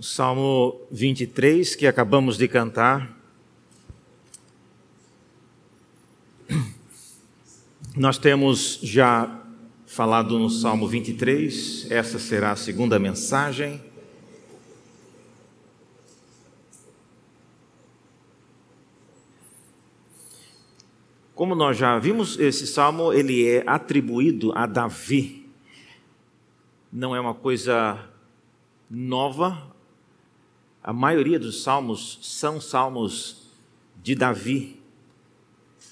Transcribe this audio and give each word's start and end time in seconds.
O 0.00 0.02
Salmo 0.02 0.80
23 0.90 1.76
que 1.76 1.86
acabamos 1.86 2.38
de 2.38 2.48
cantar. 2.48 3.20
Nós 7.94 8.16
temos 8.16 8.80
já 8.82 9.44
falado 9.84 10.38
no 10.38 10.48
Salmo 10.48 10.88
23, 10.88 11.90
essa 11.90 12.18
será 12.18 12.52
a 12.52 12.56
segunda 12.56 12.98
mensagem. 12.98 13.78
Como 21.34 21.54
nós 21.54 21.76
já 21.76 21.98
vimos, 21.98 22.38
esse 22.38 22.66
salmo 22.66 23.12
ele 23.12 23.46
é 23.46 23.64
atribuído 23.66 24.50
a 24.56 24.64
Davi. 24.64 25.46
Não 26.90 27.14
é 27.14 27.20
uma 27.20 27.34
coisa 27.34 28.08
nova. 28.88 29.78
A 30.90 30.92
maioria 30.92 31.38
dos 31.38 31.62
salmos 31.62 32.18
são 32.20 32.60
salmos 32.60 33.44
de 34.02 34.16
Davi. 34.16 34.80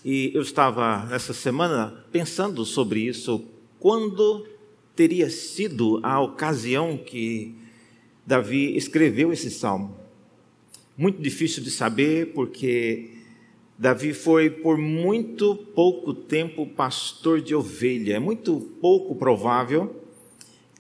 E 0.05 0.33
eu 0.35 0.43
estava 0.43 1.09
essa 1.15 1.33
semana 1.33 2.05
pensando 2.11 2.65
sobre 2.65 3.03
isso, 3.03 3.45
quando 3.79 4.45
teria 4.97 5.31
sido 5.31 6.01
a 6.03 6.21
ocasião 6.21 6.97
que 6.97 7.55
Davi 8.27 8.77
escreveu 8.77 9.33
esse 9.33 9.53
salmo. 9.53 9.97
Muito 10.97 11.23
difícil 11.23 11.63
de 11.63 11.71
saber, 11.71 12.33
porque 12.33 13.13
Davi 13.79 14.13
foi 14.13 14.51
por 14.51 14.77
muito 14.77 15.55
pouco 15.55 16.13
tempo 16.13 16.67
pastor 16.67 17.41
de 17.41 17.55
ovelha. 17.55 18.17
É 18.17 18.19
muito 18.19 18.61
pouco 18.81 19.15
provável 19.15 19.95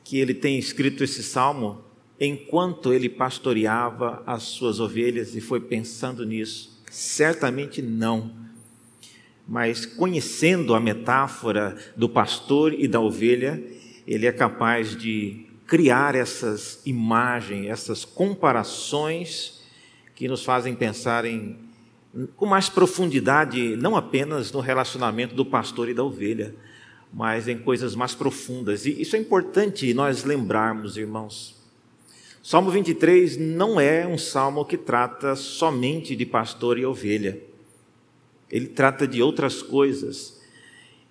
que 0.02 0.18
ele 0.18 0.34
tenha 0.34 0.59
escrito 0.59 1.04
esse 1.04 1.23
salmo 1.23 1.87
enquanto 2.20 2.92
ele 2.92 3.08
pastoreava 3.08 4.22
as 4.26 4.42
suas 4.45 4.80
ovelhas 4.80 5.34
e 5.34 5.40
foi 5.40 5.60
pensando 5.60 6.24
nisso. 6.24 6.82
Certamente 6.90 7.80
não. 7.80 8.32
Mas 9.46 9.87
conhecendo 9.87 10.74
a 10.74 10.80
metáfora 10.80 11.76
do 11.96 12.09
pastor 12.09 12.74
e 12.74 12.88
da 12.88 13.01
ovelha, 13.01 13.62
ele 14.06 14.26
é 14.26 14.32
capaz 14.32 14.96
de 14.96 15.46
criar 15.66 16.15
essas 16.15 16.80
imagens, 16.84 17.66
essas 17.66 18.04
comparações 18.04 19.62
que 20.15 20.26
nos 20.26 20.45
fazem 20.45 20.74
pensar 20.74 21.24
em 21.24 21.68
com 22.37 22.46
mais 22.46 22.68
profundidade, 22.68 23.76
não 23.76 23.95
apenas 23.95 24.50
no 24.50 24.60
relacionamento 24.60 25.34
do 25.34 25.45
pastor 25.45 25.88
e 25.88 25.95
da 25.95 26.02
ovelha, 26.02 26.54
mas 27.12 27.46
em 27.46 27.59
coisas 27.59 27.95
mais 27.95 28.15
profundas. 28.15 28.87
E 28.87 29.00
isso 29.00 29.15
é 29.15 29.18
importante 29.18 29.93
nós 29.95 30.24
lembrarmos, 30.24 30.96
irmãos. 30.96 31.56
Salmo 32.51 32.71
23 32.71 33.37
não 33.37 33.79
é 33.79 34.07
um 34.07 34.16
salmo 34.16 34.65
que 34.65 34.79
trata 34.79 35.37
somente 35.37 36.16
de 36.16 36.24
pastor 36.24 36.79
e 36.79 36.87
ovelha. 36.87 37.38
Ele 38.51 38.66
trata 38.68 39.07
de 39.07 39.23
outras 39.23 39.60
coisas. 39.60 40.40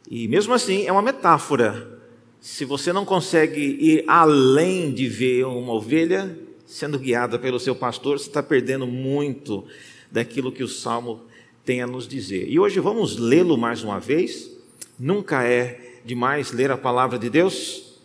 E 0.10 0.28
mesmo 0.28 0.52
assim, 0.52 0.88
é 0.88 0.92
uma 0.92 1.04
metáfora. 1.04 2.02
Se 2.42 2.66
você 2.66 2.92
não 2.92 3.06
consegue 3.06 3.62
ir 3.62 4.04
além 4.08 4.92
de 4.92 5.08
ver 5.08 5.46
uma 5.46 5.74
ovelha 5.74 6.36
sendo 6.66 6.98
guiada 6.98 7.38
pelo 7.38 7.60
seu 7.60 7.76
pastor, 7.76 8.18
você 8.18 8.30
está 8.30 8.42
perdendo 8.42 8.88
muito 8.88 9.64
daquilo 10.12 10.52
que 10.52 10.64
o 10.64 10.68
Salmo 10.68 11.22
tem 11.64 11.84
a 11.84 11.86
nos 11.86 12.08
dizer. 12.08 12.50
E 12.50 12.58
hoje 12.58 12.80
vamos 12.80 13.16
lê-lo 13.16 13.60
mais 13.60 13.84
uma 13.84 14.00
vez. 14.00 14.50
Nunca 14.98 15.44
é 15.44 16.00
demais 16.04 16.52
ler 16.52 16.72
a 16.72 16.78
palavra 16.78 17.20
de 17.20 17.30
Deus. 17.30 18.02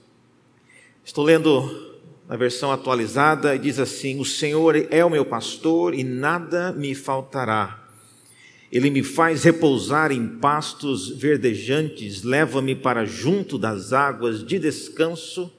Estou 1.02 1.24
lendo 1.24 1.91
na 2.32 2.38
versão 2.38 2.72
atualizada 2.72 3.58
diz 3.58 3.78
assim: 3.78 4.18
O 4.18 4.24
Senhor 4.24 4.86
é 4.90 5.04
o 5.04 5.10
meu 5.10 5.22
pastor 5.22 5.92
e 5.94 6.02
nada 6.02 6.72
me 6.72 6.94
faltará. 6.94 7.86
Ele 8.72 8.88
me 8.88 9.02
faz 9.02 9.44
repousar 9.44 10.10
em 10.10 10.26
pastos 10.26 11.10
verdejantes, 11.10 12.22
leva-me 12.22 12.74
para 12.74 13.04
junto 13.04 13.58
das 13.58 13.92
águas 13.92 14.42
de 14.42 14.58
descanso 14.58 15.52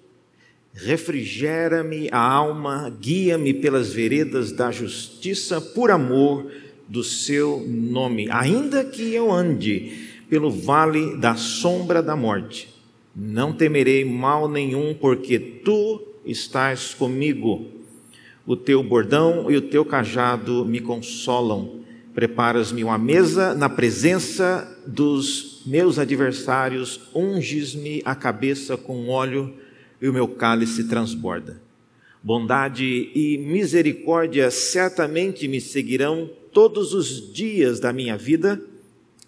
refrigera-me 0.74 2.09
a 2.12 2.18
alma, 2.18 2.92
guia-me 3.00 3.53
pelas 3.53 3.94
veredas 3.94 4.52
da 4.52 4.72
justiça 4.72 5.62
por 5.62 5.92
amor 5.92 6.52
do 6.90 7.03
seu 7.03 7.64
nome, 7.68 8.28
ainda 8.31 8.84
que 8.84 9.14
eu 9.14 9.31
ande 9.31 10.09
pelo 10.28 10.50
vale 10.50 11.16
da 11.18 11.36
sombra 11.36 12.02
da 12.02 12.16
morte, 12.16 12.68
não 13.16 13.53
temerei 13.53 14.03
mal 14.03 14.50
nenhum, 14.50 14.96
porque 14.96 15.38
tu 15.38 16.12
estás 16.25 16.94
comigo. 16.94 17.66
O 18.45 18.56
teu 18.56 18.84
bordão 18.84 19.50
e 19.50 19.57
o 19.57 19.61
teu 19.61 19.85
cajado 19.85 20.66
me 20.66 20.79
consolam. 20.79 21.81
Preparas-me 22.13 22.84
uma 22.84 22.97
mesa 22.97 23.56
na 23.56 23.69
presença 23.69 24.69
dos 24.85 25.61
meus 25.66 25.97
adversários, 25.97 27.00
unges-me 27.16 28.01
a 28.06 28.13
cabeça 28.13 28.78
com 28.78 29.09
óleo 29.09 29.53
e 30.01 30.07
o 30.07 30.13
meu 30.13 30.28
cálice 30.28 30.84
transborda. 30.84 31.61
Bondade 32.22 33.11
e 33.16 33.38
misericórdia 33.38 34.51
certamente 34.51 35.47
me 35.47 35.59
seguirão 35.59 36.29
todos 36.53 36.94
os 36.94 37.34
dias 37.34 37.79
da 37.79 37.91
minha 37.91 38.16
vida 38.16 38.61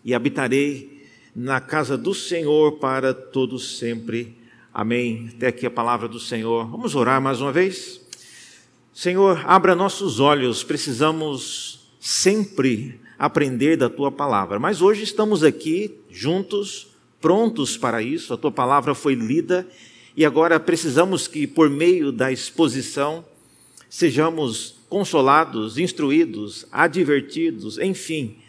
e 0.04 0.14
habitarei 0.14 1.02
na 1.36 1.60
casa 1.60 1.98
do 1.98 2.14
Senhor 2.14 2.74
para 2.74 3.14
todos 3.14 3.78
sempre. 3.78 4.38
Amém. 4.78 5.30
Até 5.34 5.48
aqui 5.48 5.66
a 5.66 5.72
palavra 5.72 6.06
do 6.06 6.20
Senhor. 6.20 6.70
Vamos 6.70 6.96
orar 6.96 7.22
mais 7.22 7.40
uma 7.40 7.50
vez? 7.50 8.02
Senhor, 8.94 9.42
abra 9.46 9.74
nossos 9.74 10.20
olhos, 10.20 10.66
precisamos 10.66 11.88
sempre 11.98 13.00
aprender 13.18 13.78
da 13.78 13.90
tua 13.90 14.12
palavra, 14.12 14.60
mas 14.60 14.82
hoje 14.82 15.04
estamos 15.04 15.46
aqui 15.46 15.96
juntos, 16.12 16.88
prontos 17.22 17.78
para 17.78 18.02
isso. 18.02 18.34
A 18.34 18.38
tua 18.38 18.52
palavra 18.52 18.94
foi 18.94 19.16
lida 19.16 19.66
e 20.14 20.26
agora 20.26 20.60
precisamos 20.60 21.26
que, 21.26 21.48
por 21.48 21.70
meio 21.70 22.12
da 22.12 22.30
exposição, 22.30 23.24
sejamos 23.90 24.76
consolados, 24.90 25.78
instruídos, 25.78 26.68
advertidos, 26.70 27.78
enfim, 27.78 28.40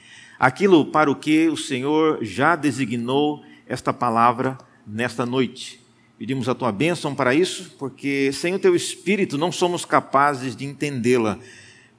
aquilo 0.40 0.86
para 0.86 1.08
o 1.08 1.14
que 1.14 1.46
o 1.46 1.56
Senhor 1.56 2.18
já 2.20 2.56
designou 2.56 3.44
esta 3.68 3.92
palavra 3.92 4.58
nesta 4.84 5.24
noite. 5.24 5.85
Pedimos 6.18 6.48
a 6.48 6.54
tua 6.54 6.72
bênção 6.72 7.14
para 7.14 7.34
isso, 7.34 7.74
porque 7.78 8.30
sem 8.32 8.54
o 8.54 8.58
teu 8.58 8.74
espírito 8.74 9.36
não 9.36 9.52
somos 9.52 9.84
capazes 9.84 10.56
de 10.56 10.64
entendê-la. 10.64 11.38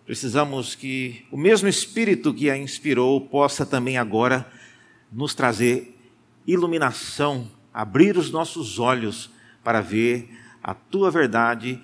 Precisamos 0.05 0.73
que 0.73 1.25
o 1.31 1.38
mesmo 1.38 1.67
espírito 1.67 2.33
que 2.33 2.50
a 2.50 2.57
inspirou 2.57 3.22
possa 3.22 3.66
também 3.66 3.97
agora 3.97 4.50
nos 5.11 5.35
trazer 5.35 5.95
iluminação, 6.47 7.51
abrir 7.73 8.17
os 8.17 8.31
nossos 8.31 8.79
olhos 8.79 9.29
para 9.63 9.81
ver 9.81 10.29
a 10.63 10.73
tua 10.73 11.11
verdade 11.11 11.79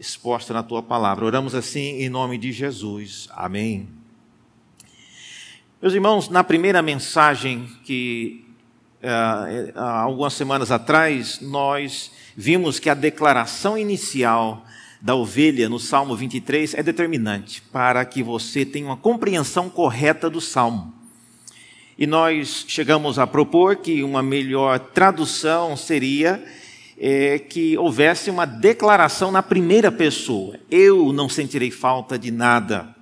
exposta 0.00 0.54
na 0.54 0.62
tua 0.62 0.82
palavra. 0.82 1.24
Oramos 1.24 1.54
assim 1.54 2.00
em 2.00 2.08
nome 2.08 2.38
de 2.38 2.50
Jesus. 2.50 3.28
Amém. 3.30 3.88
Meus 5.80 5.92
irmãos, 5.92 6.28
na 6.28 6.42
primeira 6.42 6.80
mensagem 6.80 7.68
que 7.84 8.45
há 9.74 10.00
algumas 10.00 10.34
semanas 10.34 10.70
atrás, 10.70 11.40
nós 11.40 12.10
vimos 12.36 12.78
que 12.78 12.90
a 12.90 12.94
declaração 12.94 13.78
inicial 13.78 14.64
da 15.00 15.14
ovelha 15.14 15.68
no 15.68 15.78
Salmo 15.78 16.16
23 16.16 16.74
é 16.74 16.82
determinante 16.82 17.62
para 17.72 18.04
que 18.04 18.22
você 18.22 18.64
tenha 18.64 18.86
uma 18.86 18.96
compreensão 18.96 19.68
correta 19.68 20.28
do 20.28 20.40
Salmo. 20.40 20.92
E 21.98 22.06
nós 22.06 22.64
chegamos 22.68 23.18
a 23.18 23.26
propor 23.26 23.76
que 23.76 24.02
uma 24.02 24.22
melhor 24.22 24.78
tradução 24.78 25.76
seria 25.76 26.44
é, 26.98 27.38
que 27.38 27.76
houvesse 27.78 28.30
uma 28.30 28.44
declaração 28.44 29.30
na 29.30 29.42
primeira 29.42 29.90
pessoa: 29.90 30.58
eu 30.70 31.12
não 31.12 31.28
sentirei 31.28 31.70
falta 31.70 32.18
de 32.18 32.30
nada. 32.30 32.94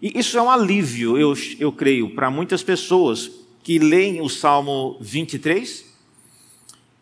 E 0.00 0.18
isso 0.18 0.36
é 0.36 0.42
um 0.42 0.50
alívio, 0.50 1.16
eu, 1.16 1.32
eu 1.58 1.72
creio, 1.72 2.14
para 2.14 2.30
muitas 2.30 2.62
pessoas 2.62 3.45
que 3.66 3.80
leem 3.80 4.20
o 4.20 4.28
Salmo 4.28 4.96
23 5.00 5.84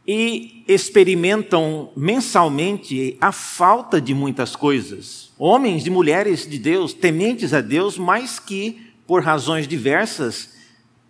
e 0.09 0.65
experimentam 0.67 1.91
mensalmente 1.95 3.19
a 3.21 3.33
falta 3.33 4.01
de 4.01 4.15
muitas 4.15 4.57
coisas. 4.57 5.31
Homens 5.39 5.87
e 5.87 5.91
mulheres 5.91 6.49
de 6.49 6.59
Deus, 6.59 6.95
tementes 6.95 7.53
a 7.53 7.61
Deus, 7.61 7.99
mas 7.99 8.39
que, 8.39 8.81
por 9.07 9.23
razões 9.23 9.69
diversas, 9.69 10.55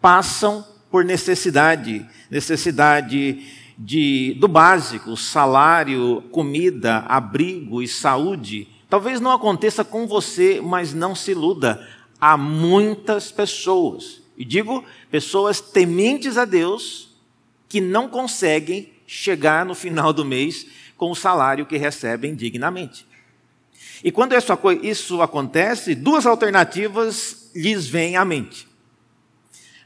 passam 0.00 0.66
por 0.90 1.04
necessidade 1.04 2.04
necessidade 2.28 3.46
de, 3.78 4.36
do 4.40 4.48
básico, 4.48 5.16
salário, 5.16 6.24
comida, 6.32 7.04
abrigo 7.06 7.80
e 7.80 7.86
saúde. 7.86 8.66
Talvez 8.90 9.20
não 9.20 9.30
aconteça 9.30 9.84
com 9.84 10.04
você, 10.04 10.60
mas 10.60 10.92
não 10.92 11.14
se 11.14 11.30
iluda. 11.30 11.80
Há 12.20 12.36
muitas 12.36 13.30
pessoas, 13.30 14.23
e 14.36 14.44
digo 14.44 14.84
pessoas 15.10 15.60
tementes 15.60 16.36
a 16.36 16.44
Deus, 16.44 17.14
que 17.68 17.80
não 17.80 18.08
conseguem 18.08 18.92
chegar 19.06 19.64
no 19.64 19.74
final 19.74 20.12
do 20.12 20.24
mês 20.24 20.66
com 20.96 21.10
o 21.10 21.14
salário 21.14 21.66
que 21.66 21.76
recebem 21.76 22.34
dignamente. 22.34 23.06
E 24.02 24.12
quando 24.12 24.34
isso, 24.82 25.22
acontece, 25.22 25.94
duas 25.94 26.26
alternativas 26.26 27.50
lhes 27.54 27.86
vêm 27.86 28.16
à 28.16 28.24
mente. 28.24 28.68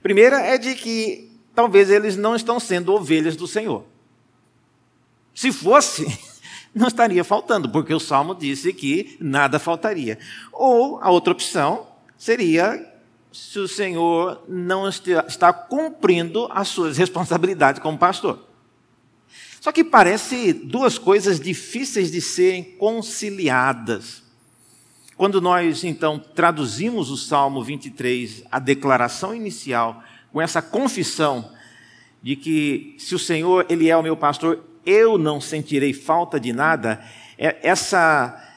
Primeira 0.03 0.41
é 0.41 0.59
de 0.59 0.75
que 0.75 1.31
talvez 1.55 1.91
eles 1.91 2.17
não 2.17 2.35
estão 2.35 2.59
sendo 2.59 2.93
ovelhas 2.93 3.37
do 3.37 3.47
Senhor. 3.47 3.85
Se 5.35 5.53
fosse, 5.53 6.07
não 6.75 6.89
estaria 6.89 7.23
faltando, 7.23 7.69
porque 7.69 7.95
o 7.95 8.01
salmo 8.01 8.35
disse 8.35 8.73
que 8.73 9.17
nada 9.21 9.59
faltaria. 9.59 10.19
Ou 10.53 10.99
a 11.01 11.11
outra 11.11 11.33
opção 11.33 11.87
seria 12.17 12.85
se 13.39 13.61
o 13.61 13.69
Senhor 13.69 14.43
não 14.49 14.89
está 14.89 15.53
cumprindo 15.53 16.49
as 16.51 16.67
suas 16.67 16.99
responsabilidades 16.99 17.81
como 17.81 17.97
pastor. 17.97 18.45
Só 19.61 19.71
que 19.71 19.85
parece 19.85 20.53
duas 20.53 20.99
coisas 20.99 21.39
difíceis 21.39 22.11
de 22.11 22.21
serem 22.21 22.65
conciliadas. 22.65 24.25
Quando 25.17 25.41
nós 25.41 25.85
então 25.85 26.19
traduzimos 26.19 27.11
o 27.11 27.17
Salmo 27.17 27.63
23, 27.63 28.43
a 28.51 28.59
declaração 28.59 29.33
inicial, 29.33 30.03
com 30.33 30.43
essa 30.43 30.61
confissão 30.61 31.53
de 32.21 32.35
que 32.35 32.97
se 32.99 33.15
o 33.15 33.19
Senhor 33.21 33.67
ele 33.69 33.89
é 33.89 33.97
o 33.97 34.03
meu 34.03 34.17
pastor, 34.17 34.65
eu 34.85 35.17
não 35.17 35.41
sentirei 35.41 35.93
falta 35.93 36.41
de 36.41 36.53
nada, 36.53 37.01
é, 37.39 37.57
essa 37.63 38.48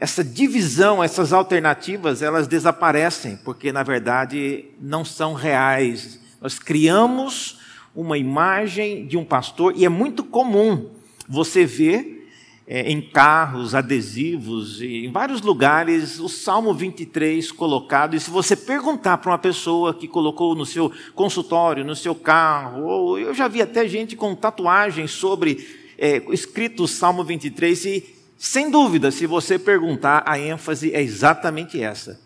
essa 0.00 0.22
divisão, 0.22 1.02
essas 1.02 1.32
alternativas, 1.32 2.22
elas 2.22 2.46
desaparecem, 2.46 3.36
porque 3.44 3.72
na 3.72 3.82
verdade 3.82 4.66
não 4.80 5.04
são 5.04 5.34
reais. 5.34 6.20
Nós 6.40 6.58
criamos 6.58 7.58
uma 7.94 8.16
imagem 8.16 9.06
de 9.06 9.16
um 9.16 9.24
pastor 9.24 9.74
e 9.76 9.84
é 9.84 9.88
muito 9.88 10.22
comum 10.22 10.90
você 11.28 11.64
ver 11.64 12.20
é, 12.66 12.88
em 12.88 13.00
carros, 13.00 13.74
adesivos, 13.74 14.80
em 14.80 15.10
vários 15.10 15.40
lugares, 15.40 16.20
o 16.20 16.28
Salmo 16.28 16.72
23 16.72 17.50
colocado. 17.50 18.14
E 18.14 18.20
se 18.20 18.30
você 18.30 18.54
perguntar 18.54 19.18
para 19.18 19.32
uma 19.32 19.38
pessoa 19.38 19.92
que 19.92 20.06
colocou 20.06 20.54
no 20.54 20.64
seu 20.64 20.92
consultório, 21.16 21.84
no 21.84 21.96
seu 21.96 22.14
carro, 22.14 22.84
ou 22.84 23.18
eu 23.18 23.34
já 23.34 23.48
vi 23.48 23.60
até 23.60 23.88
gente 23.88 24.14
com 24.14 24.36
tatuagens 24.36 25.10
sobre 25.10 25.66
é, 25.98 26.22
escrito 26.30 26.84
o 26.84 26.88
Salmo 26.88 27.24
23, 27.24 27.84
e 27.86 28.19
sem 28.42 28.70
dúvida, 28.70 29.10
se 29.10 29.26
você 29.26 29.58
perguntar, 29.58 30.22
a 30.24 30.38
ênfase 30.38 30.94
é 30.94 31.02
exatamente 31.02 31.78
essa: 31.82 32.18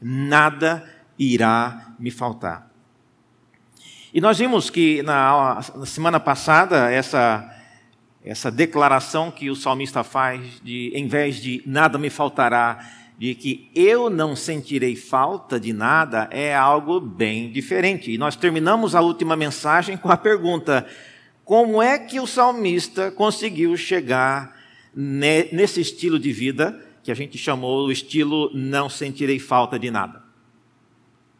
nada 0.00 0.82
irá 1.18 1.94
me 1.98 2.10
faltar. 2.10 2.70
E 4.12 4.22
nós 4.22 4.38
vimos 4.38 4.70
que 4.70 5.02
na, 5.02 5.60
na 5.76 5.84
semana 5.84 6.18
passada, 6.18 6.90
essa, 6.90 7.46
essa 8.24 8.50
declaração 8.50 9.30
que 9.30 9.50
o 9.50 9.54
salmista 9.54 10.02
faz, 10.02 10.62
de 10.64 10.92
em 10.94 11.06
vez 11.06 11.36
de 11.36 11.62
nada 11.66 11.98
me 11.98 12.08
faltará, 12.08 12.78
de 13.18 13.34
que 13.34 13.70
eu 13.74 14.08
não 14.08 14.34
sentirei 14.34 14.96
falta 14.96 15.60
de 15.60 15.74
nada, 15.74 16.26
é 16.30 16.56
algo 16.56 16.98
bem 16.98 17.52
diferente. 17.52 18.10
E 18.10 18.16
nós 18.16 18.34
terminamos 18.34 18.94
a 18.94 19.02
última 19.02 19.36
mensagem 19.36 19.98
com 19.98 20.10
a 20.10 20.16
pergunta: 20.16 20.86
como 21.44 21.82
é 21.82 21.98
que 21.98 22.18
o 22.18 22.26
salmista 22.26 23.10
conseguiu 23.10 23.76
chegar 23.76 24.58
nesse 24.94 25.80
estilo 25.80 26.18
de 26.18 26.32
vida 26.32 26.78
que 27.02 27.10
a 27.10 27.14
gente 27.14 27.38
chamou 27.38 27.86
o 27.86 27.92
estilo 27.92 28.50
não 28.54 28.88
sentirei 28.88 29.38
falta 29.38 29.78
de 29.78 29.90
nada. 29.90 30.22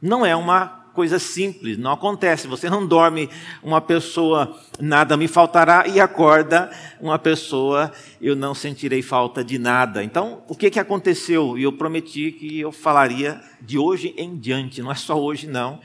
Não 0.00 0.24
é 0.24 0.34
uma 0.34 0.80
coisa 0.94 1.18
simples, 1.18 1.78
não 1.78 1.92
acontece. 1.92 2.46
Você 2.46 2.68
não 2.68 2.86
dorme 2.86 3.28
uma 3.62 3.80
pessoa, 3.80 4.58
nada 4.78 5.16
me 5.16 5.28
faltará, 5.28 5.86
e 5.86 6.00
acorda 6.00 6.70
uma 7.00 7.18
pessoa, 7.18 7.92
eu 8.20 8.34
não 8.34 8.54
sentirei 8.54 9.02
falta 9.02 9.44
de 9.44 9.58
nada. 9.58 10.02
Então, 10.02 10.42
o 10.48 10.54
que, 10.54 10.70
que 10.70 10.80
aconteceu? 10.80 11.56
E 11.58 11.62
eu 11.62 11.72
prometi 11.72 12.32
que 12.32 12.60
eu 12.60 12.72
falaria 12.72 13.40
de 13.60 13.78
hoje 13.78 14.14
em 14.16 14.36
diante, 14.36 14.82
não 14.82 14.90
é 14.90 14.94
só 14.94 15.20
hoje, 15.20 15.46
não. 15.46 15.80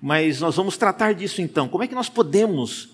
Mas 0.00 0.40
nós 0.40 0.56
vamos 0.56 0.76
tratar 0.76 1.12
disso 1.12 1.42
então. 1.42 1.68
Como 1.68 1.82
é 1.82 1.86
que 1.86 1.94
nós 1.94 2.08
podemos 2.08 2.90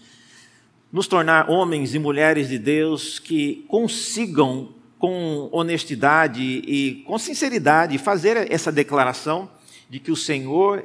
nos 0.95 1.09
tornar 1.09 1.51
homens 1.51 1.93
e 1.93 1.99
mulheres 1.99 2.49
de 2.49 2.57
Deus 2.57 3.19
que 3.19 3.65
consigam, 3.67 4.69
com 4.97 5.49
honestidade 5.51 6.41
e 6.41 7.03
com 7.05 7.19
sinceridade, 7.19 7.99
fazer 7.99 8.47
essa 8.49 8.71
declaração 8.71 9.51
de 9.91 9.99
que 9.99 10.13
o 10.13 10.17
Senhor 10.17 10.85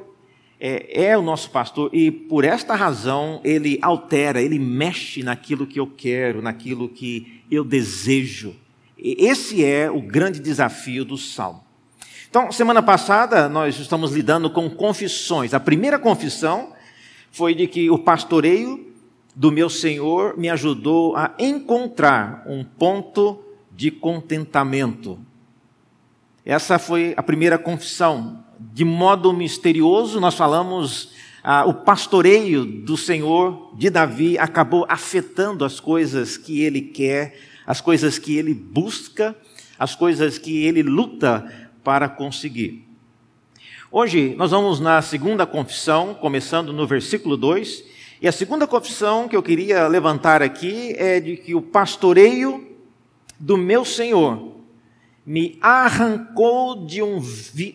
é, 0.58 1.10
é, 1.10 1.16
o 1.16 1.22
nosso 1.22 1.52
pastor 1.52 1.90
e 1.94 2.10
por 2.10 2.44
esta 2.44 2.74
razão 2.74 3.40
ele 3.44 3.78
altera, 3.80 4.42
ele 4.42 4.58
mexe 4.58 5.22
naquilo 5.22 5.64
que 5.64 5.78
eu 5.78 5.86
quero, 5.86 6.42
naquilo 6.42 6.88
que 6.88 7.44
eu 7.48 7.62
desejo. 7.62 8.56
Esse 8.98 9.64
é 9.64 9.88
o 9.88 10.02
grande 10.02 10.40
desafio 10.40 11.04
do 11.04 11.16
salmo. 11.16 11.62
Então, 12.28 12.50
semana 12.50 12.82
passada 12.82 13.48
nós 13.48 13.78
estamos 13.78 14.10
lidando 14.10 14.50
com 14.50 14.68
confissões. 14.68 15.54
A 15.54 15.60
primeira 15.60 16.00
confissão 16.00 16.72
foi 17.30 17.54
de 17.54 17.68
que 17.68 17.88
o 17.88 17.98
pastoreio 18.00 18.89
do 19.34 19.50
meu 19.50 19.70
Senhor 19.70 20.36
me 20.36 20.48
ajudou 20.48 21.16
a 21.16 21.34
encontrar 21.38 22.44
um 22.46 22.64
ponto 22.64 23.42
de 23.70 23.90
contentamento. 23.90 25.18
Essa 26.44 26.78
foi 26.78 27.14
a 27.16 27.22
primeira 27.22 27.58
confissão. 27.58 28.44
De 28.58 28.84
modo 28.84 29.32
misterioso, 29.32 30.20
nós 30.20 30.34
falamos, 30.34 31.12
ah, 31.42 31.64
o 31.64 31.72
pastoreio 31.72 32.64
do 32.64 32.96
Senhor 32.96 33.72
de 33.76 33.88
Davi 33.88 34.38
acabou 34.38 34.84
afetando 34.88 35.64
as 35.64 35.80
coisas 35.80 36.36
que 36.36 36.60
ele 36.62 36.82
quer, 36.82 37.38
as 37.66 37.80
coisas 37.80 38.18
que 38.18 38.36
ele 38.36 38.52
busca, 38.52 39.34
as 39.78 39.94
coisas 39.94 40.36
que 40.36 40.64
ele 40.64 40.82
luta 40.82 41.50
para 41.82 42.08
conseguir. 42.08 42.86
Hoje 43.90 44.34
nós 44.36 44.50
vamos 44.50 44.78
na 44.78 45.00
segunda 45.02 45.46
confissão, 45.46 46.14
começando 46.14 46.72
no 46.72 46.86
versículo 46.86 47.36
2, 47.36 47.89
e 48.20 48.28
a 48.28 48.32
segunda 48.32 48.66
confissão 48.66 49.26
que 49.26 49.34
eu 49.34 49.42
queria 49.42 49.88
levantar 49.88 50.42
aqui 50.42 50.94
é 50.98 51.18
de 51.18 51.38
que 51.38 51.54
o 51.54 51.62
pastoreio 51.62 52.76
do 53.38 53.56
meu 53.56 53.82
Senhor 53.82 54.56
me 55.24 55.58
arrancou 55.62 56.84
de 56.84 57.02
um, 57.02 57.18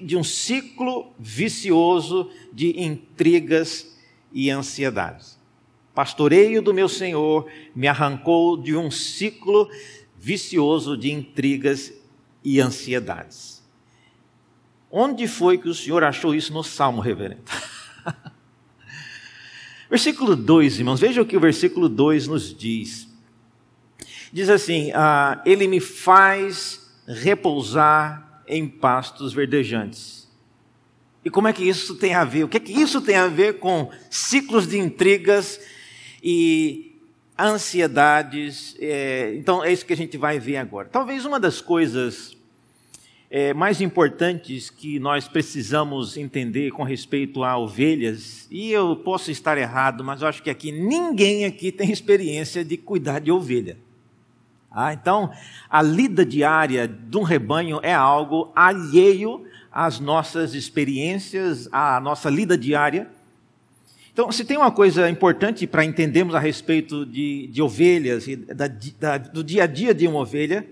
de 0.01 0.15
um 0.15 0.23
ciclo 0.23 1.11
vicioso 1.17 2.29
de 2.53 2.79
intrigas 2.79 3.97
e 4.31 4.51
ansiedades. 4.51 5.39
Pastoreio 5.95 6.61
do 6.61 6.73
meu 6.73 6.89
Senhor 6.89 7.49
me 7.75 7.87
arrancou 7.87 8.55
de 8.55 8.75
um 8.75 8.91
ciclo 8.91 9.67
vicioso 10.15 10.95
de 10.95 11.11
intrigas 11.11 11.91
e 12.43 12.59
ansiedades. 12.59 13.63
Onde 14.91 15.27
foi 15.27 15.57
que 15.57 15.69
o 15.69 15.73
Senhor 15.73 16.03
achou 16.03 16.35
isso 16.35 16.53
no 16.53 16.63
Salmo, 16.63 17.01
reverendo? 17.01 17.41
Versículo 19.89 20.35
2, 20.35 20.79
irmãos, 20.79 20.99
veja 20.99 21.21
o 21.21 21.25
que 21.25 21.37
o 21.37 21.39
versículo 21.39 21.87
2 21.87 22.27
nos 22.27 22.55
diz. 22.55 23.07
Diz 24.31 24.49
assim: 24.49 24.91
ah, 24.93 25.41
Ele 25.45 25.67
me 25.67 25.79
faz 25.79 26.91
repousar 27.07 28.43
em 28.47 28.67
pastos 28.67 29.33
verdejantes. 29.33 30.25
E 31.23 31.29
como 31.29 31.47
é 31.47 31.53
que 31.53 31.63
isso 31.63 31.95
tem 31.95 32.13
a 32.13 32.23
ver? 32.23 32.43
O 32.43 32.47
que 32.47 32.57
é 32.57 32.59
que 32.59 32.71
isso 32.71 33.01
tem 33.01 33.15
a 33.15 33.27
ver 33.27 33.59
com 33.59 33.89
ciclos 34.09 34.67
de 34.67 34.77
intrigas 34.77 35.59
e 36.21 36.99
ansiedades? 37.37 38.75
É, 38.79 39.33
então 39.35 39.63
é 39.63 39.73
isso 39.73 39.85
que 39.85 39.93
a 39.93 39.97
gente 39.97 40.17
vai 40.17 40.39
ver 40.39 40.57
agora. 40.57 40.87
Talvez 40.87 41.25
uma 41.25 41.39
das 41.39 41.61
coisas 41.61 42.37
é, 43.29 43.53
mais 43.53 43.81
importantes 43.81 44.69
que 44.69 44.99
nós 44.99 45.27
precisamos 45.27 46.15
entender 46.15 46.71
com 46.71 46.83
respeito 46.83 47.43
a 47.43 47.57
ovelhas, 47.57 48.47
e 48.51 48.71
eu 48.71 48.95
posso 48.95 49.31
estar 49.31 49.57
errado, 49.57 50.03
mas 50.03 50.21
eu 50.21 50.27
acho 50.27 50.43
que 50.43 50.49
aqui 50.49 50.71
ninguém 50.71 51.45
aqui 51.45 51.71
tem 51.71 51.91
experiência 51.91 52.63
de 52.63 52.77
cuidar 52.77 53.19
de 53.19 53.31
ovelha. 53.31 53.77
Ah, 54.71 54.93
então, 54.93 55.31
a 55.69 55.81
lida 55.81 56.25
diária 56.25 56.85
de 56.87 57.17
um 57.17 57.23
rebanho 57.23 57.79
é 57.81 57.93
algo 57.93 58.51
alheio 58.53 59.45
às 59.71 60.01
nossas 60.01 60.53
experiências, 60.53 61.69
à 61.71 61.99
nossa 61.99 62.29
lida 62.29 62.57
diária. 62.57 63.09
Então, 64.11 64.31
se 64.31 64.43
tem 64.43 64.57
uma 64.57 64.71
coisa 64.71 65.09
importante 65.09 65.65
para 65.65 65.83
entendermos 65.83 66.35
a 66.35 66.39
respeito 66.39 67.05
de, 67.05 67.47
de 67.47 67.61
ovelhas 67.61 68.27
e 68.27 68.35
da, 68.35 68.67
da, 68.67 69.17
do 69.17 69.43
dia 69.43 69.63
a 69.63 69.67
dia 69.67 69.93
de 69.93 70.07
uma 70.07 70.19
ovelha, 70.19 70.67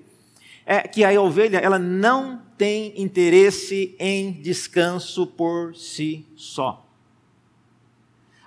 é 0.66 0.82
que 0.82 1.04
a 1.04 1.22
ovelha 1.22 1.58
ela 1.58 1.78
não 1.78 2.42
tem 2.58 2.94
interesse 3.02 3.96
em 4.00 4.32
descanso 4.32 5.28
por 5.28 5.76
si 5.76 6.26
só. 6.36 6.86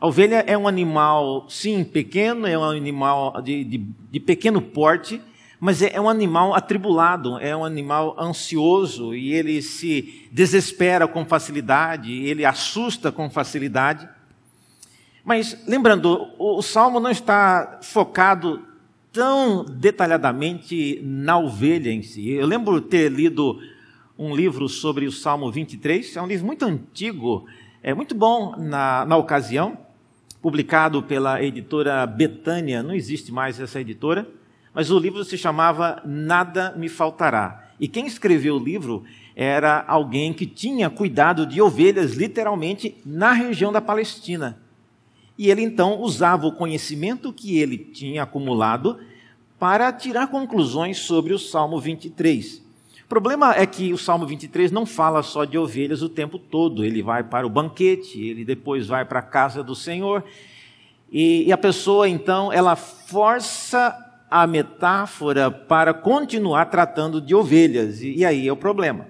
A 0.00 0.06
ovelha 0.06 0.44
é 0.46 0.56
um 0.56 0.68
animal, 0.68 1.46
sim, 1.49 1.82
pequeno, 1.82 2.46
é 2.46 2.56
um 2.56 2.64
animal 2.64 3.40
de, 3.42 3.64
de, 3.64 3.78
de 4.11 4.20
pequeno 4.20 4.61
porte, 4.61 5.20
mas 5.58 5.80
é, 5.80 5.94
é 5.94 6.00
um 6.00 6.08
animal 6.08 6.54
atribulado, 6.54 7.38
é 7.38 7.56
um 7.56 7.64
animal 7.64 8.14
ansioso 8.18 9.14
e 9.14 9.32
ele 9.32 9.62
se 9.62 10.28
desespera 10.30 11.08
com 11.08 11.25
facilidade, 11.25 12.12
ele 12.12 12.44
assusta 12.44 13.11
com 13.11 13.30
facilidade. 13.30 14.06
Mas 15.25 15.58
lembrando, 15.66 16.30
o, 16.38 16.58
o 16.58 16.62
salmo 16.62 17.00
não 17.00 17.11
está 17.11 17.80
focado 17.82 18.62
tão 19.16 19.64
detalhadamente 19.64 21.00
na 21.02 21.38
ovelha 21.38 21.90
em 21.90 22.02
si. 22.02 22.32
Eu 22.32 22.46
lembro 22.46 22.82
ter 22.82 23.11
lido 23.11 23.58
um 24.18 24.37
livro 24.37 24.68
sobre 24.68 25.06
o 25.06 25.12
Salmo 25.12 25.50
23, 25.50 26.16
é 26.16 26.20
um 26.20 26.26
livro 26.26 26.44
muito 26.44 26.66
antigo, 26.66 27.46
é 27.82 27.94
muito 27.94 28.14
bom 28.14 28.54
na, 28.58 29.06
na 29.06 29.16
ocasião, 29.16 29.78
publicado 30.42 31.02
pela 31.02 31.42
editora 31.42 32.06
Betânia, 32.06 32.82
não 32.82 32.94
existe 32.94 33.32
mais 33.32 33.58
essa 33.58 33.80
editora, 33.80 34.28
mas 34.75 34.90
o 34.90 34.99
livro 34.99 35.25
se 35.25 35.38
chamava 35.38 36.02
Nada 36.04 36.75
Me 36.76 36.90
Faltará. 36.90 37.70
E 37.80 37.88
quem 37.88 38.06
escreveu 38.06 38.56
o 38.56 38.62
livro 38.62 39.02
era 39.35 39.82
alguém 39.88 40.35
que 40.35 40.44
tinha 40.44 40.90
cuidado 40.90 41.46
de 41.46 41.62
ovelhas, 41.62 42.12
literalmente, 42.12 42.99
na 43.04 43.32
região 43.32 43.73
da 43.73 43.80
Palestina. 43.80 44.58
E 45.38 45.50
ele 45.50 45.62
então 45.62 46.00
usava 46.00 46.47
o 46.47 46.52
conhecimento 46.52 47.33
que 47.33 47.59
ele 47.59 47.76
tinha 47.76 48.23
acumulado 48.23 48.99
para 49.59 49.93
tirar 49.93 50.28
conclusões 50.28 50.99
sobre 50.99 51.33
o 51.33 51.38
Salmo 51.38 51.81
23. 51.81 52.64
O 53.05 53.09
problema 53.09 53.55
é 53.55 53.64
que 53.64 53.93
o 53.93 53.99
Salmo 53.99 54.26
23 54.26 54.73
não 54.73 54.85
fala 54.85 55.23
só 55.23 55.45
de 55.45 55.57
ovelhas 55.57 56.02
o 56.02 56.09
tempo 56.09 56.38
todo. 56.38 56.85
Ele 56.85 57.02
vai 57.02 57.23
para 57.23 57.47
o 57.47 57.50
banquete, 57.50 58.21
ele 58.21 58.45
depois 58.45 58.88
vai 58.88 59.05
para 59.05 59.21
a 59.21 59.23
casa 59.23 59.62
do 59.62 59.76
Senhor. 59.76 60.25
E, 61.11 61.45
e 61.45 61.52
a 61.52 61.57
pessoa, 61.57 62.09
então, 62.09 62.52
ela 62.52 62.75
força 62.75 63.97
a 64.28 64.45
metáfora 64.45 65.52
para 65.52 65.95
continuar 65.95 66.66
tratando 66.66 67.21
de 67.21 67.33
ovelhas. 67.33 68.02
E, 68.02 68.16
e 68.16 68.25
aí 68.25 68.49
é 68.49 68.52
o 68.52 68.57
problema. 68.57 69.07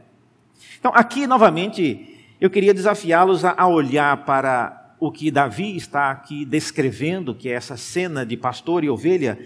Então, 0.78 0.92
aqui, 0.95 1.26
novamente, 1.26 2.18
eu 2.38 2.50
queria 2.50 2.75
desafiá-los 2.75 3.47
a, 3.47 3.54
a 3.56 3.66
olhar 3.66 4.26
para 4.26 4.85
o 4.98 5.10
que 5.10 5.30
Davi 5.30 5.76
está 5.76 6.10
aqui 6.10 6.44
descrevendo, 6.44 7.34
que 7.34 7.48
é 7.48 7.52
essa 7.52 7.76
cena 7.76 8.24
de 8.24 8.36
pastor 8.36 8.84
e 8.84 8.90
ovelha, 8.90 9.38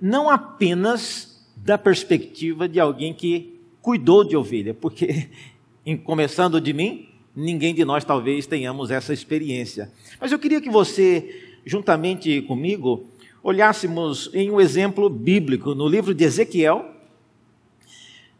não 0.00 0.30
apenas 0.30 1.44
da 1.56 1.78
perspectiva 1.78 2.68
de 2.68 2.78
alguém 2.78 3.12
que 3.12 3.60
cuidou 3.80 4.24
de 4.24 4.36
ovelha, 4.36 4.74
porque, 4.74 5.28
começando 6.04 6.60
de 6.60 6.72
mim, 6.72 7.08
ninguém 7.34 7.74
de 7.74 7.84
nós 7.84 8.04
talvez 8.04 8.46
tenhamos 8.46 8.90
essa 8.90 9.12
experiência. 9.12 9.90
Mas 10.20 10.32
eu 10.32 10.38
queria 10.38 10.60
que 10.60 10.70
você, 10.70 11.58
juntamente 11.66 12.42
comigo, 12.42 13.04
olhássemos 13.42 14.30
em 14.32 14.50
um 14.50 14.60
exemplo 14.60 15.10
bíblico, 15.10 15.74
no 15.74 15.88
livro 15.88 16.14
de 16.14 16.24
Ezequiel, 16.24 16.93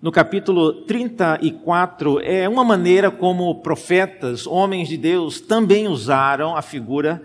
no 0.05 0.13
capítulo 0.13 0.83
34, 0.83 2.21
é 2.21 2.47
uma 2.47 2.63
maneira 2.63 3.11
como 3.11 3.63
profetas, 3.63 4.47
homens 4.47 4.87
de 4.87 4.99
Deus, 4.99 5.41
também 5.41 5.89
usaram 5.89 6.55
a 6.55 6.61
figura 6.61 7.23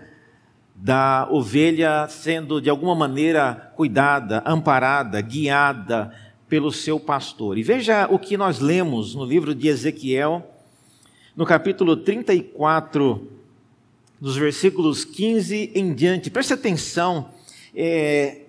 da 0.74 1.28
ovelha 1.30 2.08
sendo 2.08 2.58
de 2.58 2.70
alguma 2.70 2.94
maneira 2.94 3.70
cuidada, 3.76 4.42
amparada, 4.46 5.20
guiada, 5.20 6.10
pelo 6.48 6.72
seu 6.72 6.98
pastor. 6.98 7.58
E 7.58 7.62
veja 7.62 8.08
o 8.10 8.18
que 8.18 8.38
nós 8.38 8.60
lemos 8.60 9.14
no 9.14 9.26
livro 9.26 9.54
de 9.54 9.68
Ezequiel, 9.68 10.50
no 11.36 11.44
capítulo 11.44 11.98
34, 11.98 13.30
dos 14.18 14.38
versículos 14.38 15.04
15 15.04 15.72
em 15.74 15.92
diante. 15.92 16.30
Preste 16.30 16.54
atenção 16.54 17.28
é, 17.76 18.39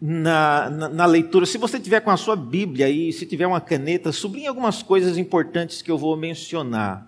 na, 0.00 0.70
na, 0.70 0.88
na, 0.88 1.06
leitura. 1.06 1.44
Se 1.44 1.58
você 1.58 1.78
tiver 1.78 2.00
com 2.00 2.10
a 2.10 2.16
sua 2.16 2.34
Bíblia 2.34 2.86
aí, 2.86 3.12
se 3.12 3.26
tiver 3.26 3.46
uma 3.46 3.60
caneta, 3.60 4.12
sublinhe 4.12 4.46
algumas 4.46 4.82
coisas 4.82 5.18
importantes 5.18 5.82
que 5.82 5.90
eu 5.90 5.98
vou 5.98 6.16
mencionar. 6.16 7.06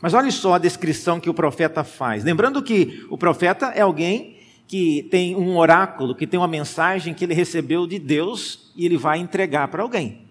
Mas 0.00 0.12
olhe 0.12 0.32
só 0.32 0.54
a 0.54 0.58
descrição 0.58 1.20
que 1.20 1.30
o 1.30 1.34
profeta 1.34 1.84
faz. 1.84 2.24
Lembrando 2.24 2.62
que 2.62 3.06
o 3.08 3.16
profeta 3.16 3.66
é 3.66 3.80
alguém 3.80 4.36
que 4.66 5.04
tem 5.10 5.36
um 5.36 5.56
oráculo, 5.56 6.14
que 6.14 6.26
tem 6.26 6.38
uma 6.38 6.48
mensagem 6.48 7.14
que 7.14 7.24
ele 7.24 7.34
recebeu 7.34 7.86
de 7.86 7.98
Deus 7.98 8.72
e 8.74 8.84
ele 8.84 8.96
vai 8.96 9.18
entregar 9.18 9.68
para 9.68 9.82
alguém. 9.82 10.22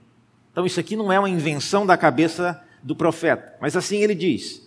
Então 0.51 0.65
isso 0.65 0.79
aqui 0.79 0.95
não 0.95 1.11
é 1.11 1.17
uma 1.17 1.29
invenção 1.29 1.85
da 1.85 1.97
cabeça 1.97 2.61
do 2.83 2.95
profeta, 2.95 3.55
mas 3.61 3.75
assim 3.75 3.97
ele 3.97 4.13
diz. 4.13 4.64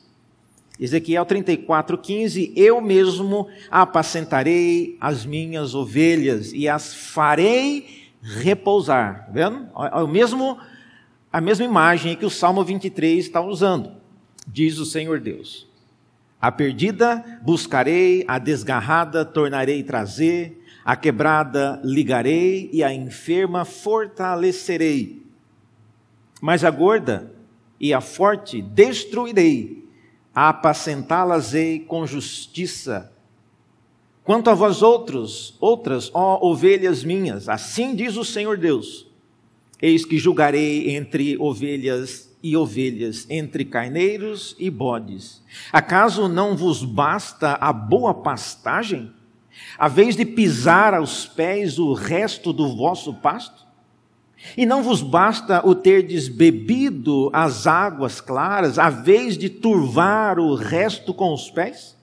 Ezequiel 0.79 1.27
34:15 1.27 2.53
Eu 2.57 2.81
mesmo 2.81 3.49
apacentarei 3.71 4.97
as 5.01 5.27
minhas 5.27 5.75
ovelhas 5.75 6.53
e 6.53 6.69
as 6.69 6.95
farei 6.95 8.09
repousar. 8.23 9.27
Tá 9.27 9.33
vendo? 9.33 9.69
É 9.93 10.03
o 10.03 10.09
mesmo 10.09 10.59
a 11.33 11.41
mesma 11.41 11.65
imagem 11.65 12.17
que 12.17 12.25
o 12.25 12.31
Salmo 12.31 12.65
23 12.65 13.25
está 13.25 13.41
usando. 13.41 13.93
Diz 14.47 14.79
o 14.79 14.87
Senhor 14.87 15.21
Deus. 15.21 15.69
A 16.41 16.53
perdida 16.53 17.41
buscarei, 17.43 18.25
a 18.29 18.39
desgarrada 18.39 19.25
tornarei 19.25 19.83
trazer, 19.83 20.63
a 20.85 20.95
quebrada 20.97 21.81
ligarei 21.85 22.71
e 22.73 22.83
a 22.83 22.93
enferma 22.93 23.65
fortalecerei. 23.65 25.21
Mas 26.41 26.65
a 26.65 26.71
gorda 26.71 27.33
e 27.81 27.93
a 27.93 28.01
forte 28.01 28.63
destruirei, 28.63 29.88
apacentá-las-ei 30.35 31.81
com 31.81 32.07
justiça. 32.07 33.13
Quanto 34.25 34.51
a 34.51 34.55
vós 34.55 34.83
outros, 34.83 35.57
outras, 35.61 36.11
ó 36.13 36.47
ovelhas 36.47 37.03
minhas, 37.03 37.49
assim 37.49 37.95
diz 37.95 38.17
o 38.17 38.25
Senhor 38.25 38.59
Deus: 38.59 39.07
Eis 39.81 40.05
que 40.05 40.19
julgarei 40.19 40.97
entre 40.97 41.37
ovelhas 41.39 42.29
e 42.43 42.57
ovelhas, 42.57 43.27
entre 43.31 43.65
carneiros 43.65 44.55
e 44.59 44.71
bodes. 44.71 45.43
Acaso 45.73 46.29
não 46.29 46.57
vos 46.57 46.85
basta 46.85 47.55
a 47.55 47.73
boa 47.73 48.15
pastagem, 48.15 49.13
a 49.79 49.89
vez 49.89 50.15
de 50.15 50.25
pisar 50.25 50.95
aos 50.95 51.27
pés 51.27 51.79
o 51.79 51.93
resto 51.93 52.53
do 52.53 52.77
vosso 52.77 53.15
pasto? 53.15 53.68
E 54.57 54.65
não 54.65 54.83
vos 54.83 55.03
basta 55.03 55.67
o 55.67 55.75
terdes 55.75 56.29
bebido 56.29 57.31
as 57.33 57.67
águas 57.67 58.21
claras, 58.21 58.79
a 58.79 58.89
vez 58.89 59.37
de 59.37 59.49
turvar 59.49 60.39
o 60.39 60.55
resto 60.55 61.13
com 61.13 61.35
os 61.35 61.51
pés? 61.51 61.97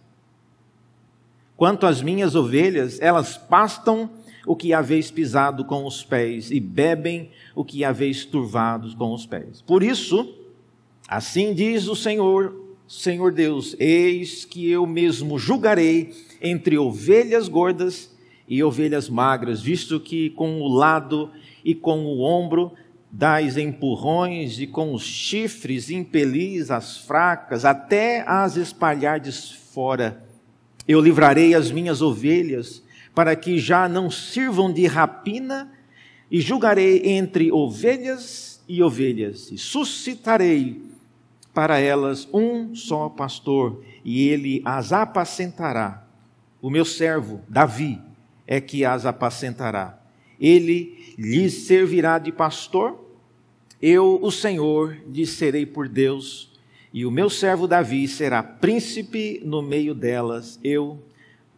Quanto 1.55 1.85
às 1.85 2.01
minhas 2.01 2.35
ovelhas, 2.35 2.99
elas 2.99 3.37
pastam 3.37 4.09
o 4.45 4.55
que 4.55 4.73
haveis 4.73 5.09
pisado 5.09 5.65
com 5.65 5.85
os 5.85 6.03
pés, 6.03 6.51
e 6.51 6.59
bebem 6.59 7.31
o 7.55 7.63
que 7.63 7.83
haveis 7.83 8.25
turvado 8.25 8.95
com 8.95 9.13
os 9.13 9.25
pés. 9.25 9.61
Por 9.61 9.81
isso, 9.81 10.35
assim 11.07 11.53
diz 11.53 11.87
o 11.87 11.95
Senhor, 11.95 12.53
Senhor 12.87 13.31
Deus: 13.31 13.75
Eis 13.79 14.45
que 14.45 14.69
eu 14.69 14.85
mesmo 14.85 15.39
julgarei 15.39 16.13
entre 16.41 16.77
ovelhas 16.77 17.47
gordas 17.47 18.13
e 18.47 18.63
ovelhas 18.63 19.09
magras, 19.09 19.61
visto 19.61 19.99
que 19.99 20.29
com 20.31 20.61
o 20.61 20.67
lado 20.67 21.31
e 21.65 21.73
com 21.75 22.05
o 22.05 22.21
ombro 22.21 22.71
dais 23.11 23.57
empurrões 23.57 24.59
e 24.59 24.67
com 24.67 24.93
os 24.93 25.03
chifres 25.03 25.89
impelis 25.89 26.69
as 26.69 26.97
fracas, 26.97 27.65
até 27.65 28.23
as 28.27 28.55
espalhardes 28.55 29.51
fora. 29.51 30.23
Eu 30.87 31.01
livrarei 31.01 31.55
as 31.55 31.71
minhas 31.71 32.01
ovelhas 32.01 32.83
para 33.15 33.35
que 33.35 33.57
já 33.57 33.87
não 33.87 34.11
sirvam 34.11 34.71
de 34.71 34.85
rapina, 34.85 35.71
e 36.29 36.41
julgarei 36.41 37.01
entre 37.05 37.51
ovelhas 37.51 38.61
e 38.67 38.83
ovelhas, 38.83 39.51
e 39.51 39.57
suscitarei 39.57 40.81
para 41.53 41.79
elas 41.79 42.27
um 42.33 42.75
só 42.75 43.07
pastor, 43.07 43.81
e 44.03 44.27
ele 44.27 44.61
as 44.65 44.91
apacentará. 44.91 46.05
O 46.61 46.69
meu 46.69 46.83
servo, 46.83 47.41
Davi, 47.47 48.01
é 48.45 48.59
que 48.59 48.83
as 48.83 49.05
apacentará. 49.05 50.04
Ele 50.39 51.15
lhes 51.17 51.53
servirá 51.65 52.19
de 52.19 52.31
pastor, 52.31 53.03
eu, 53.81 54.19
o 54.21 54.31
Senhor, 54.31 54.97
lhe 55.07 55.25
serei 55.25 55.65
por 55.65 55.87
Deus, 55.87 56.51
e 56.93 57.05
o 57.05 57.11
meu 57.11 57.29
servo 57.29 57.67
Davi 57.67 58.07
será 58.07 58.41
príncipe 58.41 59.41
no 59.43 59.61
meio 59.61 59.93
delas, 59.93 60.59
eu, 60.63 61.03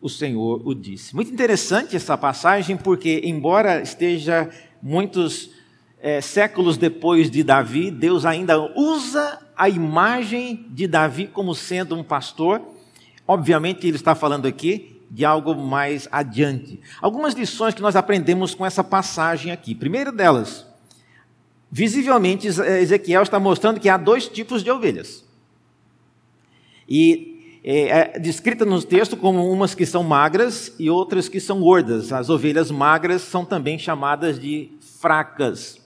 o 0.01 0.09
Senhor 0.09 0.61
o 0.65 0.73
disse. 0.73 1.15
Muito 1.15 1.31
interessante 1.31 1.95
essa 1.95 2.17
passagem, 2.17 2.75
porque, 2.75 3.21
embora 3.23 3.81
esteja 3.81 4.49
muitos 4.81 5.51
é, 5.99 6.21
séculos 6.21 6.77
depois 6.77 7.29
de 7.31 7.43
Davi, 7.43 7.91
Deus 7.91 8.25
ainda 8.25 8.59
usa 8.75 9.39
a 9.55 9.69
imagem 9.69 10.67
de 10.69 10.87
Davi 10.87 11.27
como 11.27 11.55
sendo 11.55 11.95
um 11.95 12.03
pastor. 12.03 12.61
Obviamente, 13.27 13.87
ele 13.87 13.97
está 13.97 14.13
falando 14.13 14.47
aqui 14.47 14.96
de 15.09 15.25
algo 15.25 15.55
mais 15.55 16.07
adiante. 16.11 16.79
Algumas 17.01 17.33
lições 17.33 17.73
que 17.73 17.81
nós 17.81 17.95
aprendemos 17.95 18.53
com 18.53 18.65
essa 18.65 18.83
passagem 18.83 19.51
aqui. 19.51 19.73
Primeira 19.73 20.11
delas, 20.11 20.65
visivelmente, 21.71 22.47
Ezequiel 22.47 23.23
está 23.23 23.39
mostrando 23.39 23.79
que 23.79 23.89
há 23.89 23.97
dois 23.97 24.27
tipos 24.27 24.63
de 24.63 24.71
ovelhas. 24.71 25.25
E 26.87 27.59
é, 27.63 28.15
é 28.15 28.19
descrita 28.19 28.63
no 28.63 28.81
texto 28.81 29.17
como 29.17 29.51
umas 29.51 29.75
que 29.75 29.85
são 29.85 30.03
magras 30.03 30.73
e 30.79 30.89
outras 30.89 31.27
que 31.27 31.39
são 31.39 31.59
gordas. 31.59 32.13
As 32.13 32.29
ovelhas 32.29 32.71
magras 32.71 33.21
são 33.21 33.43
também 33.43 33.77
chamadas 33.77 34.39
de 34.39 34.71
fracas. 34.99 35.79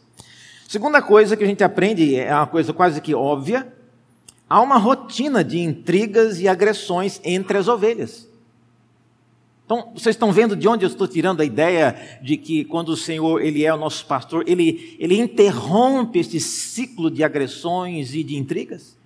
Segunda 0.67 1.01
coisa 1.01 1.35
que 1.35 1.43
a 1.43 1.47
gente 1.47 1.63
aprende, 1.63 2.15
é 2.15 2.33
uma 2.33 2.47
coisa 2.47 2.71
quase 2.71 3.01
que 3.01 3.13
óbvia, 3.13 3.67
há 4.49 4.61
uma 4.61 4.77
rotina 4.77 5.43
de 5.43 5.59
intrigas 5.59 6.39
e 6.39 6.47
agressões 6.47 7.19
entre 7.25 7.57
as 7.57 7.67
ovelhas. 7.67 8.30
Então, 9.71 9.89
vocês 9.93 10.17
estão 10.17 10.33
vendo 10.33 10.53
de 10.53 10.67
onde 10.67 10.83
eu 10.83 10.89
estou 10.89 11.07
tirando 11.07 11.39
a 11.39 11.45
ideia 11.45 11.95
de 12.21 12.35
que 12.35 12.65
quando 12.65 12.89
o 12.89 12.97
Senhor 12.97 13.41
ele 13.41 13.63
é 13.63 13.73
o 13.73 13.77
nosso 13.77 14.05
pastor, 14.05 14.43
ele, 14.45 14.97
ele 14.99 15.17
interrompe 15.17 16.19
este 16.19 16.41
ciclo 16.41 17.09
de 17.09 17.23
agressões 17.23 18.13
e 18.13 18.21
de 18.21 18.35
intrigas? 18.35 18.97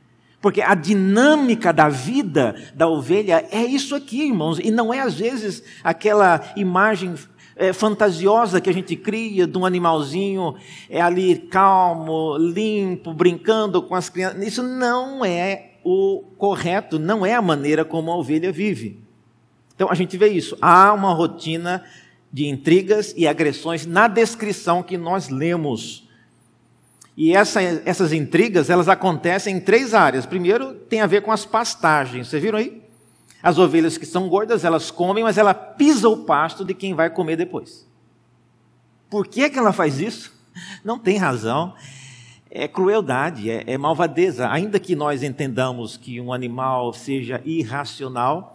Porque 0.41 0.63
a 0.63 0.74
dinâmica 0.74 1.72
da 1.72 1.88
vida 1.88 2.55
da 2.74 2.88
ovelha 2.88 3.45
é 3.51 3.63
isso 3.63 3.93
aqui, 3.93 4.24
irmãos, 4.24 4.57
e 4.57 4.72
não 4.72 4.91
é 4.91 5.01
às 5.01 5.13
vezes 5.13 5.62
aquela 5.84 6.41
imagem 6.55 7.13
é, 7.55 7.72
fantasiosa 7.72 8.60
que 8.60 8.69
a 8.69 8.74
gente 8.74 8.95
cria 8.95 9.45
de 9.45 9.55
um 9.55 9.67
animalzinho 9.67 10.55
é 10.89 11.00
ali 11.00 11.36
calmo, 11.36 12.39
limpo, 12.39 13.13
brincando 13.13 13.84
com 13.84 13.93
as 13.93 14.10
crianças. 14.10 14.43
Isso 14.43 14.63
não 14.63 15.24
é 15.24 15.74
o 15.84 16.24
correto, 16.39 16.98
não 16.98 17.24
é 17.24 17.36
a 17.36 17.41
maneira 17.41 17.86
como 17.86 18.10
a 18.10 18.17
ovelha 18.17 18.51
vive. 18.51 19.04
Então 19.75 19.89
a 19.91 19.96
gente 19.96 20.17
vê 20.17 20.29
isso. 20.29 20.58
Há 20.62 20.94
uma 20.94 21.13
rotina 21.13 21.84
de 22.32 22.48
intrigas 22.48 23.13
e 23.15 23.27
agressões 23.27 23.86
na 23.86 24.08
descrição 24.08 24.82
que 24.82 24.98
nós 24.98 25.29
lemos. 25.29 26.05
E 27.17 27.34
essa, 27.34 27.62
essas 27.62 28.12
intrigas, 28.12 28.70
elas 28.70 28.89
acontecem 28.89 29.55
em 29.55 29.60
três 29.60 29.94
áreas. 29.94 30.25
Primeiro, 30.25 30.74
tem 30.74 31.01
a 31.01 31.08
ver 31.08 31.22
com 31.22 31.32
as 31.32 31.46
pastagens. 31.46 32.27
Vocês 32.27 32.41
viram 32.41 32.60
aí? 32.60 32.82
As 33.41 33.58
ovelhas 33.58 33.98
que 33.98 34.05
são 34.05 34.27
gordas, 34.27 34.65
elas 34.65 34.91
comem, 34.91 35.24
mas 35.24 35.38
ela 35.38 35.53
pisa 35.53 36.10
o 36.10 36.25
pasto 36.25 36.65
de 36.65 36.74
quem 36.74 36.94
vai 36.94 37.10
comer 37.10 37.38
depois. 37.38 37.88
Por 39.10 39.27
que, 39.27 39.50
que 39.50 39.60
ela 39.60 39.72
faz 39.72 40.00
isso? 40.00 40.34
Não 40.84 41.00
tem 41.00 41.17
razão. 41.17 41.74
É 42.50 42.67
crueldade, 42.67 43.50
é, 43.50 43.63
é 43.67 43.77
malvadeza. 43.77 44.50
Ainda 44.50 44.79
que 44.79 44.96
nós 44.96 45.24
entendamos 45.24 45.96
que 45.96 46.20
um 46.20 46.34
animal 46.34 46.91
seja 46.91 47.41
irracional, 47.46 48.54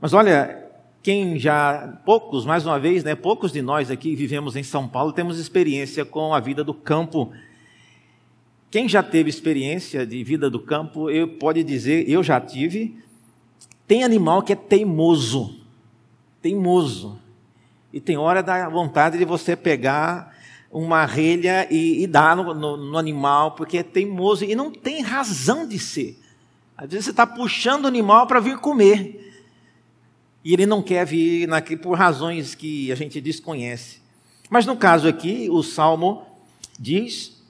mas 0.00 0.12
olha, 0.12 0.66
quem 1.06 1.38
já, 1.38 2.00
poucos, 2.04 2.44
mais 2.44 2.66
uma 2.66 2.80
vez, 2.80 3.04
né, 3.04 3.14
poucos 3.14 3.52
de 3.52 3.62
nós 3.62 3.90
aqui 3.90 4.16
vivemos 4.16 4.56
em 4.56 4.62
São 4.62 4.88
Paulo, 4.88 5.12
temos 5.12 5.38
experiência 5.38 6.04
com 6.04 6.34
a 6.34 6.40
vida 6.40 6.64
do 6.64 6.74
campo. 6.74 7.32
Quem 8.70 8.88
já 8.88 9.02
teve 9.02 9.30
experiência 9.30 10.04
de 10.04 10.24
vida 10.24 10.50
do 10.50 10.58
campo, 10.58 11.08
eu 11.08 11.28
pode 11.28 11.62
dizer, 11.62 12.08
eu 12.10 12.22
já 12.24 12.40
tive, 12.40 12.98
tem 13.86 14.02
animal 14.02 14.42
que 14.42 14.52
é 14.52 14.56
teimoso, 14.56 15.56
teimoso. 16.42 17.18
E 17.92 18.00
tem 18.00 18.16
hora 18.16 18.42
da 18.42 18.68
vontade 18.68 19.16
de 19.16 19.24
você 19.24 19.54
pegar 19.54 20.36
uma 20.72 21.06
relha 21.06 21.68
e, 21.70 22.02
e 22.02 22.06
dar 22.08 22.36
no, 22.36 22.52
no, 22.52 22.76
no 22.76 22.98
animal, 22.98 23.52
porque 23.52 23.78
é 23.78 23.82
teimoso 23.84 24.44
e 24.44 24.56
não 24.56 24.72
tem 24.72 25.02
razão 25.02 25.66
de 25.66 25.78
ser. 25.78 26.18
Às 26.76 26.90
vezes 26.90 27.04
você 27.04 27.10
está 27.12 27.26
puxando 27.26 27.84
o 27.84 27.88
animal 27.88 28.26
para 28.26 28.40
vir 28.40 28.58
comer 28.58 29.25
e 30.46 30.52
ele 30.52 30.64
não 30.64 30.80
quer 30.80 31.04
vir 31.04 31.52
aqui 31.52 31.76
por 31.76 31.98
razões 31.98 32.54
que 32.54 32.92
a 32.92 32.94
gente 32.94 33.20
desconhece. 33.20 33.98
Mas 34.48 34.64
no 34.64 34.76
caso 34.76 35.08
aqui, 35.08 35.48
o 35.50 35.60
Salmo 35.60 36.22
diz, 36.78 37.42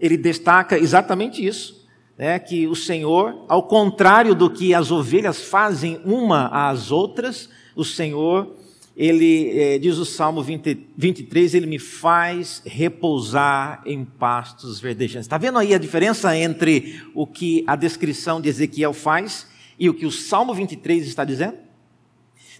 ele 0.00 0.16
destaca 0.16 0.76
exatamente 0.76 1.46
isso, 1.46 1.86
né, 2.18 2.40
que 2.40 2.66
o 2.66 2.74
Senhor, 2.74 3.44
ao 3.46 3.62
contrário 3.62 4.34
do 4.34 4.50
que 4.50 4.74
as 4.74 4.90
ovelhas 4.90 5.40
fazem 5.40 6.00
uma 6.04 6.48
às 6.48 6.90
outras, 6.90 7.48
o 7.76 7.84
Senhor, 7.84 8.56
ele 8.96 9.56
é, 9.56 9.78
diz 9.78 9.96
o 9.98 10.04
Salmo 10.04 10.42
20, 10.42 10.88
23, 10.96 11.54
ele 11.54 11.66
me 11.66 11.78
faz 11.78 12.60
repousar 12.66 13.84
em 13.86 14.04
pastos 14.04 14.80
verdejantes. 14.80 15.26
Está 15.26 15.38
vendo 15.38 15.60
aí 15.60 15.76
a 15.76 15.78
diferença 15.78 16.36
entre 16.36 17.04
o 17.14 17.24
que 17.24 17.62
a 17.68 17.76
descrição 17.76 18.40
de 18.40 18.48
Ezequiel 18.48 18.92
faz 18.92 19.46
e 19.78 19.88
o 19.88 19.94
que 19.94 20.06
o 20.06 20.10
Salmo 20.10 20.52
23 20.52 21.06
está 21.06 21.24
dizendo? 21.24 21.70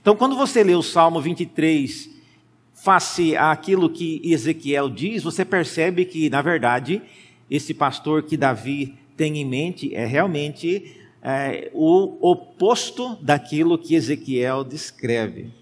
Então, 0.03 0.17
quando 0.17 0.35
você 0.35 0.65
lê 0.65 0.75
o 0.75 0.83
Salmo 0.83 1.21
23, 1.21 2.11
face 2.75 3.37
àquilo 3.37 3.89
que 3.89 4.21
Ezequiel 4.25 4.91
diz, 4.91 5.23
você 5.23 5.45
percebe 5.45 6.05
que, 6.05 6.29
na 6.29 6.43
verdade, 6.43 7.01
esse 7.49 7.73
pastor 7.73 8.25
que 8.25 8.37
Davi 8.37 8.99
tem 9.17 9.39
em 9.39 9.45
mente 9.45 9.95
é 9.95 10.05
realmente 10.05 10.97
é, 11.23 11.71
o 11.73 12.19
oposto 12.21 13.17
daquilo 13.23 13.79
que 13.79 13.95
Ezequiel 13.95 14.65
descreve. 14.65 15.53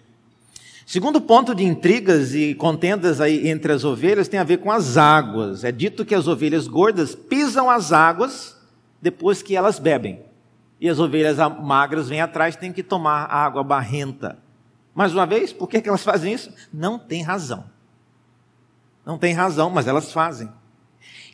Segundo 0.87 1.21
ponto 1.21 1.55
de 1.55 1.63
intrigas 1.63 2.35
e 2.35 2.55
contendas 2.55 3.21
aí 3.21 3.47
entre 3.47 3.75
as 3.75 3.85
ovelhas 3.85 4.27
tem 4.27 4.41
a 4.41 4.45
ver 4.45 4.57
com 4.57 4.73
as 4.73 4.97
águas. 4.97 5.65
É 5.65 5.71
dito 5.71 6.03
que 6.03 6.15
as 6.15 6.27
ovelhas 6.27 6.67
gordas 6.67 7.15
pisam 7.15 7.69
as 7.69 7.93
águas 7.93 8.57
depois 9.03 9.43
que 9.43 9.55
elas 9.55 9.79
bebem 9.79 10.30
e 10.81 10.89
as 10.89 10.99
ovelhas 10.99 11.37
magras 11.61 12.09
vêm 12.09 12.21
atrás, 12.21 12.57
têm 12.57 12.73
que 12.73 12.83
tomar 12.83 13.25
água 13.27 13.63
barrenta. 13.63 14.39
Mais 14.95 15.13
uma 15.13 15.27
vez, 15.27 15.53
por 15.53 15.69
que 15.69 15.87
elas 15.87 16.03
fazem 16.03 16.33
isso? 16.33 16.53
Não 16.73 16.99
tem 16.99 17.23
razão. 17.23 17.65
Não 19.05 19.19
tem 19.19 19.35
razão, 19.35 19.69
mas 19.69 19.87
elas 19.87 20.13
fazem. 20.13 20.49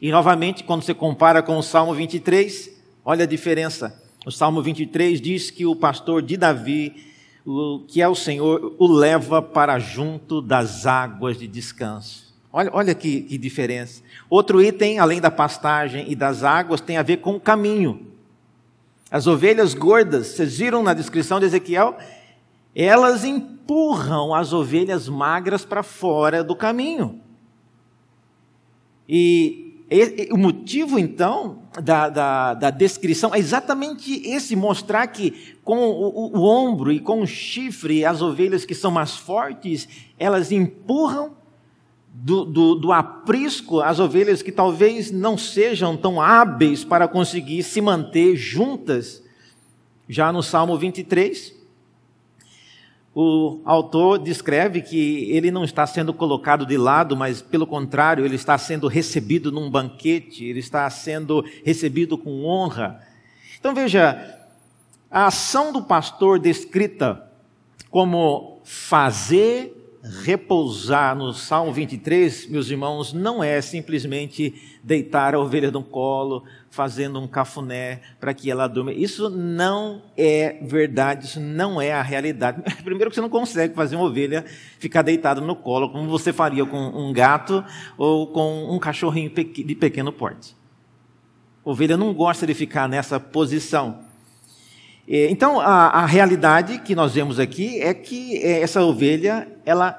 E 0.03 0.11
novamente, 0.11 0.65
quando 0.65 0.83
você 0.83 0.93
compara 0.93 1.43
com 1.43 1.57
o 1.57 1.63
Salmo 1.63 1.95
23, 1.95 2.71
olha 3.05 3.25
a 3.25 3.27
diferença. 3.27 4.03
O 4.27 4.33
Salmo 4.33 4.61
23 4.61 5.21
diz 5.21 5.51
que 5.51 5.65
o 5.65 5.77
pastor 5.77 6.23
de 6.23 6.37
Davi, 6.37 7.07
o, 7.45 7.81
que 7.87 8.03
é 8.03 8.09
o 8.09 8.15
Senhor, 8.15 8.75
o 8.79 8.87
leva 8.89 9.41
para 9.41 9.79
junto 9.79 10.43
das 10.43 10.87
águas 10.87 11.39
de 11.39 11.47
descanso. 11.47 12.35
Olha, 12.53 12.71
olha 12.73 12.95
que, 12.95 13.23
que 13.23 13.39
diferença. 13.39 14.03
Outro 14.29 14.61
item, 14.61 14.99
além 14.99 15.21
da 15.21 15.31
pastagem 15.31 16.11
e 16.11 16.17
das 16.17 16.43
águas, 16.43 16.81
tem 16.81 16.97
a 16.97 17.03
ver 17.03 17.19
com 17.19 17.37
o 17.37 17.41
caminho. 17.41 18.16
As 19.17 19.27
ovelhas 19.27 19.73
gordas, 19.73 20.27
vocês 20.27 20.59
viram 20.59 20.83
na 20.83 20.93
descrição 20.93 21.41
de 21.41 21.47
Ezequiel? 21.47 21.97
Elas 22.75 23.25
empurram 23.25 24.35
as 24.35 24.53
ovelhas 24.53 25.09
magras 25.09 25.65
para 25.65 25.83
fora 25.83 26.45
do 26.45 26.55
caminho. 26.55 27.19
E, 29.09 29.87
e, 29.91 30.29
o 30.31 30.37
motivo, 30.37 30.99
então, 30.99 31.63
da, 31.83 32.11
da, 32.11 32.53
da, 32.53 32.69
descrição 32.69 33.35
é 33.35 33.39
exatamente 33.39 34.21
esse: 34.29 34.55
mostrar 34.55 35.07
que 35.07 35.57
com 35.65 35.79
o, 35.79 36.09
o, 36.09 36.39
o 36.39 36.45
ombro 36.45 36.93
e 36.93 37.01
com 37.01 37.23
o 37.23 37.27
chifre, 37.27 38.05
as 38.05 38.21
ovelhas 38.21 38.67
que 38.67 38.75
são 38.75 38.91
mais 38.91 39.17
fortes, 39.17 39.89
elas 40.19 40.53
empurram 40.53 41.33
do, 42.19 42.45
do, 42.47 42.75
do, 42.75 42.93
aprisco, 42.93 43.81
as 43.81 44.01
ovelhas 44.01 44.41
que 44.41 44.51
talvez 44.51 45.11
não 45.11 45.37
sejam 45.37 45.97
tão 45.97 46.21
hábeis 46.21 46.83
para 46.83 47.07
conseguir 47.07 47.63
se 47.63 47.81
manter 47.81 48.35
juntas. 48.35 49.23
Já 50.09 50.33
no 50.33 50.43
Salmo 50.43 50.79
23, 50.79 51.55
o 53.15 53.61
autor 53.67 54.19
descreve 54.19 54.81
que 54.81 55.31
ele 55.31 55.51
não 55.51 55.63
está 55.63 55.87
sendo 55.87 56.15
colocado 56.15 56.65
de 56.65 56.79
lado, 56.79 57.15
mas 57.15 57.43
pelo 57.43 57.67
contrário, 57.67 58.25
ele 58.25 58.37
está 58.37 58.57
sendo 58.57 58.89
recebido 58.89 59.53
num 59.53 59.71
banquete, 59.71 60.45
ele 60.45 60.61
está 60.61 60.89
sendo 60.89 61.45
recebido 61.65 62.17
com 62.17 62.45
honra. 62.45 63.01
Então 63.59 63.75
veja, 63.75 64.39
a 65.11 65.27
ação 65.27 65.71
do 65.71 65.83
pastor 65.83 66.39
descrita 66.39 67.31
como 67.91 68.61
fazer 68.65 69.76
repousar 70.25 71.17
no 71.17 71.33
Salmo 71.33 71.73
23, 71.73 72.47
meus 72.49 72.71
irmãos, 72.71 73.13
não 73.13 73.43
é 73.43 73.61
simplesmente 73.61 74.55
deitar 74.83 75.35
a 75.35 75.41
ovelha 75.41 75.71
no 75.71 75.83
colo, 75.83 76.45
fazendo 76.71 77.21
um 77.21 77.27
cafuné 77.27 78.01
para 78.21 78.33
que 78.33 78.51
ela 78.51 78.69
durma. 78.69 78.93
Isso 78.93 79.29
não 79.29 80.03
é 80.17 80.59
verdade, 80.63 81.27
isso 81.27 81.41
não 81.41 81.81
é 81.81 81.93
a 81.93 82.03
realidade. 82.03 82.63
Primeiro 82.85 83.11
que 83.11 83.17
você 83.17 83.21
não 83.21 83.29
consegue 83.29 83.75
fazer 83.75 83.97
uma 83.97 84.05
ovelha 84.05 84.45
ficar 84.79 85.03
deitada 85.03 85.41
no 85.41 85.57
colo, 85.57 85.91
como 85.91 86.09
você 86.09 86.33
faria 86.33 86.65
com 86.65 86.79
um 86.79 87.13
gato 87.13 87.65
ou 87.99 88.29
com 88.29 88.71
um 88.71 88.79
cachorrinho 88.79 89.31
de 89.31 89.75
pequeno 89.75 90.13
porte. 90.13 90.55
Ovelha 91.65 91.97
não 91.97 92.15
gosta 92.15 92.47
de 92.47 92.55
ficar 92.55 92.89
nessa 92.89 93.19
posição. 93.19 94.06
É, 95.09 95.31
então, 95.31 95.61
a, 95.61 95.89
a, 95.89 96.07
realidade 96.07 96.81
que 96.81 96.95
nós 96.95 97.15
vemos 97.15 97.39
aqui 97.39 97.81
é 97.81 97.95
que 97.95 98.39
é, 98.39 98.61
essa 98.61 98.83
ovelha, 98.83 99.47
ela 99.65 99.93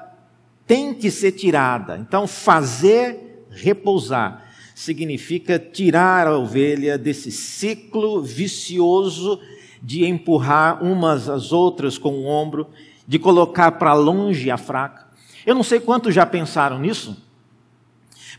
tem 0.66 0.92
que 0.92 1.10
ser 1.10 1.32
tirada. 1.32 1.96
Então, 1.96 2.26
fazer 2.26 3.46
repousar 3.50 4.44
significa 4.74 5.58
tirar 5.58 6.26
a 6.26 6.38
ovelha 6.38 6.98
desse 6.98 7.32
ciclo 7.32 8.22
vicioso 8.22 9.40
de 9.82 10.04
empurrar 10.04 10.84
umas 10.84 11.28
às 11.28 11.52
outras 11.52 11.96
com 11.96 12.10
o 12.10 12.26
ombro, 12.26 12.68
de 13.06 13.18
colocar 13.18 13.72
para 13.72 13.94
longe 13.94 14.50
a 14.50 14.58
fraca. 14.58 15.06
Eu 15.46 15.54
não 15.54 15.62
sei 15.62 15.80
quantos 15.80 16.14
já 16.14 16.26
pensaram 16.26 16.78
nisso, 16.78 17.16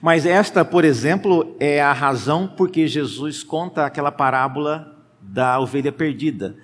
mas 0.02 0.26
esta, 0.26 0.64
por 0.64 0.86
exemplo, 0.86 1.56
é 1.60 1.82
a 1.82 1.92
razão 1.92 2.48
por 2.48 2.70
que 2.70 2.88
Jesus 2.88 3.44
conta 3.44 3.86
aquela 3.86 4.12
parábola 4.12 4.99
da 5.32 5.60
ovelha 5.60 5.92
perdida. 5.92 6.56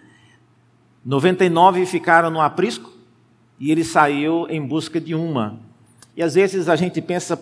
99 1.05 1.85
ficaram 1.85 2.29
no 2.29 2.41
aprisco 2.41 2.91
e 3.59 3.71
ele 3.71 3.83
saiu 3.83 4.47
em 4.49 4.65
busca 4.65 4.99
de 4.99 5.13
uma. 5.13 5.59
E 6.15 6.23
às 6.23 6.33
vezes 6.33 6.67
a 6.67 6.75
gente 6.75 7.01
pensa, 7.01 7.37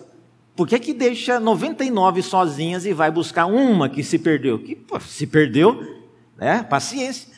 por 0.54 0.68
que, 0.68 0.78
que 0.78 0.92
deixa 0.92 1.40
99 1.40 2.22
sozinhas 2.22 2.84
e 2.84 2.92
vai 2.92 3.10
buscar 3.10 3.46
uma 3.46 3.88
que 3.88 4.02
se 4.02 4.18
perdeu? 4.18 4.58
Que 4.58 4.76
pô, 4.76 5.00
se 5.00 5.26
perdeu, 5.26 6.02
né? 6.36 6.62
Paciência. 6.62 7.32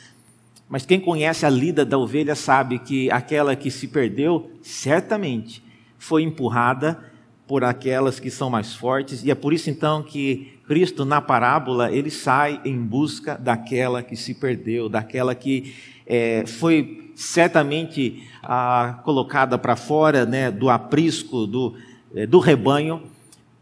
Mas 0.69 0.85
quem 0.85 0.99
conhece 0.99 1.47
a 1.47 1.51
lida 1.51 1.85
da 1.85 1.97
ovelha 1.97 2.35
sabe 2.35 2.81
que 2.81 3.09
aquela 3.11 3.55
que 3.55 3.71
se 3.71 3.87
perdeu, 3.87 4.51
certamente 4.61 5.63
foi 5.97 6.23
empurrada 6.25 6.99
por 7.47 7.63
aquelas 7.63 8.19
que 8.19 8.31
são 8.31 8.51
mais 8.51 8.75
fortes, 8.75 9.23
e 9.23 9.31
é 9.31 9.35
por 9.35 9.53
isso 9.53 9.71
então 9.71 10.03
que 10.03 10.56
Cristo, 10.67 11.05
na 11.05 11.21
parábola, 11.21 11.93
ele 11.93 12.11
sai 12.11 12.61
em 12.65 12.77
busca 12.77 13.37
daquela 13.37 14.03
que 14.03 14.17
se 14.17 14.35
perdeu, 14.35 14.89
daquela 14.89 15.35
que 15.35 15.75
é, 16.07 16.45
foi 16.47 17.13
certamente 17.15 18.29
ah, 18.43 19.01
colocada 19.05 19.57
para 19.59 19.77
fora 19.77 20.27
né, 20.27 20.51
do 20.51 20.69
aprisco, 20.69 21.47
do, 21.47 21.77
é, 22.15 22.27
do 22.27 22.39
rebanho, 22.39 23.03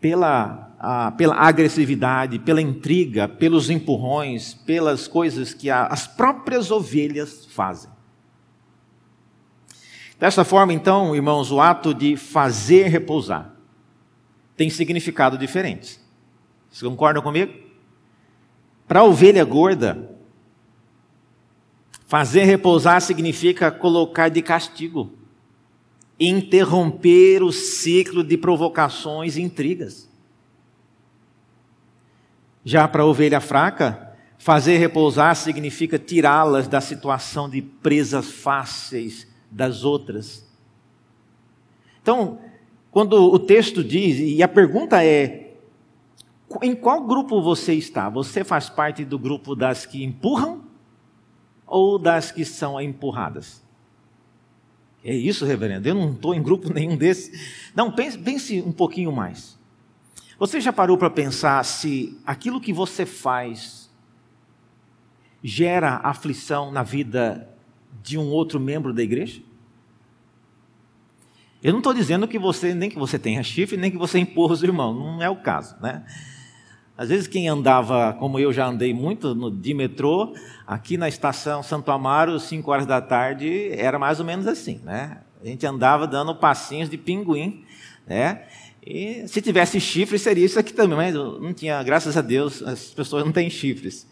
pela 0.00 0.64
pela 1.16 1.36
agressividade, 1.36 2.38
pela 2.38 2.60
intriga, 2.60 3.26
pelos 3.26 3.70
empurrões, 3.70 4.52
pelas 4.52 5.08
coisas 5.08 5.54
que 5.54 5.70
a, 5.70 5.86
as 5.86 6.06
próprias 6.06 6.70
ovelhas 6.70 7.46
fazem. 7.46 7.90
Dessa 10.18 10.44
forma, 10.44 10.72
então, 10.72 11.14
irmãos, 11.14 11.50
o 11.50 11.60
ato 11.60 11.94
de 11.94 12.16
fazer 12.16 12.88
repousar 12.88 13.54
tem 14.56 14.70
significado 14.70 15.36
diferente. 15.36 15.98
Vocês 16.74 16.90
concordam 16.90 17.22
comigo? 17.22 17.54
Para 18.88 18.98
a 18.98 19.04
ovelha 19.04 19.44
gorda, 19.44 20.10
fazer 22.08 22.42
repousar 22.42 23.00
significa 23.00 23.70
colocar 23.70 24.28
de 24.28 24.42
castigo, 24.42 25.12
interromper 26.18 27.44
o 27.44 27.52
ciclo 27.52 28.24
de 28.24 28.36
provocações 28.36 29.36
e 29.36 29.42
intrigas. 29.42 30.10
Já 32.64 32.88
para 32.88 33.02
a 33.02 33.06
ovelha 33.06 33.40
fraca, 33.40 34.12
fazer 34.36 34.76
repousar 34.78 35.36
significa 35.36 35.96
tirá-las 35.96 36.66
da 36.66 36.80
situação 36.80 37.48
de 37.48 37.62
presas 37.62 38.32
fáceis 38.32 39.28
das 39.48 39.84
outras. 39.84 40.44
Então, 42.02 42.40
quando 42.90 43.12
o 43.12 43.38
texto 43.38 43.84
diz, 43.84 44.18
e 44.18 44.42
a 44.42 44.48
pergunta 44.48 45.04
é: 45.04 45.43
em 46.62 46.74
qual 46.74 47.04
grupo 47.04 47.40
você 47.42 47.74
está? 47.74 48.08
Você 48.08 48.44
faz 48.44 48.68
parte 48.68 49.04
do 49.04 49.18
grupo 49.18 49.54
das 49.54 49.86
que 49.86 50.04
empurram 50.04 50.62
ou 51.66 51.98
das 51.98 52.30
que 52.30 52.44
são 52.44 52.80
empurradas? 52.80 53.64
É 55.04 55.14
isso, 55.14 55.44
reverendo? 55.44 55.86
Eu 55.86 55.94
não 55.94 56.12
estou 56.12 56.34
em 56.34 56.42
grupo 56.42 56.72
nenhum 56.74 56.96
desses. 56.96 57.70
Não, 57.74 57.92
pense, 57.92 58.18
pense 58.18 58.62
um 58.62 58.72
pouquinho 58.72 59.12
mais. 59.12 59.58
Você 60.38 60.60
já 60.60 60.72
parou 60.72 60.96
para 60.96 61.10
pensar 61.10 61.64
se 61.64 62.18
aquilo 62.26 62.60
que 62.60 62.72
você 62.72 63.06
faz 63.06 63.90
gera 65.42 66.00
aflição 66.02 66.72
na 66.72 66.82
vida 66.82 67.48
de 68.02 68.16
um 68.18 68.30
outro 68.30 68.58
membro 68.58 68.92
da 68.92 69.02
igreja? 69.02 69.42
Eu 71.62 71.72
não 71.72 71.78
estou 71.78 71.94
dizendo 71.94 72.28
que 72.28 72.38
você 72.38 72.74
nem 72.74 72.90
que 72.90 72.98
você 72.98 73.18
tenha 73.18 73.42
chifre, 73.42 73.76
nem 73.76 73.90
que 73.90 73.96
você 73.96 74.18
empurra 74.18 74.52
os 74.52 74.62
irmãos, 74.62 74.94
não 74.94 75.22
é 75.22 75.30
o 75.30 75.36
caso, 75.36 75.74
né? 75.80 76.04
Às 76.96 77.08
vezes 77.08 77.26
quem 77.26 77.48
andava, 77.48 78.12
como 78.14 78.38
eu 78.38 78.52
já 78.52 78.66
andei 78.66 78.94
muito 78.94 79.34
no, 79.34 79.50
de 79.50 79.74
metrô, 79.74 80.32
aqui 80.64 80.96
na 80.96 81.08
estação 81.08 81.62
Santo 81.62 81.90
Amaro, 81.90 82.38
5 82.38 82.70
horas 82.70 82.86
da 82.86 83.00
tarde, 83.00 83.70
era 83.72 83.98
mais 83.98 84.20
ou 84.20 84.26
menos 84.26 84.46
assim, 84.46 84.80
né? 84.84 85.18
A 85.42 85.46
gente 85.46 85.66
andava 85.66 86.06
dando 86.06 86.34
passinhos 86.36 86.88
de 86.88 86.96
pinguim, 86.96 87.64
né? 88.06 88.42
E 88.86 89.26
se 89.26 89.42
tivesse 89.42 89.80
chifres, 89.80 90.22
seria 90.22 90.44
isso 90.44 90.58
aqui 90.58 90.72
também, 90.72 90.96
mas 90.96 91.14
não 91.14 91.52
tinha, 91.52 91.82
graças 91.82 92.16
a 92.16 92.20
Deus, 92.20 92.62
as 92.62 92.86
pessoas 92.92 93.24
não 93.24 93.32
têm 93.32 93.50
chifres. 93.50 94.06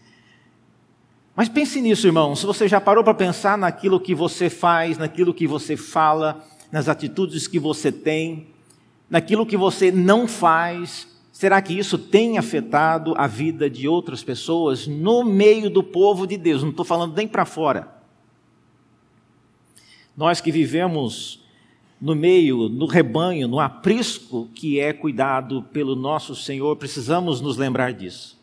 Mas 1.37 1.49
pense 1.49 1.81
nisso, 1.81 2.07
irmão. 2.07 2.35
Se 2.35 2.45
você 2.45 2.67
já 2.67 2.81
parou 2.81 3.05
para 3.05 3.15
pensar 3.15 3.57
naquilo 3.57 4.01
que 4.01 4.15
você 4.15 4.51
faz, 4.51 4.99
naquilo 4.99 5.33
que 5.33 5.47
você 5.47 5.77
fala, 5.77 6.45
nas 6.71 6.89
atitudes 6.89 7.47
que 7.47 7.59
você 7.59 7.93
tem, 7.93 8.49
naquilo 9.09 9.47
que 9.47 9.57
você 9.57 9.93
não 9.93 10.27
faz, 10.27 11.07
será 11.33 11.61
que 11.61 11.77
isso 11.77 11.99
tem 11.99 12.39
afetado 12.39 13.15
a 13.17 13.27
vida 13.27 13.69
de 13.69 13.89
outras 13.89 14.23
pessoas 14.23 14.87
no 14.87 15.25
meio 15.25 15.69
do 15.69 15.83
povo 15.83 16.27
de 16.27 16.37
Deus? 16.37 16.63
Não 16.63 16.71
estou 16.71 16.85
falando 16.85 17.17
nem 17.17 17.27
para 17.27 17.45
fora. 17.45 17.93
Nós 20.17 20.41
que 20.41 20.53
vivemos 20.53 21.43
no 22.01 22.15
meio, 22.15 22.69
no 22.69 22.87
rebanho, 22.87 23.49
no 23.49 23.59
aprisco 23.59 24.49
que 24.55 24.79
é 24.79 24.93
cuidado 24.93 25.63
pelo 25.73 25.97
nosso 25.97 26.37
Senhor, 26.37 26.77
precisamos 26.77 27.41
nos 27.41 27.57
lembrar 27.57 27.93
disso. 27.93 28.39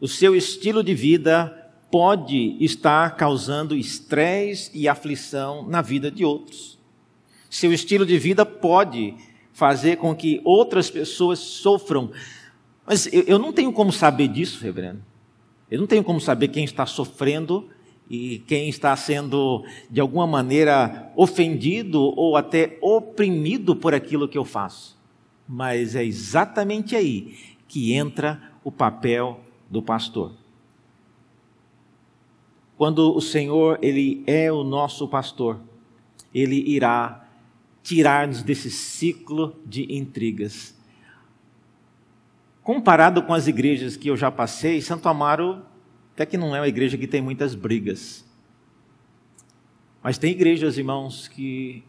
O 0.00 0.08
seu 0.08 0.34
estilo 0.34 0.82
de 0.82 0.94
vida 0.94 1.70
pode 1.90 2.56
estar 2.60 3.16
causando 3.16 3.76
estresse 3.76 4.70
e 4.74 4.88
aflição 4.88 5.66
na 5.68 5.80
vida 5.80 6.10
de 6.10 6.24
outros. 6.24 6.78
Seu 7.48 7.72
estilo 7.72 8.04
de 8.04 8.18
vida 8.18 8.44
pode 8.44 9.14
fazer 9.56 9.96
com 9.96 10.14
que 10.14 10.38
outras 10.44 10.90
pessoas 10.90 11.38
sofram. 11.38 12.10
Mas 12.86 13.08
eu 13.10 13.38
não 13.38 13.54
tenho 13.54 13.72
como 13.72 13.90
saber 13.90 14.28
disso, 14.28 14.62
reverendo. 14.62 15.02
Eu 15.70 15.80
não 15.80 15.86
tenho 15.86 16.04
como 16.04 16.20
saber 16.20 16.48
quem 16.48 16.62
está 16.62 16.84
sofrendo 16.84 17.66
e 18.08 18.40
quem 18.40 18.68
está 18.68 18.94
sendo 18.94 19.64
de 19.90 19.98
alguma 19.98 20.26
maneira 20.26 21.10
ofendido 21.16 22.02
ou 22.02 22.36
até 22.36 22.76
oprimido 22.82 23.74
por 23.74 23.94
aquilo 23.94 24.28
que 24.28 24.36
eu 24.36 24.44
faço. 24.44 24.94
Mas 25.48 25.94
é 25.94 26.04
exatamente 26.04 26.94
aí 26.94 27.34
que 27.66 27.94
entra 27.94 28.38
o 28.62 28.70
papel 28.70 29.40
do 29.70 29.80
pastor. 29.80 30.32
Quando 32.76 33.16
o 33.16 33.22
Senhor, 33.22 33.78
ele 33.80 34.22
é 34.26 34.52
o 34.52 34.62
nosso 34.62 35.08
pastor, 35.08 35.58
ele 36.34 36.62
irá 36.70 37.25
tirar-nos 37.86 38.42
desse 38.42 38.68
ciclo 38.68 39.56
de 39.64 39.94
intrigas. 39.96 40.74
Comparado 42.60 43.22
com 43.22 43.32
as 43.32 43.46
igrejas 43.46 43.96
que 43.96 44.08
eu 44.10 44.16
já 44.16 44.28
passei, 44.28 44.82
Santo 44.82 45.08
Amaro 45.08 45.64
até 46.12 46.26
que 46.26 46.36
não 46.36 46.56
é 46.56 46.60
uma 46.60 46.66
igreja 46.66 46.98
que 46.98 47.06
tem 47.06 47.22
muitas 47.22 47.54
brigas. 47.54 48.26
Mas 50.02 50.18
tem 50.18 50.32
igrejas, 50.32 50.76
irmãos, 50.76 51.28
que 51.28 51.84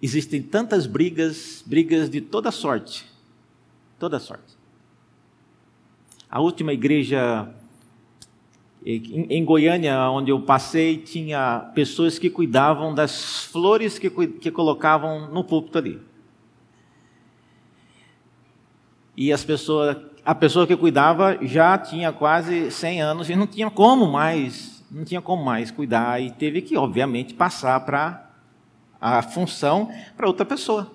existem 0.00 0.40
tantas 0.40 0.86
brigas, 0.86 1.62
brigas 1.66 2.08
de 2.08 2.22
toda 2.22 2.50
sorte. 2.50 3.04
Toda 3.98 4.18
sorte. 4.18 4.56
A 6.30 6.40
última 6.40 6.72
igreja 6.72 7.52
em 8.84 9.44
Goiânia, 9.44 10.10
onde 10.10 10.30
eu 10.30 10.40
passei, 10.40 10.98
tinha 10.98 11.70
pessoas 11.74 12.18
que 12.18 12.28
cuidavam 12.28 12.94
das 12.94 13.44
flores 13.44 13.98
que, 13.98 14.10
que 14.10 14.50
colocavam 14.50 15.32
no 15.32 15.42
púlpito 15.42 15.78
ali. 15.78 16.00
E 19.16 19.32
as 19.32 19.42
pessoas 19.42 19.96
a 20.24 20.34
pessoa 20.34 20.66
que 20.66 20.74
cuidava 20.74 21.38
já 21.42 21.76
tinha 21.76 22.10
quase 22.10 22.70
100 22.70 23.02
anos 23.02 23.28
e 23.28 23.36
não 23.36 23.46
tinha 23.46 23.70
como 23.70 24.06
mais, 24.06 24.82
não 24.90 25.04
tinha 25.04 25.20
como 25.20 25.44
mais 25.44 25.70
cuidar 25.70 26.20
e 26.20 26.30
teve 26.30 26.62
que, 26.62 26.76
obviamente, 26.76 27.34
passar 27.34 27.78
para 27.84 28.30
a 28.98 29.20
função 29.20 29.90
para 30.16 30.26
outra 30.26 30.46
pessoa. 30.46 30.90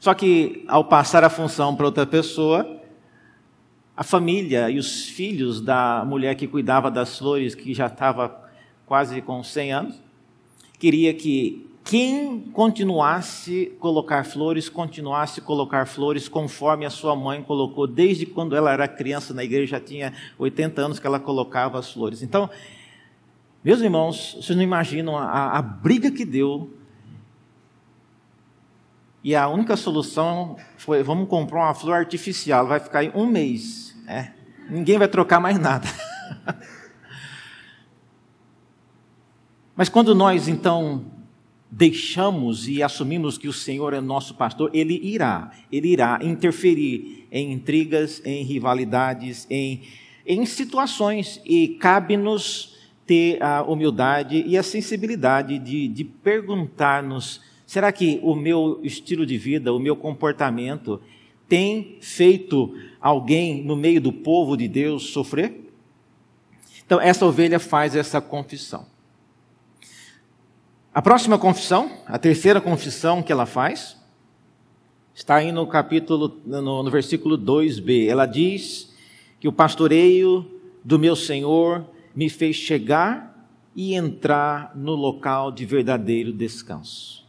Só 0.00 0.14
que 0.14 0.64
ao 0.66 0.84
passar 0.84 1.22
a 1.22 1.28
função 1.28 1.76
para 1.76 1.84
outra 1.84 2.06
pessoa, 2.06 2.81
a 3.96 4.02
família 4.02 4.70
e 4.70 4.78
os 4.78 5.08
filhos 5.08 5.60
da 5.60 6.04
mulher 6.04 6.34
que 6.34 6.46
cuidava 6.46 6.90
das 6.90 7.18
flores, 7.18 7.54
que 7.54 7.74
já 7.74 7.86
estava 7.86 8.42
quase 8.86 9.20
com 9.20 9.42
100 9.42 9.72
anos, 9.72 10.02
queria 10.78 11.12
que 11.14 11.70
quem 11.84 12.40
continuasse 12.52 13.72
colocar 13.80 14.24
flores, 14.24 14.68
continuasse 14.68 15.40
colocar 15.40 15.86
flores 15.86 16.28
conforme 16.28 16.86
a 16.86 16.90
sua 16.90 17.16
mãe 17.16 17.42
colocou, 17.42 17.86
desde 17.86 18.24
quando 18.24 18.54
ela 18.54 18.72
era 18.72 18.86
criança 18.86 19.34
na 19.34 19.42
igreja, 19.42 19.78
já 19.78 19.80
tinha 19.80 20.12
80 20.38 20.80
anos 20.80 20.98
que 20.98 21.06
ela 21.06 21.18
colocava 21.18 21.78
as 21.78 21.92
flores. 21.92 22.22
Então, 22.22 22.48
meus 23.64 23.80
irmãos, 23.80 24.36
vocês 24.40 24.56
não 24.56 24.62
imaginam 24.62 25.16
a, 25.16 25.58
a 25.58 25.62
briga 25.62 26.10
que 26.10 26.24
deu. 26.24 26.70
E 29.24 29.34
a 29.34 29.48
única 29.48 29.76
solução 29.76 30.56
foi: 30.76 31.02
vamos 31.02 31.28
comprar 31.28 31.66
uma 31.66 31.74
flor 31.74 31.96
artificial, 31.96 32.66
vai 32.66 32.80
ficar 32.80 33.00
aí 33.00 33.12
um 33.14 33.26
mês. 33.26 33.94
Né? 34.04 34.34
Ninguém 34.68 34.98
vai 34.98 35.08
trocar 35.08 35.40
mais 35.40 35.58
nada. 35.58 35.88
Mas 39.74 39.88
quando 39.88 40.14
nós 40.14 40.48
então 40.48 41.06
deixamos 41.70 42.68
e 42.68 42.82
assumimos 42.82 43.38
que 43.38 43.48
o 43.48 43.52
Senhor 43.52 43.94
é 43.94 44.00
nosso 44.00 44.34
pastor, 44.34 44.70
ele 44.74 45.00
irá, 45.02 45.50
ele 45.72 45.88
irá 45.88 46.18
interferir 46.22 47.26
em 47.32 47.50
intrigas, 47.50 48.20
em 48.26 48.44
rivalidades, 48.44 49.46
em, 49.48 49.80
em 50.26 50.44
situações, 50.44 51.40
e 51.46 51.68
cabe-nos 51.68 52.76
ter 53.06 53.42
a 53.42 53.62
humildade 53.62 54.44
e 54.46 54.58
a 54.58 54.62
sensibilidade 54.62 55.58
de, 55.58 55.88
de 55.88 56.04
perguntar-nos: 56.04 57.40
será 57.72 57.90
que 57.90 58.20
o 58.22 58.34
meu 58.34 58.80
estilo 58.82 59.24
de 59.24 59.38
vida, 59.38 59.72
o 59.72 59.78
meu 59.78 59.96
comportamento, 59.96 61.00
tem 61.48 61.96
feito 62.02 62.78
alguém 63.00 63.64
no 63.64 63.74
meio 63.74 63.98
do 63.98 64.12
povo 64.12 64.58
de 64.58 64.68
Deus 64.68 65.04
sofrer? 65.04 65.72
Então, 66.84 67.00
essa 67.00 67.24
ovelha 67.24 67.58
faz 67.58 67.96
essa 67.96 68.20
confissão. 68.20 68.84
A 70.92 71.00
próxima 71.00 71.38
confissão, 71.38 71.90
a 72.04 72.18
terceira 72.18 72.60
confissão 72.60 73.22
que 73.22 73.32
ela 73.32 73.46
faz, 73.46 73.96
está 75.14 75.36
aí 75.36 75.50
no 75.50 75.66
capítulo, 75.66 76.42
no, 76.44 76.82
no 76.82 76.90
versículo 76.90 77.38
2b. 77.38 78.06
Ela 78.06 78.26
diz 78.26 78.94
que 79.40 79.48
o 79.48 79.52
pastoreio 79.52 80.60
do 80.84 80.98
meu 80.98 81.16
Senhor 81.16 81.86
me 82.14 82.28
fez 82.28 82.54
chegar 82.54 83.48
e 83.74 83.94
entrar 83.94 84.76
no 84.76 84.94
local 84.94 85.50
de 85.50 85.64
verdadeiro 85.64 86.34
descanso. 86.34 87.21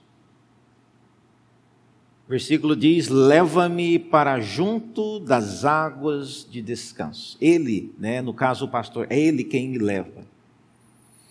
Versículo 2.27 2.75
diz: 2.75 3.09
Leva-me 3.09 3.99
para 3.99 4.39
junto 4.39 5.19
das 5.19 5.65
águas 5.65 6.47
de 6.49 6.62
descanso. 6.62 7.38
Ele, 7.41 7.93
né, 7.97 8.21
no 8.21 8.33
caso 8.33 8.65
o 8.65 8.69
pastor, 8.69 9.07
é 9.09 9.19
ele 9.19 9.43
quem 9.43 9.69
me 9.69 9.77
leva. 9.77 10.21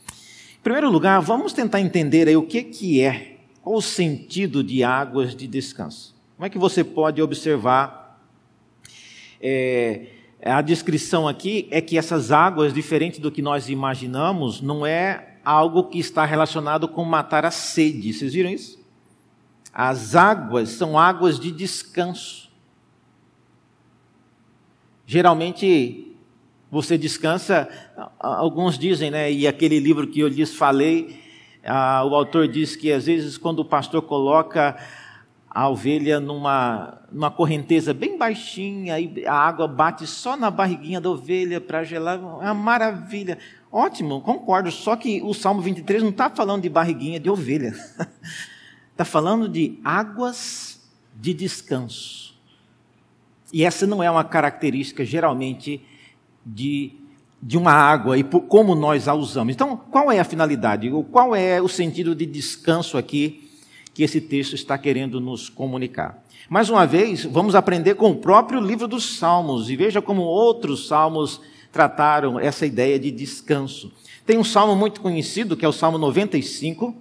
Em 0.08 0.62
primeiro 0.62 0.90
lugar, 0.90 1.20
vamos 1.20 1.52
tentar 1.52 1.80
entender 1.80 2.28
aí 2.28 2.36
o 2.36 2.46
que, 2.46 2.62
que 2.62 3.00
é, 3.00 3.38
qual 3.62 3.76
o 3.76 3.82
sentido 3.82 4.62
de 4.62 4.84
águas 4.84 5.34
de 5.34 5.46
descanso. 5.46 6.14
Como 6.36 6.46
é 6.46 6.50
que 6.50 6.58
você 6.58 6.84
pode 6.84 7.20
observar 7.22 8.20
é, 9.40 10.06
a 10.44 10.60
descrição 10.60 11.26
aqui 11.26 11.68
é 11.70 11.80
que 11.80 11.96
essas 11.96 12.30
águas, 12.30 12.74
diferente 12.74 13.20
do 13.20 13.30
que 13.30 13.40
nós 13.40 13.68
imaginamos, 13.68 14.60
não 14.60 14.84
é 14.84 15.36
algo 15.44 15.84
que 15.84 15.98
está 15.98 16.24
relacionado 16.24 16.86
com 16.86 17.04
matar 17.04 17.44
a 17.44 17.50
sede. 17.50 18.12
Vocês 18.12 18.32
viram 18.34 18.50
isso? 18.50 18.81
As 19.72 20.14
águas 20.14 20.68
são 20.70 20.98
águas 20.98 21.40
de 21.40 21.50
descanso. 21.50 22.50
Geralmente 25.06 26.14
você 26.70 26.96
descansa, 26.96 27.68
alguns 28.18 28.78
dizem, 28.78 29.10
né? 29.10 29.30
E 29.30 29.46
aquele 29.46 29.78
livro 29.78 30.06
que 30.06 30.20
eu 30.20 30.28
lhes 30.28 30.54
falei, 30.54 31.20
o 31.64 32.14
autor 32.14 32.48
diz 32.48 32.76
que 32.76 32.92
às 32.92 33.06
vezes 33.06 33.36
quando 33.36 33.60
o 33.60 33.64
pastor 33.64 34.02
coloca 34.02 34.76
a 35.54 35.68
ovelha 35.68 36.18
numa, 36.18 36.98
numa 37.12 37.30
correnteza 37.30 37.92
bem 37.92 38.16
baixinha, 38.16 38.98
e 38.98 39.26
a 39.26 39.34
água 39.34 39.68
bate 39.68 40.06
só 40.06 40.34
na 40.34 40.50
barriguinha 40.50 40.98
da 40.98 41.10
ovelha 41.10 41.60
para 41.60 41.84
gelar. 41.84 42.18
É 42.18 42.46
uma 42.46 42.54
maravilha. 42.54 43.38
Ótimo, 43.70 44.22
concordo. 44.22 44.70
Só 44.70 44.96
que 44.96 45.20
o 45.22 45.34
Salmo 45.34 45.60
23 45.60 46.02
não 46.02 46.10
está 46.10 46.30
falando 46.30 46.62
de 46.62 46.70
barriguinha 46.70 47.20
de 47.20 47.28
ovelha. 47.28 47.74
Está 48.92 49.04
falando 49.04 49.48
de 49.48 49.78
águas 49.84 50.80
de 51.20 51.34
descanso. 51.34 52.34
E 53.52 53.64
essa 53.64 53.86
não 53.86 54.02
é 54.02 54.10
uma 54.10 54.24
característica, 54.24 55.04
geralmente, 55.04 55.82
de, 56.44 56.92
de 57.42 57.58
uma 57.58 57.72
água 57.72 58.16
e 58.16 58.24
por, 58.24 58.42
como 58.42 58.74
nós 58.74 59.08
a 59.08 59.14
usamos. 59.14 59.54
Então, 59.54 59.76
qual 59.76 60.10
é 60.10 60.18
a 60.18 60.24
finalidade? 60.24 60.90
Qual 61.10 61.34
é 61.34 61.60
o 61.60 61.68
sentido 61.68 62.14
de 62.14 62.24
descanso 62.24 62.96
aqui 62.96 63.50
que 63.94 64.02
esse 64.02 64.20
texto 64.20 64.54
está 64.54 64.78
querendo 64.78 65.20
nos 65.20 65.48
comunicar. 65.48 66.22
Mais 66.48 66.70
uma 66.70 66.86
vez, 66.86 67.24
vamos 67.24 67.54
aprender 67.54 67.94
com 67.94 68.10
o 68.10 68.16
próprio 68.16 68.60
livro 68.60 68.88
dos 68.88 69.18
Salmos 69.18 69.70
e 69.70 69.76
veja 69.76 70.00
como 70.00 70.22
outros 70.22 70.88
salmos 70.88 71.40
trataram 71.70 72.38
essa 72.38 72.66
ideia 72.66 72.98
de 72.98 73.10
descanso. 73.10 73.92
Tem 74.26 74.38
um 74.38 74.44
salmo 74.44 74.76
muito 74.76 75.00
conhecido, 75.00 75.56
que 75.56 75.64
é 75.64 75.68
o 75.68 75.72
Salmo 75.72 75.98
95, 75.98 76.94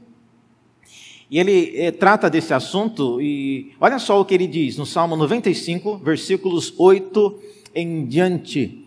e 1.32 1.40
ele 1.40 1.78
é, 1.78 1.92
trata 1.92 2.30
desse 2.30 2.54
assunto, 2.54 3.22
e 3.22 3.72
olha 3.80 3.98
só 3.98 4.20
o 4.20 4.26
que 4.26 4.34
ele 4.34 4.46
diz 4.46 4.76
no 4.76 4.86
Salmo 4.86 5.16
95, 5.16 6.00
versículos 6.00 6.74
8 6.78 7.40
em 7.74 8.06
diante. 8.06 8.86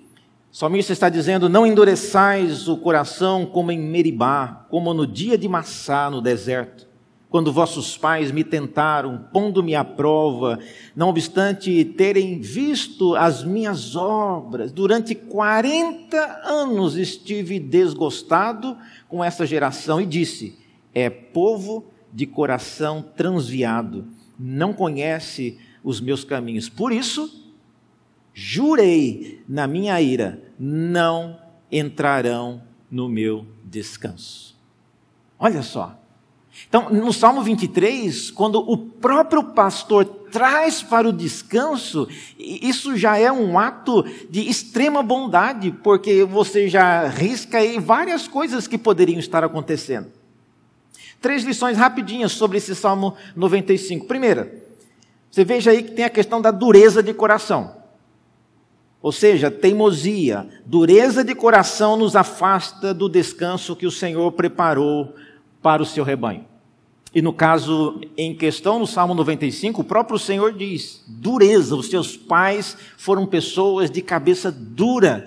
O 0.53 0.57
salmista 0.57 0.93
está 0.93 1.09
dizendo: 1.09 1.49
Não 1.49 1.67
endureçais 1.67 2.69
o 2.69 2.77
coração 2.77 3.47
como 3.47 3.73
em 3.73 3.79
Meribá, 3.79 4.67
como 4.69 4.93
no 4.93 5.07
dia 5.07 5.39
de 5.39 5.49
Massá 5.49 6.11
no 6.11 6.21
deserto 6.21 6.87
quando 7.35 7.53
vossos 7.53 7.99
pais 7.99 8.31
me 8.31 8.45
tentaram, 8.45 9.27
pondo-me 9.33 9.75
à 9.75 9.83
prova, 9.83 10.57
não 10.95 11.09
obstante 11.09 11.85
terem 11.85 12.39
visto 12.39 13.17
as 13.17 13.43
minhas 13.43 13.97
obras, 13.97 14.71
durante 14.71 15.17
40 15.17 16.17
anos 16.45 16.97
estive 16.97 17.59
desgostado 17.59 18.79
com 19.09 19.25
essa 19.25 19.45
geração 19.45 20.01
e 20.01 20.07
disse: 20.07 20.57
é 20.95 21.11
povo 21.11 21.87
de 22.15 22.27
coração 22.27 23.03
transviado, 23.03 24.07
não 24.39 24.73
conhece 24.73 25.59
os 25.83 26.01
meus 26.01 26.23
caminhos. 26.23 26.69
Por 26.69 26.93
isso, 26.93 27.53
jurei 28.33 29.43
na 29.49 29.67
minha 29.67 30.01
ira, 30.01 30.41
não 30.57 31.37
entrarão 31.71 32.63
no 32.89 33.09
meu 33.09 33.45
descanso. 33.65 34.57
Olha 35.37 35.61
só, 35.61 36.01
então, 36.69 36.89
no 36.89 37.13
Salmo 37.13 37.43
23, 37.43 38.31
quando 38.31 38.61
o 38.61 38.77
próprio 38.77 39.43
pastor 39.43 40.05
traz 40.05 40.85
para 40.85 41.09
o 41.09 41.13
descanso, 41.13 42.07
isso 42.39 42.97
já 42.97 43.19
é 43.19 43.31
um 43.31 43.59
ato 43.59 44.05
de 44.31 44.49
extrema 44.49 45.03
bondade, 45.03 45.73
porque 45.83 46.23
você 46.23 46.69
já 46.69 47.09
risca 47.09 47.59
aí 47.59 47.81
várias 47.81 48.29
coisas 48.29 48.69
que 48.69 48.79
poderiam 48.79 49.19
estar 49.19 49.43
acontecendo. 49.43 50.13
Três 51.25 51.43
lições 51.43 51.79
rapidinhas 51.79 52.33
sobre 52.33 52.59
esse 52.59 52.75
Salmo 52.75 53.15
95. 53.35 54.05
Primeira, 54.05 54.63
você 55.31 55.43
veja 55.43 55.71
aí 55.71 55.83
que 55.83 55.93
tem 55.93 56.05
a 56.05 56.11
questão 56.11 56.39
da 56.39 56.51
dureza 56.51 57.03
de 57.03 57.15
coração. 57.15 57.77
Ou 59.01 59.11
seja, 59.11 59.51
teimosia, 59.51 60.47
dureza 60.67 61.25
de 61.25 61.35
coração 61.35 61.97
nos 61.97 62.15
afasta 62.15 62.93
do 62.93 63.09
descanso 63.09 63.75
que 63.75 63.87
o 63.87 63.91
Senhor 63.91 64.33
preparou 64.33 65.15
para 65.63 65.83
o 65.83 65.87
seu 65.87 66.05
rebanho. 66.05 66.45
E 67.15 67.23
no 67.23 67.33
caso 67.33 68.03
em 68.19 68.35
questão, 68.35 68.79
no 68.79 68.87
Salmo 68.87 69.15
95, 69.15 69.81
o 69.81 69.85
próprio 69.85 70.19
Senhor 70.19 70.53
diz: 70.53 71.03
dureza, 71.09 71.75
os 71.75 71.89
seus 71.89 72.19
pais 72.19 72.77
foram 72.99 73.25
pessoas 73.25 73.91
de 73.91 74.03
cabeça 74.03 74.53
dura. 74.53 75.27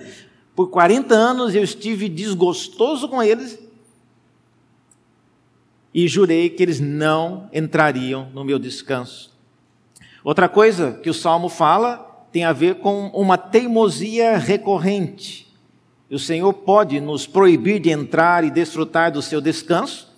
Por 0.56 0.70
40 0.70 1.16
anos 1.16 1.56
eu 1.56 1.64
estive 1.64 2.08
desgostoso 2.08 3.10
com 3.10 3.24
eles 3.24 3.67
e 5.98 6.08
jurei 6.08 6.48
que 6.48 6.62
eles 6.62 6.80
não 6.80 7.50
entrariam 7.52 8.30
no 8.32 8.44
meu 8.44 8.60
descanso. 8.60 9.36
Outra 10.24 10.48
coisa 10.48 10.92
que 11.02 11.10
o 11.10 11.14
salmo 11.14 11.50
fala 11.50 12.28
tem 12.32 12.44
a 12.44 12.54
ver 12.54 12.76
com 12.76 13.08
uma 13.08 13.36
teimosia 13.36 14.38
recorrente. 14.38 15.52
O 16.08 16.20
Senhor 16.20 16.54
pode 16.54 17.02
nos 17.02 17.26
proibir 17.26 17.80
de 17.80 17.90
entrar 17.90 18.44
e 18.44 18.52
desfrutar 18.52 19.12
do 19.12 19.24
seu 19.24 19.42
descanso, 19.42 20.14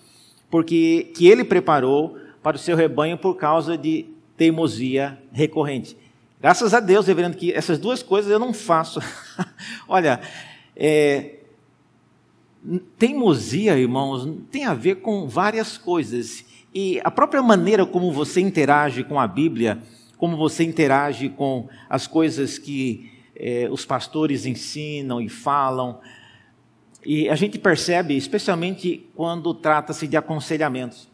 porque 0.50 1.12
que 1.14 1.26
ele 1.26 1.44
preparou 1.44 2.14
para 2.42 2.56
o 2.56 2.60
seu 2.60 2.76
rebanho 2.76 3.16
por 3.16 3.36
causa 3.36 3.78
de 3.78 4.04
teimosia 4.36 5.18
recorrente. 5.32 5.96
Graças 6.38 6.74
a 6.74 6.80
Deus, 6.80 7.06
reverendo, 7.06 7.38
que 7.38 7.54
essas 7.54 7.78
duas 7.78 8.02
coisas 8.02 8.30
eu 8.30 8.38
não 8.38 8.52
faço. 8.52 9.00
Olha, 9.88 10.20
é, 10.76 11.36
teimosia, 12.98 13.78
irmãos, 13.78 14.28
tem 14.50 14.64
a 14.64 14.74
ver 14.74 14.96
com 14.96 15.28
várias 15.28 15.78
coisas. 15.78 16.44
E 16.74 17.00
a 17.02 17.10
própria 17.10 17.42
maneira 17.42 17.84
como 17.84 18.12
você 18.12 18.40
interage 18.40 19.02
com 19.02 19.18
a 19.18 19.26
Bíblia, 19.26 19.82
como 20.16 20.36
você 20.36 20.64
interage 20.64 21.28
com 21.28 21.68
as 21.88 22.06
coisas 22.06 22.58
que 22.58 23.10
é, 23.34 23.68
os 23.70 23.84
pastores 23.84 24.44
ensinam 24.44 25.20
e 25.20 25.28
falam, 25.28 25.98
e 27.04 27.30
a 27.30 27.34
gente 27.34 27.58
percebe, 27.58 28.14
especialmente 28.16 29.08
quando 29.14 29.54
trata-se 29.54 30.06
de 30.06 30.16
aconselhamentos. 30.16 31.08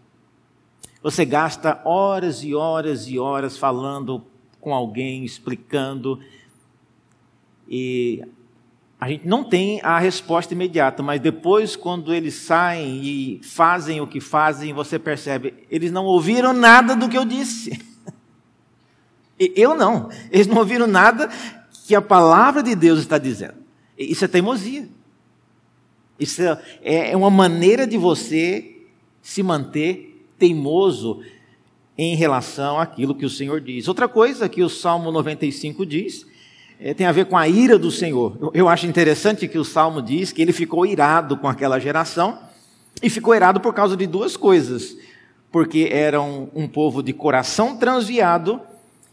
Você 1.02 1.24
gasta 1.24 1.80
horas 1.84 2.42
e 2.42 2.54
horas 2.54 3.06
e 3.08 3.18
horas 3.18 3.56
falando 3.56 4.24
com 4.60 4.74
alguém, 4.74 5.24
explicando, 5.24 6.20
e 7.68 8.22
a 8.98 9.08
gente 9.10 9.26
não 9.26 9.44
tem 9.44 9.80
a 9.82 9.98
resposta 9.98 10.54
imediata, 10.54 11.02
mas 11.02 11.20
depois, 11.20 11.76
quando 11.76 12.14
eles 12.14 12.34
saem 12.34 13.04
e 13.04 13.40
fazem 13.42 14.00
o 14.00 14.06
que 14.06 14.20
fazem, 14.20 14.72
você 14.72 14.98
percebe, 14.98 15.52
eles 15.70 15.92
não 15.92 16.06
ouviram 16.06 16.54
nada 16.54 16.96
do 16.96 17.08
que 17.08 17.16
eu 17.16 17.24
disse. 17.24 17.78
Eu 19.38 19.76
não, 19.76 20.08
eles 20.30 20.46
não 20.46 20.56
ouviram 20.56 20.86
nada 20.86 21.28
que 21.86 21.94
a 21.94 22.00
palavra 22.00 22.62
de 22.62 22.74
Deus 22.74 23.00
está 23.00 23.18
dizendo. 23.18 23.56
Isso 23.98 24.24
é 24.24 24.28
teimosia. 24.28 24.88
Isso 26.18 26.40
é, 26.42 27.10
é 27.10 27.16
uma 27.16 27.28
maneira 27.28 27.86
de 27.86 27.98
você 27.98 28.86
se 29.20 29.42
manter 29.42 30.24
teimoso 30.38 31.22
em 31.98 32.16
relação 32.16 32.78
àquilo 32.78 33.14
que 33.14 33.26
o 33.26 33.30
Senhor 33.30 33.60
diz. 33.60 33.88
Outra 33.88 34.08
coisa 34.08 34.48
que 34.48 34.62
o 34.62 34.70
Salmo 34.70 35.12
95 35.12 35.84
diz 35.84 36.26
tem 36.96 37.06
a 37.06 37.12
ver 37.12 37.26
com 37.26 37.36
a 37.36 37.48
ira 37.48 37.78
do 37.78 37.90
Senhor. 37.90 38.36
Eu, 38.40 38.50
eu 38.54 38.68
acho 38.68 38.86
interessante 38.86 39.48
que 39.48 39.58
o 39.58 39.64
Salmo 39.64 40.02
diz 40.02 40.32
que 40.32 40.42
ele 40.42 40.52
ficou 40.52 40.84
irado 40.84 41.36
com 41.36 41.48
aquela 41.48 41.78
geração 41.78 42.38
e 43.02 43.08
ficou 43.08 43.34
irado 43.34 43.60
por 43.60 43.74
causa 43.74 43.96
de 43.96 44.06
duas 44.06 44.36
coisas. 44.36 44.96
Porque 45.50 45.88
eram 45.90 46.50
um 46.54 46.68
povo 46.68 47.02
de 47.02 47.12
coração 47.12 47.76
transviado 47.76 48.60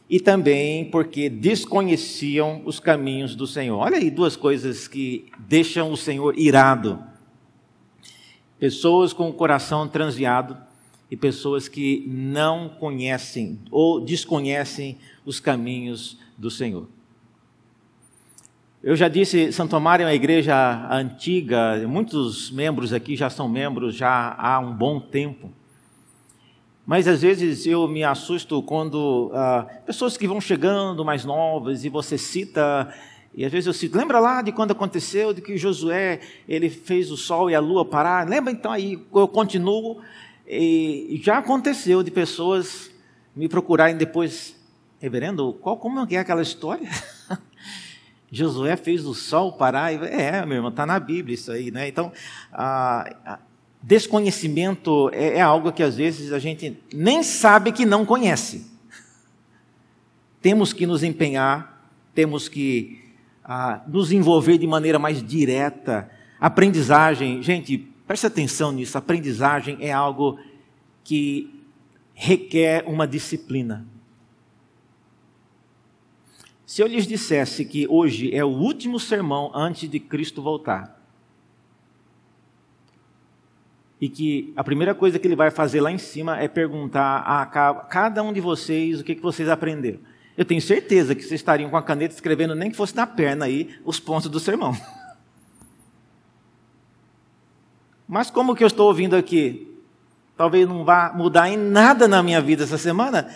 e 0.09 0.19
também 0.19 0.85
porque 0.91 1.29
desconheciam 1.29 2.61
os 2.65 2.79
caminhos 2.79 3.35
do 3.35 3.47
Senhor. 3.47 3.77
Olha 3.77 3.97
aí 3.97 4.11
duas 4.11 4.35
coisas 4.35 4.87
que 4.87 5.31
deixam 5.39 5.91
o 5.91 5.97
Senhor 5.97 6.37
irado. 6.37 7.01
Pessoas 8.59 9.13
com 9.13 9.29
o 9.29 9.33
coração 9.33 9.87
transviado 9.87 10.57
e 11.09 11.15
pessoas 11.15 11.67
que 11.67 12.03
não 12.07 12.69
conhecem 12.69 13.59
ou 13.71 13.99
desconhecem 13.99 14.97
os 15.25 15.39
caminhos 15.39 16.17
do 16.37 16.51
Senhor. 16.51 16.87
Eu 18.83 18.97
já 18.97 19.07
disse, 19.07 19.49
Santo 19.53 19.77
Amaro 19.77 20.01
é 20.01 20.05
uma 20.07 20.13
igreja 20.13 20.53
antiga, 20.91 21.81
muitos 21.87 22.51
membros 22.51 22.91
aqui 22.91 23.15
já 23.15 23.29
são 23.29 23.47
membros 23.47 23.95
já 23.95 24.35
há 24.37 24.59
um 24.59 24.73
bom 24.75 24.99
tempo. 24.99 25.49
Mas 26.85 27.07
às 27.07 27.21
vezes 27.21 27.65
eu 27.65 27.87
me 27.87 28.03
assusto 28.03 28.61
quando 28.61 29.31
ah, 29.33 29.65
pessoas 29.85 30.17
que 30.17 30.27
vão 30.27 30.41
chegando 30.41 31.05
mais 31.05 31.23
novas 31.23 31.85
e 31.85 31.89
você 31.89 32.17
cita, 32.17 32.93
e 33.33 33.45
às 33.45 33.51
vezes 33.53 33.67
eu 33.67 33.73
cito, 33.73 33.97
lembra 33.97 34.19
lá 34.19 34.41
de 34.41 34.51
quando 34.51 34.71
aconteceu, 34.71 35.33
de 35.33 35.41
que 35.41 35.55
Josué 35.55 36.19
ele 36.45 36.69
fez 36.69 37.09
o 37.09 37.15
sol 37.15 37.49
e 37.49 37.55
a 37.55 37.61
lua 37.61 37.85
parar? 37.85 38.27
Lembra 38.27 38.51
então 38.51 38.69
aí, 38.69 39.01
eu 39.15 39.29
continuo, 39.29 40.01
e 40.45 41.21
já 41.23 41.37
aconteceu 41.37 42.03
de 42.03 42.11
pessoas 42.11 42.91
me 43.33 43.47
procurarem 43.47 43.95
depois, 43.95 44.53
reverendo, 44.99 45.53
qual, 45.61 45.77
como 45.77 46.01
é, 46.01 46.15
é 46.15 46.17
aquela 46.17 46.41
história? 46.41 46.89
Josué 48.33 48.75
fez 48.75 49.05
o 49.05 49.13
sol 49.13 49.53
parar, 49.53 49.93
é, 49.93 50.43
meu 50.43 50.55
irmão, 50.55 50.71
está 50.71 50.87
na 50.87 50.99
Bíblia 50.99 51.35
isso 51.35 51.51
aí, 51.51 51.69
né? 51.69 51.87
Então, 51.87 52.11
ah, 52.51 53.37
desconhecimento 53.79 55.11
é, 55.13 55.37
é 55.37 55.41
algo 55.41 55.71
que 55.71 55.83
às 55.83 55.97
vezes 55.97 56.33
a 56.33 56.39
gente 56.39 56.75
nem 56.91 57.21
sabe 57.21 57.71
que 57.71 57.85
não 57.85 58.03
conhece. 58.03 58.65
Temos 60.41 60.73
que 60.73 60.87
nos 60.87 61.03
empenhar, 61.03 61.87
temos 62.15 62.49
que 62.49 63.03
ah, 63.43 63.83
nos 63.87 64.11
envolver 64.11 64.57
de 64.57 64.65
maneira 64.65 64.97
mais 64.97 65.21
direta. 65.21 66.09
Aprendizagem, 66.39 67.43
gente, 67.43 67.77
preste 68.07 68.25
atenção 68.25 68.71
nisso: 68.71 68.97
aprendizagem 68.97 69.77
é 69.79 69.91
algo 69.91 70.39
que 71.03 71.53
requer 72.15 72.83
uma 72.87 73.07
disciplina. 73.07 73.92
Se 76.73 76.81
eu 76.81 76.87
lhes 76.87 77.05
dissesse 77.05 77.65
que 77.65 77.87
hoje 77.87 78.35
é 78.35 78.43
o 78.43 78.47
último 78.47 78.99
sermão 78.99 79.51
antes 79.53 79.87
de 79.87 79.99
Cristo 79.99 80.41
voltar, 80.41 80.99
e 84.01 84.09
que 84.09 84.51
a 84.55 84.63
primeira 84.63 84.95
coisa 84.95 85.19
que 85.19 85.27
ele 85.27 85.35
vai 85.35 85.51
fazer 85.51 85.81
lá 85.81 85.91
em 85.91 85.99
cima 85.99 86.39
é 86.39 86.47
perguntar 86.47 87.17
a 87.17 87.45
cada 87.45 88.23
um 88.23 88.33
de 88.33 88.41
vocês 88.41 88.99
o 88.99 89.03
que, 89.03 89.13
vocês 89.13 89.49
aprenderam. 89.49 89.99
Eu 90.35 90.45
tenho 90.45 90.59
certeza 90.59 91.13
que 91.13 91.21
vocês 91.21 91.41
estariam 91.41 91.69
com 91.69 91.77
a 91.77 91.83
caneta 91.83 92.15
escrevendo, 92.15 92.55
nem 92.55 92.71
que 92.71 92.75
fosse 92.75 92.95
na 92.95 93.05
perna 93.05 93.45
aí, 93.45 93.79
os 93.85 93.99
pontos 93.99 94.27
do 94.27 94.39
sermão. 94.39 94.75
Mas 98.09 98.31
como 98.31 98.55
que 98.55 98.63
eu 98.63 98.67
estou 98.67 98.87
ouvindo 98.87 99.15
aqui? 99.15 99.71
Talvez 100.35 100.67
não 100.67 100.83
vá 100.83 101.13
mudar 101.13 101.49
em 101.49 101.55
nada 101.55 102.07
na 102.07 102.23
minha 102.23 102.41
vida 102.41 102.63
essa 102.63 102.79
semana. 102.79 103.29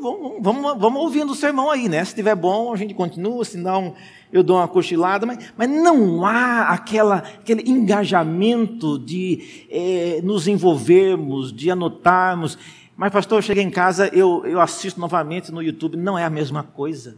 Vamos, 0.00 0.38
vamos, 0.40 0.78
vamos 0.78 1.02
ouvindo 1.02 1.32
o 1.32 1.34
sermão 1.34 1.70
aí, 1.70 1.88
né? 1.88 2.04
Se 2.04 2.10
estiver 2.10 2.34
bom, 2.34 2.72
a 2.72 2.76
gente 2.76 2.94
continua, 2.94 3.44
se 3.44 3.56
não, 3.56 3.94
eu 4.32 4.42
dou 4.42 4.56
uma 4.56 4.68
cochilada, 4.68 5.26
mas, 5.26 5.52
mas 5.56 5.68
não 5.68 6.24
há 6.24 6.68
aquela, 6.68 7.16
aquele 7.16 7.68
engajamento 7.68 8.98
de 8.98 9.66
é, 9.70 10.20
nos 10.22 10.46
envolvermos, 10.46 11.52
de 11.52 11.70
anotarmos. 11.70 12.58
Mas, 12.96 13.12
pastor, 13.12 13.38
eu 13.38 13.42
cheguei 13.42 13.62
em 13.62 13.70
casa, 13.70 14.08
eu, 14.08 14.44
eu 14.44 14.60
assisto 14.60 15.00
novamente 15.00 15.52
no 15.52 15.62
YouTube, 15.62 15.96
não 15.96 16.18
é 16.18 16.24
a 16.24 16.30
mesma 16.30 16.62
coisa. 16.62 17.16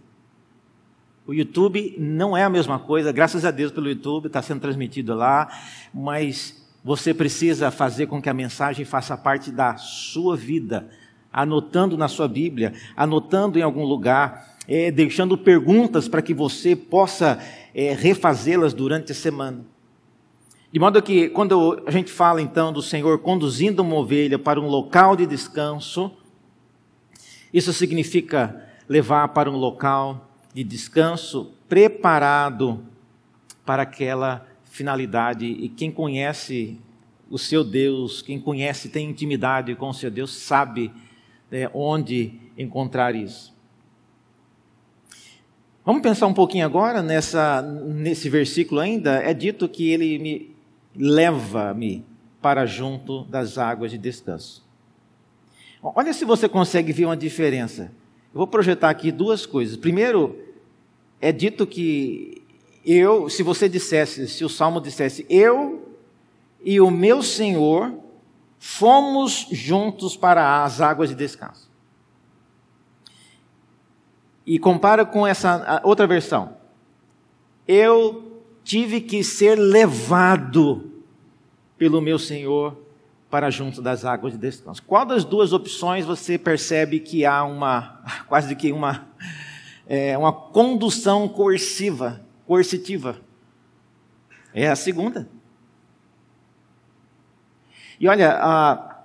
O 1.26 1.34
YouTube 1.34 1.96
não 1.98 2.36
é 2.36 2.42
a 2.42 2.50
mesma 2.50 2.78
coisa, 2.78 3.12
graças 3.12 3.44
a 3.44 3.50
Deus 3.50 3.70
pelo 3.70 3.88
YouTube, 3.88 4.26
está 4.26 4.42
sendo 4.42 4.60
transmitido 4.60 5.14
lá, 5.14 5.48
mas 5.92 6.60
você 6.82 7.12
precisa 7.12 7.70
fazer 7.70 8.06
com 8.06 8.20
que 8.20 8.28
a 8.28 8.34
mensagem 8.34 8.84
faça 8.84 9.16
parte 9.16 9.50
da 9.50 9.76
sua 9.76 10.36
vida, 10.36 10.88
anotando 11.32 11.96
na 11.96 12.08
sua 12.08 12.28
Bíblia, 12.28 12.72
anotando 12.96 13.58
em 13.58 13.62
algum 13.62 13.84
lugar, 13.84 14.56
é, 14.66 14.90
deixando 14.90 15.36
perguntas 15.36 16.08
para 16.08 16.22
que 16.22 16.34
você 16.34 16.74
possa 16.74 17.38
é, 17.74 17.92
refazê-las 17.92 18.72
durante 18.72 19.12
a 19.12 19.14
semana. 19.14 19.64
De 20.72 20.78
modo 20.78 21.02
que, 21.02 21.28
quando 21.30 21.82
a 21.84 21.90
gente 21.90 22.12
fala 22.12 22.40
então 22.40 22.72
do 22.72 22.80
Senhor 22.80 23.18
conduzindo 23.18 23.82
uma 23.82 23.96
ovelha 23.96 24.38
para 24.38 24.60
um 24.60 24.68
local 24.68 25.16
de 25.16 25.26
descanso, 25.26 26.12
isso 27.52 27.72
significa 27.72 28.64
levar 28.88 29.28
para 29.28 29.50
um 29.50 29.56
local 29.56 30.28
de 30.54 30.62
descanso 30.62 31.52
preparado 31.68 32.84
para 33.66 33.82
aquela 33.82 34.46
finalidade. 34.64 35.46
E 35.46 35.68
quem 35.68 35.90
conhece 35.90 36.78
o 37.28 37.38
seu 37.38 37.64
Deus, 37.64 38.22
quem 38.22 38.40
conhece, 38.40 38.88
tem 38.88 39.08
intimidade 39.08 39.74
com 39.74 39.88
o 39.88 39.94
seu 39.94 40.10
Deus, 40.10 40.32
sabe 40.32 40.92
né, 41.50 41.70
onde 41.74 42.34
encontrar 42.56 43.14
isso. 43.14 43.54
Vamos 45.84 46.02
pensar 46.02 46.26
um 46.26 46.34
pouquinho 46.34 46.64
agora 46.64 47.02
nessa, 47.02 47.62
nesse 47.62 48.28
versículo 48.28 48.80
ainda. 48.80 49.16
É 49.16 49.34
dito 49.34 49.68
que 49.68 49.90
ele 49.90 50.18
me 50.18 50.54
leva-me 50.94 52.04
para 52.40 52.66
junto 52.66 53.24
das 53.24 53.58
águas 53.58 53.90
de 53.90 53.98
descanso. 53.98 54.64
Olha 55.82 56.12
se 56.12 56.24
você 56.24 56.48
consegue 56.48 56.92
ver 56.92 57.06
uma 57.06 57.16
diferença. 57.16 57.92
Eu 58.32 58.38
vou 58.38 58.46
projetar 58.46 58.90
aqui 58.90 59.10
duas 59.10 59.46
coisas. 59.46 59.76
Primeiro, 59.76 60.38
é 61.20 61.32
dito 61.32 61.66
que 61.66 62.42
eu, 62.84 63.28
se 63.28 63.42
você 63.42 63.68
dissesse, 63.68 64.28
se 64.28 64.44
o 64.44 64.48
salmo 64.48 64.80
dissesse, 64.80 65.26
eu 65.28 65.96
e 66.62 66.80
o 66.80 66.90
meu 66.90 67.22
Senhor 67.22 67.92
fomos 68.62 69.48
juntos 69.50 70.18
para 70.18 70.62
as 70.62 70.82
águas 70.82 71.08
de 71.08 71.14
descanso 71.14 71.70
e 74.46 74.58
compara 74.58 75.06
com 75.06 75.26
essa 75.26 75.80
outra 75.82 76.06
versão. 76.06 76.56
Eu 77.66 78.42
tive 78.62 79.00
que 79.00 79.24
ser 79.24 79.54
levado 79.54 80.92
pelo 81.78 82.02
meu 82.02 82.18
Senhor 82.18 82.76
para 83.30 83.48
junto 83.48 83.80
das 83.80 84.04
águas 84.04 84.34
de 84.34 84.38
descanso. 84.38 84.82
Qual 84.82 85.06
das 85.06 85.24
duas 85.24 85.54
opções 85.54 86.04
você 86.04 86.36
percebe 86.36 87.00
que 87.00 87.24
há 87.24 87.42
uma, 87.44 88.02
quase 88.28 88.54
que 88.54 88.70
uma, 88.72 89.08
é, 89.86 90.18
uma 90.18 90.32
condução 90.32 91.26
coerciva, 91.28 92.20
coercitiva? 92.46 93.16
É 94.52 94.68
a 94.68 94.76
segunda. 94.76 95.39
E 98.00 98.08
olha, 98.08 98.96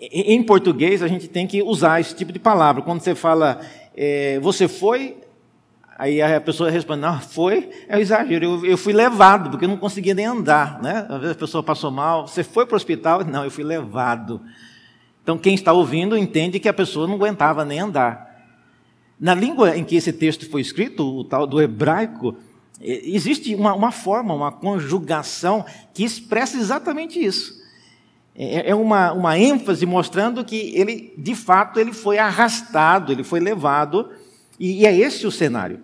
em 0.00 0.42
português 0.44 1.02
a 1.02 1.08
gente 1.08 1.28
tem 1.28 1.46
que 1.46 1.60
usar 1.60 2.00
esse 2.00 2.14
tipo 2.14 2.32
de 2.32 2.38
palavra. 2.38 2.82
Quando 2.82 3.00
você 3.00 3.16
fala 3.16 3.60
é, 3.96 4.38
você 4.40 4.68
foi? 4.68 5.18
Aí 5.98 6.22
a 6.22 6.40
pessoa 6.40 6.70
responde, 6.70 7.02
não, 7.02 7.20
foi, 7.20 7.68
é 7.86 7.94
um 7.94 8.00
exagero, 8.00 8.42
eu, 8.42 8.64
eu, 8.64 8.78
fui 8.78 8.90
levado, 8.90 9.50
porque 9.50 9.66
eu 9.66 9.68
não 9.68 9.76
conseguia 9.76 10.14
nem 10.14 10.24
andar, 10.24 10.80
né? 10.80 11.04
Às 11.06 11.20
vezes 11.20 11.36
a 11.36 11.38
pessoa 11.38 11.62
passou 11.62 11.90
mal, 11.90 12.26
você 12.26 12.42
foi 12.42 12.64
para 12.64 12.72
o 12.72 12.76
hospital? 12.76 13.22
Não, 13.22 13.44
eu 13.44 13.50
fui 13.50 13.62
levado. 13.62 14.40
Então 15.22 15.36
quem 15.36 15.54
está 15.54 15.74
ouvindo 15.74 16.16
entende 16.16 16.58
que 16.58 16.70
a 16.70 16.72
pessoa 16.72 17.06
não 17.06 17.16
aguentava 17.16 17.66
nem 17.66 17.80
andar. 17.80 18.30
Na 19.20 19.34
língua 19.34 19.76
em 19.76 19.84
que 19.84 19.96
esse 19.96 20.14
texto 20.14 20.48
foi 20.48 20.62
escrito, 20.62 21.04
o 21.04 21.22
tal 21.22 21.46
do 21.46 21.60
hebraico, 21.60 22.34
existe 22.80 23.54
uma, 23.54 23.74
uma 23.74 23.92
forma, 23.92 24.32
uma 24.32 24.50
conjugação 24.50 25.66
que 25.92 26.02
expressa 26.02 26.56
exatamente 26.56 27.22
isso. 27.22 27.59
É, 28.42 28.70
é 28.70 28.74
uma, 28.74 29.12
uma 29.12 29.38
ênfase 29.38 29.84
mostrando 29.84 30.42
que 30.42 30.72
ele, 30.74 31.12
de 31.18 31.34
fato, 31.34 31.78
ele 31.78 31.92
foi 31.92 32.16
arrastado, 32.16 33.12
ele 33.12 33.22
foi 33.22 33.38
levado, 33.38 34.08
e, 34.58 34.80
e 34.80 34.86
é 34.86 34.96
esse 34.96 35.26
o 35.26 35.30
cenário. 35.30 35.80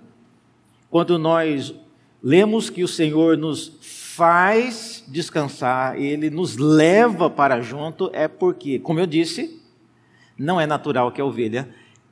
Quando 0.88 1.19
nós 1.19 1.75
lemos 2.23 2.71
que 2.71 2.83
o 2.83 2.88
Senhor 2.88 3.37
nos 3.37 3.77
faz 4.16 5.05
descansar, 5.07 6.01
ele 6.01 6.31
nos 6.31 6.57
leva 6.57 7.29
para 7.29 7.61
junto, 7.61 8.09
é 8.15 8.27
porque, 8.27 8.79
como 8.79 9.00
eu 9.00 9.07
disse, 9.07 9.63
não 10.38 10.59
é 10.59 10.67
natural 10.67 11.13
que 11.13 11.21
a 11.21 11.27
ovelha 11.27 11.69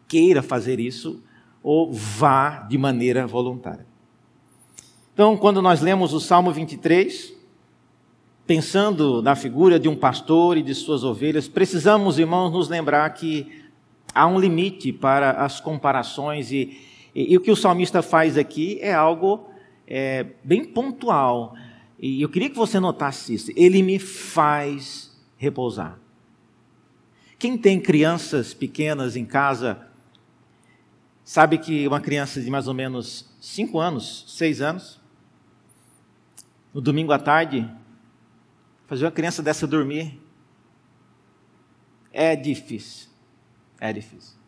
queira 0.06 0.42
fazer 0.42 0.78
isso 0.78 1.22
ou 1.62 1.90
vá 1.90 2.66
de 2.68 2.76
maneira 2.76 3.26
voluntária. 3.26 3.86
Então, 5.14 5.38
quando 5.38 5.62
nós 5.62 5.80
lemos 5.80 6.12
o 6.12 6.20
Salmo 6.20 6.52
23, 6.52 7.32
pensando 8.46 9.22
na 9.22 9.34
figura 9.34 9.78
de 9.78 9.88
um 9.88 9.96
pastor 9.96 10.56
e 10.56 10.62
de 10.62 10.74
suas 10.74 11.04
ovelhas, 11.04 11.48
precisamos, 11.48 12.18
irmãos, 12.18 12.50
nos 12.50 12.68
lembrar 12.68 13.08
que 13.10 13.64
há 14.14 14.26
um 14.26 14.38
limite 14.38 14.92
para 14.92 15.30
as 15.32 15.60
comparações 15.60 16.52
e, 16.52 16.78
e, 17.14 17.32
e 17.32 17.36
o 17.36 17.40
que 17.40 17.50
o 17.50 17.56
salmista 17.56 18.02
faz 18.02 18.36
aqui 18.36 18.78
é 18.80 18.92
algo 18.92 19.48
é, 19.86 20.26
bem 20.42 20.64
pontual. 20.64 21.54
E 21.98 22.20
eu 22.20 22.28
queria 22.28 22.50
que 22.50 22.56
você 22.56 22.78
notasse 22.78 23.34
isso. 23.34 23.50
Ele 23.56 23.82
me 23.82 23.98
faz 23.98 25.16
repousar. 25.36 25.98
Quem 27.38 27.56
tem 27.56 27.80
crianças 27.80 28.52
pequenas 28.54 29.16
em 29.16 29.24
casa 29.24 29.88
Sabe 31.24 31.56
que 31.56 31.88
uma 31.88 32.02
criança 32.02 32.38
de 32.38 32.50
mais 32.50 32.68
ou 32.68 32.74
menos 32.74 33.24
5 33.40 33.78
anos, 33.80 34.26
6 34.28 34.60
anos, 34.60 35.00
no 36.72 36.82
domingo 36.82 37.12
à 37.12 37.18
tarde, 37.18 37.66
fazer 38.86 39.04
uma 39.04 39.10
criança 39.10 39.42
dessa 39.42 39.66
dormir 39.66 40.20
é 42.12 42.36
difícil. 42.36 43.08
É 43.80 43.92
difícil. 43.92 44.38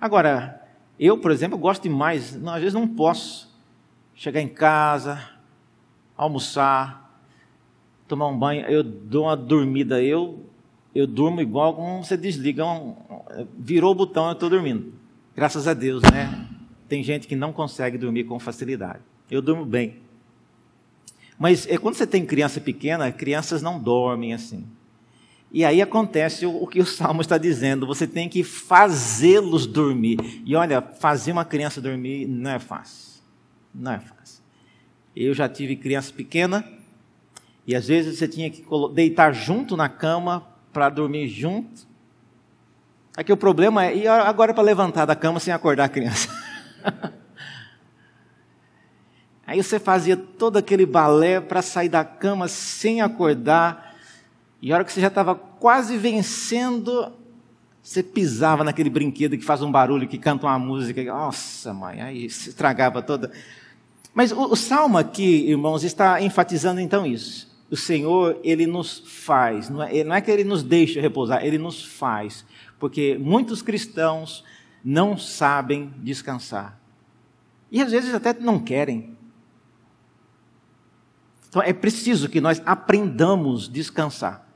Agora, 0.00 0.62
eu, 0.98 1.18
por 1.18 1.30
exemplo, 1.30 1.58
gosto 1.58 1.82
demais, 1.82 2.34
não, 2.34 2.52
às 2.52 2.60
vezes 2.60 2.74
não 2.74 2.86
posso 2.86 3.52
chegar 4.14 4.40
em 4.40 4.48
casa, 4.48 5.20
almoçar, 6.16 7.22
tomar 8.06 8.28
um 8.28 8.38
banho, 8.38 8.64
eu 8.66 8.82
dou 8.82 9.24
uma 9.24 9.36
dormida, 9.36 10.02
eu 10.02 10.44
eu 10.94 11.06
durmo 11.06 11.40
igual 11.40 11.74
como 11.74 12.02
você 12.02 12.16
desliga, 12.16 12.64
um, 12.64 12.96
virou 13.56 13.92
o 13.92 13.94
botão, 13.94 14.26
eu 14.26 14.32
estou 14.32 14.50
dormindo. 14.50 14.92
Graças 15.36 15.68
a 15.68 15.74
Deus, 15.74 16.02
né? 16.02 16.48
Tem 16.88 17.02
gente 17.04 17.28
que 17.28 17.36
não 17.36 17.52
consegue 17.52 17.98
dormir 17.98 18.24
com 18.24 18.38
facilidade. 18.40 19.00
Eu 19.30 19.40
durmo 19.40 19.64
bem. 19.64 19.98
Mas 21.38 21.66
é, 21.68 21.78
quando 21.78 21.94
você 21.94 22.06
tem 22.06 22.26
criança 22.26 22.60
pequena, 22.60 23.12
crianças 23.12 23.62
não 23.62 23.78
dormem 23.78 24.34
assim. 24.34 24.66
E 25.52 25.64
aí 25.64 25.80
acontece 25.80 26.44
o, 26.44 26.62
o 26.62 26.66
que 26.66 26.80
o 26.80 26.86
Salmo 26.86 27.20
está 27.20 27.38
dizendo: 27.38 27.86
você 27.86 28.06
tem 28.06 28.28
que 28.28 28.42
fazê-los 28.42 29.66
dormir. 29.66 30.18
E 30.44 30.56
olha, 30.56 30.82
fazer 30.82 31.32
uma 31.32 31.44
criança 31.44 31.80
dormir 31.80 32.26
não 32.26 32.50
é 32.50 32.58
fácil. 32.58 33.22
Não 33.74 33.92
é 33.92 33.98
fácil. 33.98 34.42
Eu 35.14 35.32
já 35.32 35.48
tive 35.48 35.76
criança 35.76 36.12
pequena, 36.12 36.64
e 37.66 37.74
às 37.74 37.88
vezes 37.88 38.18
você 38.18 38.28
tinha 38.28 38.50
que 38.50 38.64
deitar 38.94 39.32
junto 39.32 39.76
na 39.76 39.88
cama 39.88 40.46
para 40.72 40.88
dormir 40.88 41.28
junto. 41.28 41.86
Aqui 43.16 43.32
o 43.32 43.36
problema 43.36 43.84
é, 43.84 43.96
e 43.96 44.06
agora 44.06 44.54
para 44.54 44.62
levantar 44.62 45.04
da 45.04 45.16
cama 45.16 45.40
sem 45.40 45.52
acordar 45.52 45.84
a 45.84 45.88
criança? 45.88 46.28
Aí 49.48 49.60
você 49.62 49.80
fazia 49.80 50.16
todo 50.16 50.58
aquele 50.58 50.86
balé 50.86 51.40
para 51.40 51.62
sair 51.62 51.88
da 51.88 52.04
cama 52.04 52.46
sem 52.46 53.00
acordar, 53.00 53.96
e 54.62 54.70
a 54.70 54.76
hora 54.76 54.84
que 54.84 54.92
você 54.92 55.00
já 55.00 55.08
estava 55.08 55.34
quase 55.34 55.96
vencendo, 55.96 57.10
você 57.82 58.02
pisava 58.02 58.62
naquele 58.62 58.90
brinquedo 58.90 59.36
que 59.38 59.44
faz 59.44 59.62
um 59.62 59.72
barulho, 59.72 60.06
que 60.06 60.18
canta 60.18 60.46
uma 60.46 60.58
música. 60.58 61.02
Nossa, 61.02 61.72
mãe, 61.72 62.00
aí 62.00 62.28
se 62.28 62.50
estragava 62.50 63.00
toda. 63.00 63.32
Mas 64.12 64.30
o, 64.30 64.52
o 64.52 64.56
salmo 64.56 64.98
aqui, 64.98 65.48
irmãos, 65.48 65.82
está 65.82 66.20
enfatizando 66.20 66.80
então 66.80 67.06
isso. 67.06 67.48
O 67.70 67.76
Senhor, 67.76 68.38
Ele 68.44 68.66
nos 68.66 69.02
faz, 69.06 69.68
não 69.70 69.82
é, 69.82 70.04
não 70.04 70.14
é 70.14 70.20
que 70.20 70.30
Ele 70.30 70.44
nos 70.44 70.62
deixa 70.62 71.00
repousar, 71.00 71.44
Ele 71.44 71.58
nos 71.58 71.84
faz 71.84 72.44
porque 72.78 73.18
muitos 73.18 73.60
cristãos 73.60 74.44
não 74.84 75.16
sabem 75.16 75.92
descansar. 75.98 76.78
E 77.70 77.82
às 77.82 77.90
vezes 77.90 78.14
até 78.14 78.32
não 78.32 78.58
querem. 78.58 79.17
Então 81.48 81.62
é 81.62 81.72
preciso 81.72 82.28
que 82.28 82.40
nós 82.40 82.60
aprendamos 82.64 83.68
a 83.68 83.72
descansar. 83.72 84.46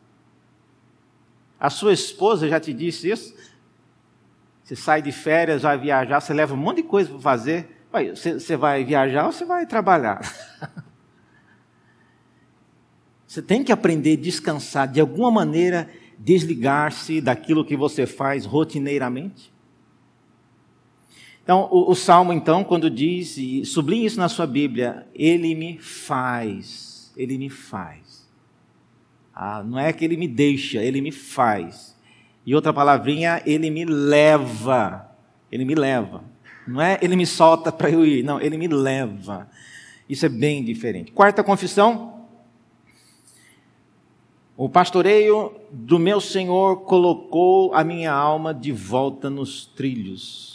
A 1.59 1.71
sua 1.71 1.93
esposa 1.93 2.49
já 2.49 2.59
te 2.59 2.73
disse 2.73 3.11
isso? 3.11 3.35
Você 4.63 4.77
sai 4.77 5.03
de 5.03 5.13
férias, 5.13 5.63
vai 5.63 5.79
viajar, 5.79 6.21
você 6.21 6.35
leva 6.35 6.55
um 6.55 6.57
monte 6.57 6.79
de 6.79 6.83
coisa 6.85 7.11
para 7.11 7.21
fazer. 7.21 7.69
Você 8.15 8.57
vai 8.57 8.85
viajar 8.85 9.27
ou 9.27 9.33
você 9.33 9.45
vai 9.45 9.67
trabalhar? 9.67 10.21
Você 13.27 13.41
tem 13.41 13.65
que 13.65 13.73
aprender 13.73 14.19
a 14.19 14.21
descansar 14.21 14.87
de 14.87 15.01
alguma 15.01 15.31
maneira 15.31 15.89
desligar-se 16.19 17.19
daquilo 17.19 17.65
que 17.65 17.75
você 17.75 18.07
faz 18.07 18.45
rotineiramente? 18.45 19.52
Então, 21.43 21.69
o, 21.73 21.91
o, 21.91 21.95
Salmo, 21.95 22.33
então, 22.33 22.63
quando 22.63 22.89
diz, 22.89 23.37
e 23.37 23.65
sublinhe 23.65 24.07
isso 24.07 24.19
na 24.19 24.29
sua 24.29 24.47
Bíblia, 24.47 25.07
ele 25.15 25.55
me 25.55 25.77
faz, 25.79 27.13
ele 27.17 27.37
me 27.37 27.51
faz. 27.51 28.29
Ah, 29.35 29.63
não 29.63 29.79
é 29.79 29.93
que 29.93 30.05
ele 30.05 30.17
me 30.17 30.29
deixa, 30.29 30.83
ele 30.83 31.01
me 31.01 31.11
faz. 31.11 31.97
E 32.47 32.55
outra 32.55 32.73
palavrinha, 32.73 33.43
ele 33.45 33.71
me 33.71 33.85
leva, 33.85 35.09
ele 35.51 35.65
me 35.65 35.75
leva. 35.75 36.23
Não 36.67 36.81
é 36.81 36.99
ele 37.03 37.17
me 37.17 37.27
solta 37.27 37.73
para 37.73 37.91
eu 37.91 38.07
ir, 38.07 38.23
não, 38.23 38.41
ele 38.41 38.57
me 38.57 38.69
leva. 38.69 39.49
Isso 40.09 40.25
é 40.27 40.29
bem 40.29 40.63
diferente. 40.63 41.11
Quarta 41.11 41.43
confissão, 41.43 42.27
o 44.57 44.69
pastoreio 44.69 45.57
do 45.73 45.99
meu 45.99 46.21
Senhor 46.21 46.83
colocou 46.83 47.75
a 47.75 47.83
minha 47.83 48.13
alma 48.13 48.55
de 48.55 48.71
volta 48.71 49.31
nos 49.31 49.67
trilhos. 49.67 50.52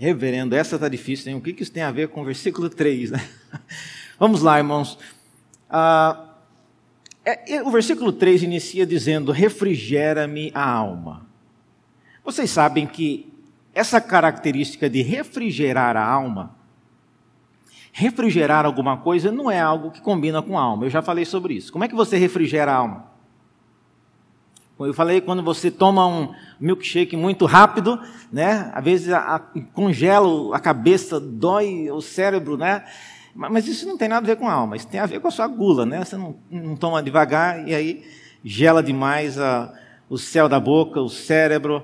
Reverendo, 0.00 0.56
essa 0.56 0.76
está 0.76 0.88
difícil, 0.88 1.30
hein? 1.30 1.36
O 1.36 1.42
que 1.42 1.62
isso 1.62 1.70
tem 1.70 1.82
a 1.82 1.90
ver 1.90 2.08
com 2.08 2.22
o 2.22 2.24
versículo 2.24 2.70
3? 2.70 3.10
Né? 3.10 3.28
Vamos 4.18 4.40
lá, 4.40 4.56
irmãos. 4.56 4.98
Ah, 5.68 6.36
é, 7.22 7.56
é, 7.56 7.62
o 7.62 7.70
versículo 7.70 8.10
3 8.10 8.44
inicia 8.44 8.86
dizendo: 8.86 9.30
Refrigera-me 9.30 10.50
a 10.54 10.66
alma. 10.66 11.26
Vocês 12.24 12.48
sabem 12.48 12.86
que 12.86 13.30
essa 13.74 14.00
característica 14.00 14.88
de 14.88 15.02
refrigerar 15.02 15.98
a 15.98 16.04
alma 16.04 16.58
refrigerar 17.92 18.64
alguma 18.64 18.96
coisa 18.96 19.30
não 19.30 19.50
é 19.50 19.60
algo 19.60 19.90
que 19.90 20.00
combina 20.00 20.40
com 20.40 20.58
a 20.58 20.62
alma. 20.62 20.86
Eu 20.86 20.90
já 20.90 21.02
falei 21.02 21.26
sobre 21.26 21.54
isso. 21.54 21.70
Como 21.70 21.84
é 21.84 21.88
que 21.88 21.94
você 21.94 22.16
refrigera 22.16 22.72
a 22.72 22.76
alma? 22.76 23.09
Eu 24.86 24.94
falei 24.94 25.20
quando 25.20 25.42
você 25.42 25.70
toma 25.70 26.06
um 26.06 26.32
milkshake 26.58 27.16
muito 27.16 27.44
rápido, 27.44 28.00
né? 28.32 28.70
Às 28.74 28.84
vezes 28.84 29.12
a, 29.12 29.36
a, 29.36 29.38
congela 29.72 30.56
a 30.56 30.58
cabeça, 30.58 31.20
dói 31.20 31.90
o 31.90 32.00
cérebro, 32.00 32.56
né? 32.56 32.84
Mas 33.34 33.68
isso 33.68 33.86
não 33.86 33.96
tem 33.96 34.08
nada 34.08 34.24
a 34.24 34.26
ver 34.26 34.36
com 34.36 34.48
a 34.48 34.52
alma. 34.52 34.76
Isso 34.76 34.88
tem 34.88 34.98
a 34.98 35.06
ver 35.06 35.20
com 35.20 35.28
a 35.28 35.30
sua 35.30 35.46
gula, 35.46 35.84
né? 35.84 36.04
Você 36.04 36.16
não, 36.16 36.36
não 36.50 36.76
toma 36.76 37.02
devagar 37.02 37.68
e 37.68 37.74
aí 37.74 38.04
gela 38.44 38.82
demais 38.82 39.38
a, 39.38 39.72
o 40.08 40.18
céu 40.18 40.48
da 40.48 40.58
boca, 40.58 41.00
o 41.00 41.08
cérebro. 41.08 41.82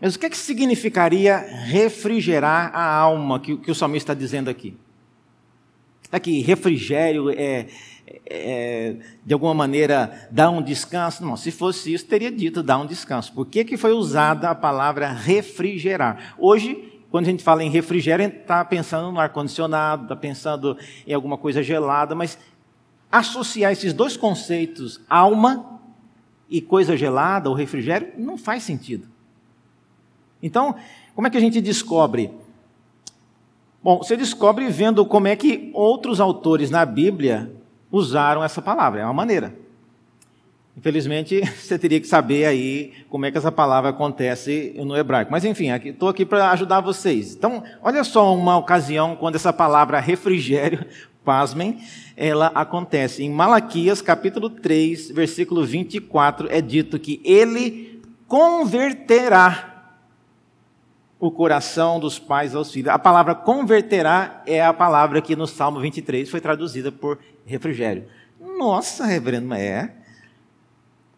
Mas 0.00 0.16
o 0.16 0.18
que, 0.18 0.26
é 0.26 0.30
que 0.30 0.36
significaria 0.36 1.36
refrigerar 1.36 2.74
a 2.74 2.94
alma 2.94 3.38
que, 3.38 3.56
que 3.56 3.70
o 3.70 3.74
salmista 3.74 4.12
está 4.12 4.18
dizendo 4.18 4.48
aqui? 4.50 4.76
Será 6.02 6.18
que 6.20 6.40
refrigério 6.40 7.30
é, 7.30 7.66
é, 8.26 8.96
de 9.24 9.32
alguma 9.32 9.54
maneira, 9.54 10.28
dar 10.30 10.50
um 10.50 10.62
descanso? 10.62 11.24
Não, 11.24 11.36
se 11.36 11.50
fosse 11.50 11.92
isso, 11.92 12.06
teria 12.06 12.30
dito 12.30 12.62
dar 12.62 12.78
um 12.78 12.86
descanso. 12.86 13.32
Por 13.32 13.46
que, 13.46 13.64
que 13.64 13.76
foi 13.76 13.92
usada 13.92 14.50
a 14.50 14.54
palavra 14.54 15.08
refrigerar? 15.08 16.34
Hoje, 16.38 17.02
quando 17.10 17.26
a 17.26 17.30
gente 17.30 17.42
fala 17.42 17.62
em 17.62 17.70
refrigério, 17.70 18.24
a 18.24 18.28
gente 18.28 18.40
está 18.40 18.64
pensando 18.64 19.10
no 19.12 19.20
ar-condicionado, 19.20 20.04
está 20.04 20.16
pensando 20.16 20.76
em 21.06 21.12
alguma 21.12 21.38
coisa 21.38 21.62
gelada, 21.62 22.14
mas 22.14 22.38
associar 23.10 23.72
esses 23.72 23.92
dois 23.92 24.16
conceitos, 24.16 25.00
alma 25.08 25.80
e 26.50 26.60
coisa 26.60 26.96
gelada, 26.96 27.48
ou 27.48 27.54
refrigério, 27.54 28.12
não 28.18 28.36
faz 28.36 28.62
sentido. 28.62 29.08
Então, 30.42 30.74
como 31.14 31.26
é 31.26 31.30
que 31.30 31.38
a 31.38 31.40
gente 31.40 31.60
descobre 31.60 32.30
Bom, 33.84 33.98
você 33.98 34.16
descobre 34.16 34.66
vendo 34.70 35.04
como 35.04 35.28
é 35.28 35.36
que 35.36 35.70
outros 35.74 36.18
autores 36.18 36.70
na 36.70 36.86
Bíblia 36.86 37.54
usaram 37.94 38.42
essa 38.42 38.60
palavra, 38.60 39.00
é 39.00 39.04
uma 39.04 39.12
maneira. 39.12 39.54
Infelizmente, 40.76 41.40
você 41.56 41.78
teria 41.78 42.00
que 42.00 42.06
saber 42.06 42.46
aí 42.46 42.92
como 43.08 43.24
é 43.24 43.30
que 43.30 43.38
essa 43.38 43.52
palavra 43.52 43.90
acontece 43.90 44.74
no 44.84 44.96
hebraico. 44.96 45.30
Mas 45.30 45.44
enfim, 45.44 45.70
estou 45.70 46.08
aqui, 46.08 46.22
aqui 46.22 46.26
para 46.26 46.50
ajudar 46.50 46.80
vocês. 46.80 47.34
Então, 47.34 47.62
olha 47.80 48.02
só 48.02 48.34
uma 48.34 48.56
ocasião 48.56 49.14
quando 49.14 49.36
essa 49.36 49.52
palavra 49.52 50.00
refrigério, 50.00 50.84
pasmem, 51.24 51.78
ela 52.16 52.48
acontece. 52.48 53.22
Em 53.22 53.30
Malaquias, 53.30 54.02
capítulo 54.02 54.50
3, 54.50 55.10
versículo 55.12 55.64
24, 55.64 56.48
é 56.50 56.60
dito 56.60 56.98
que 56.98 57.20
ele 57.24 58.02
converterá 58.28 59.73
o 61.18 61.30
coração 61.30 61.98
dos 61.98 62.18
pais 62.18 62.54
aos 62.54 62.70
filhos. 62.70 62.88
A 62.88 62.98
palavra 62.98 63.34
converterá 63.34 64.42
é 64.46 64.62
a 64.64 64.72
palavra 64.72 65.22
que 65.22 65.36
no 65.36 65.46
Salmo 65.46 65.80
23 65.80 66.28
foi 66.28 66.40
traduzida 66.40 66.90
por 66.90 67.18
refrigério. 67.46 68.04
Nossa, 68.58 69.06
reverendo, 69.06 69.54
é. 69.54 69.92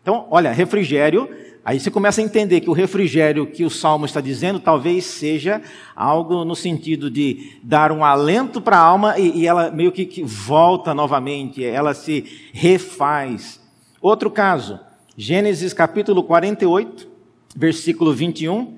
Então, 0.02 0.26
olha, 0.30 0.52
refrigério, 0.52 1.28
aí 1.64 1.80
você 1.80 1.90
começa 1.90 2.20
a 2.20 2.24
entender 2.24 2.60
que 2.60 2.70
o 2.70 2.72
refrigério 2.72 3.46
que 3.46 3.64
o 3.64 3.70
Salmo 3.70 4.06
está 4.06 4.20
dizendo 4.20 4.60
talvez 4.60 5.04
seja 5.04 5.60
algo 5.96 6.44
no 6.44 6.54
sentido 6.54 7.10
de 7.10 7.58
dar 7.62 7.90
um 7.90 8.04
alento 8.04 8.60
para 8.60 8.76
a 8.76 8.80
alma 8.80 9.18
e, 9.18 9.40
e, 9.40 9.46
ela 9.46 9.70
meio 9.70 9.90
que, 9.90 10.06
que 10.06 10.22
volta 10.22 10.94
novamente, 10.94 11.64
ela 11.64 11.92
se 11.92 12.50
refaz. 12.52 13.60
Outro 14.00 14.30
caso, 14.30 14.78
Gênesis 15.16 15.72
capítulo 15.72 16.22
48, 16.22 17.08
versículo 17.56 18.12
21 18.12 18.76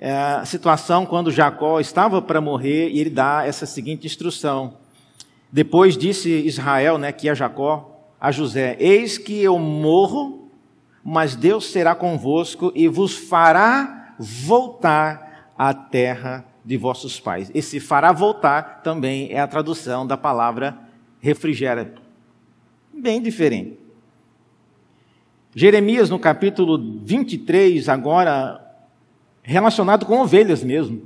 é 0.00 0.44
situação 0.46 1.04
quando 1.04 1.30
Jacó 1.30 1.78
estava 1.78 2.22
para 2.22 2.40
morrer 2.40 2.88
e 2.88 2.98
ele 2.98 3.10
dá 3.10 3.46
essa 3.46 3.66
seguinte 3.66 4.06
instrução. 4.06 4.74
Depois 5.52 5.96
disse 5.96 6.30
Israel, 6.30 6.96
né, 6.96 7.12
que 7.12 7.28
é 7.28 7.34
Jacó, 7.34 8.08
a 8.18 8.32
José: 8.32 8.76
Eis 8.80 9.18
que 9.18 9.40
eu 9.40 9.58
morro 9.58 10.40
mas 11.02 11.34
Deus 11.34 11.66
será 11.66 11.94
convosco 11.94 12.72
e 12.74 12.86
vos 12.88 13.16
fará 13.16 14.14
voltar 14.18 15.52
à 15.56 15.72
terra 15.72 16.44
de 16.64 16.76
vossos 16.76 17.18
pais. 17.18 17.50
Esse 17.54 17.80
fará 17.80 18.12
voltar 18.12 18.82
também 18.82 19.32
é 19.32 19.40
a 19.40 19.46
tradução 19.46 20.06
da 20.06 20.16
palavra 20.16 20.78
refrigera. 21.20 21.94
Bem 22.92 23.20
diferente. 23.20 23.78
Jeremias, 25.54 26.08
no 26.10 26.18
capítulo 26.18 26.78
23, 27.02 27.88
agora, 27.88 28.59
relacionado 29.42 30.06
com 30.06 30.20
ovelhas 30.20 30.62
mesmo. 30.62 31.02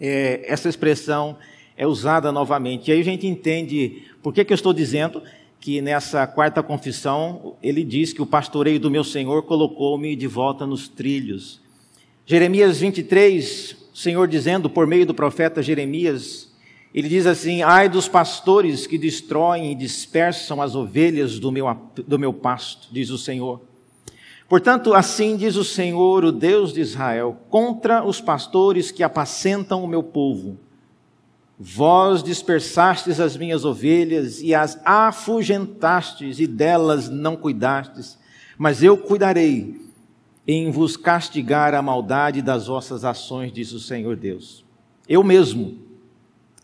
É, 0.00 0.44
essa 0.46 0.68
expressão 0.68 1.36
é 1.76 1.86
usada 1.86 2.30
novamente. 2.32 2.88
E 2.88 2.92
aí 2.92 3.00
a 3.00 3.04
gente 3.04 3.26
entende 3.26 4.02
por 4.22 4.32
que, 4.32 4.44
que 4.44 4.52
eu 4.52 4.56
estou 4.56 4.72
dizendo 4.72 5.22
que 5.60 5.80
nessa 5.80 6.26
quarta 6.26 6.62
confissão 6.62 7.56
ele 7.62 7.82
diz 7.82 8.12
que 8.12 8.22
o 8.22 8.26
pastoreio 8.26 8.78
do 8.78 8.90
meu 8.90 9.02
Senhor 9.02 9.42
colocou-me 9.42 10.14
de 10.14 10.26
volta 10.26 10.66
nos 10.66 10.88
trilhos. 10.88 11.60
Jeremias 12.24 12.78
23, 12.78 13.76
o 13.92 13.96
Senhor 13.96 14.28
dizendo 14.28 14.68
por 14.68 14.86
meio 14.86 15.06
do 15.06 15.14
profeta 15.14 15.62
Jeremias, 15.62 16.52
ele 16.94 17.08
diz 17.08 17.26
assim: 17.26 17.62
Ai 17.62 17.88
dos 17.88 18.08
pastores 18.08 18.86
que 18.86 18.98
destroem 18.98 19.72
e 19.72 19.74
dispersam 19.74 20.62
as 20.62 20.74
ovelhas 20.74 21.38
do 21.38 21.50
meu, 21.50 21.66
do 22.06 22.18
meu 22.18 22.32
pasto, 22.32 22.88
diz 22.92 23.10
o 23.10 23.18
Senhor. 23.18 23.60
Portanto, 24.48 24.94
assim 24.94 25.36
diz 25.36 25.56
o 25.56 25.64
Senhor, 25.64 26.24
o 26.24 26.32
Deus 26.32 26.72
de 26.72 26.80
Israel, 26.80 27.36
contra 27.50 28.02
os 28.02 28.18
pastores 28.18 28.90
que 28.90 29.02
apacentam 29.02 29.84
o 29.84 29.88
meu 29.88 30.02
povo. 30.02 30.58
Vós 31.58 32.22
dispersastes 32.22 33.20
as 33.20 33.36
minhas 33.36 33.64
ovelhas 33.64 34.40
e 34.40 34.54
as 34.54 34.80
afugentastes, 34.84 36.40
e 36.40 36.46
delas 36.46 37.10
não 37.10 37.36
cuidastes, 37.36 38.18
mas 38.56 38.82
eu 38.82 38.96
cuidarei 38.96 39.78
em 40.46 40.70
vos 40.70 40.96
castigar 40.96 41.74
a 41.74 41.82
maldade 41.82 42.40
das 42.40 42.68
vossas 42.68 43.04
ações, 43.04 43.52
diz 43.52 43.72
o 43.72 43.80
Senhor 43.80 44.16
Deus. 44.16 44.64
Eu 45.06 45.22
mesmo 45.22 45.78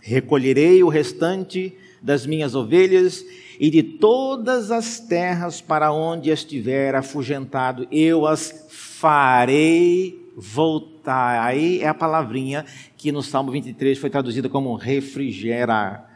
recolherei 0.00 0.82
o 0.82 0.88
restante 0.88 1.76
das 2.00 2.24
minhas 2.24 2.54
ovelhas 2.54 3.24
e 3.58 3.70
de 3.70 3.82
todas 3.82 4.70
as 4.70 4.98
terras 5.00 5.60
para 5.60 5.92
onde 5.92 6.30
estiver 6.30 6.94
afugentado, 6.94 7.86
eu 7.90 8.26
as 8.26 8.66
farei 8.70 10.18
voltar. 10.36 11.44
Aí 11.44 11.80
é 11.80 11.88
a 11.88 11.94
palavrinha 11.94 12.64
que 12.96 13.12
no 13.12 13.22
Salmo 13.22 13.52
23 13.52 13.98
foi 13.98 14.10
traduzida 14.10 14.48
como 14.48 14.74
refrigerar. 14.74 16.10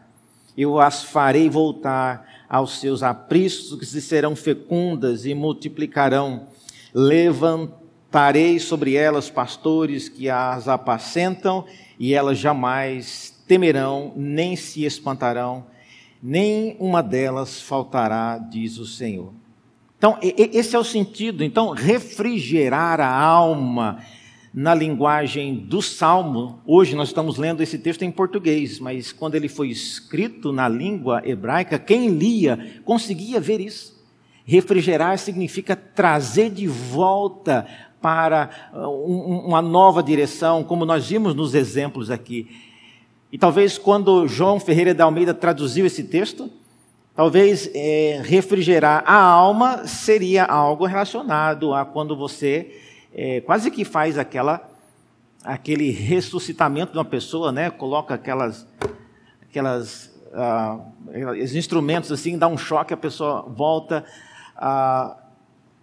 Eu 0.56 0.80
as 0.80 1.04
farei 1.04 1.48
voltar 1.48 2.26
aos 2.48 2.80
seus 2.80 3.02
apriscos, 3.02 3.78
que 3.78 3.86
serão 4.00 4.34
fecundas 4.34 5.24
e 5.24 5.34
multiplicarão. 5.34 6.48
Levantarei 6.92 8.58
sobre 8.58 8.94
elas 8.94 9.30
pastores 9.30 10.08
que 10.08 10.28
as 10.28 10.66
apacentam, 10.66 11.64
e 11.98 12.14
elas 12.14 12.38
jamais 12.38 13.34
temerão, 13.46 14.12
nem 14.16 14.56
se 14.56 14.84
espantarão, 14.84 15.66
nem 16.22 16.76
uma 16.78 17.02
delas 17.02 17.60
faltará, 17.60 18.38
diz 18.38 18.78
o 18.78 18.86
Senhor. 18.86 19.32
Então, 19.96 20.16
esse 20.22 20.76
é 20.76 20.78
o 20.78 20.84
sentido. 20.84 21.42
Então, 21.42 21.70
refrigerar 21.70 23.00
a 23.00 23.12
alma 23.12 23.98
na 24.54 24.74
linguagem 24.74 25.54
do 25.54 25.82
Salmo. 25.82 26.60
Hoje 26.66 26.94
nós 26.94 27.08
estamos 27.08 27.36
lendo 27.36 27.62
esse 27.62 27.78
texto 27.78 28.02
em 28.02 28.10
português, 28.10 28.78
mas 28.80 29.12
quando 29.12 29.34
ele 29.34 29.48
foi 29.48 29.68
escrito 29.68 30.52
na 30.52 30.68
língua 30.68 31.22
hebraica, 31.24 31.78
quem 31.78 32.08
lia 32.08 32.80
conseguia 32.84 33.40
ver 33.40 33.60
isso. 33.60 33.98
Refrigerar 34.44 35.18
significa 35.18 35.76
trazer 35.76 36.50
de 36.50 36.66
volta 36.66 37.66
para 38.00 38.70
uh, 38.72 39.46
uma 39.46 39.60
nova 39.60 40.02
direção, 40.02 40.64
como 40.64 40.86
nós 40.86 41.08
vimos 41.08 41.34
nos 41.34 41.54
exemplos 41.54 42.10
aqui. 42.10 42.48
E 43.32 43.38
talvez 43.38 43.76
quando 43.76 44.26
João 44.26 44.58
Ferreira 44.58 44.94
da 44.94 45.04
Almeida 45.04 45.34
traduziu 45.34 45.84
esse 45.84 46.04
texto, 46.04 46.50
talvez 47.14 47.70
é, 47.74 48.22
refrigerar 48.24 49.02
a 49.06 49.20
alma 49.20 49.86
seria 49.86 50.44
algo 50.44 50.86
relacionado 50.86 51.74
a 51.74 51.84
quando 51.84 52.16
você 52.16 52.80
é, 53.14 53.40
quase 53.40 53.70
que 53.70 53.84
faz 53.84 54.16
aquela 54.18 54.68
aquele 55.44 55.90
ressuscitamento 55.90 56.92
de 56.92 56.98
uma 56.98 57.04
pessoa, 57.04 57.52
né? 57.52 57.70
Coloca 57.70 58.14
aquelas 58.14 58.66
aquelas 59.42 60.14
ah, 60.32 60.78
os 61.42 61.54
instrumentos 61.54 62.12
assim, 62.12 62.36
dá 62.36 62.48
um 62.48 62.58
choque, 62.58 62.92
a 62.92 62.96
pessoa 62.96 63.42
volta. 63.42 64.04
Ah, 64.56 65.16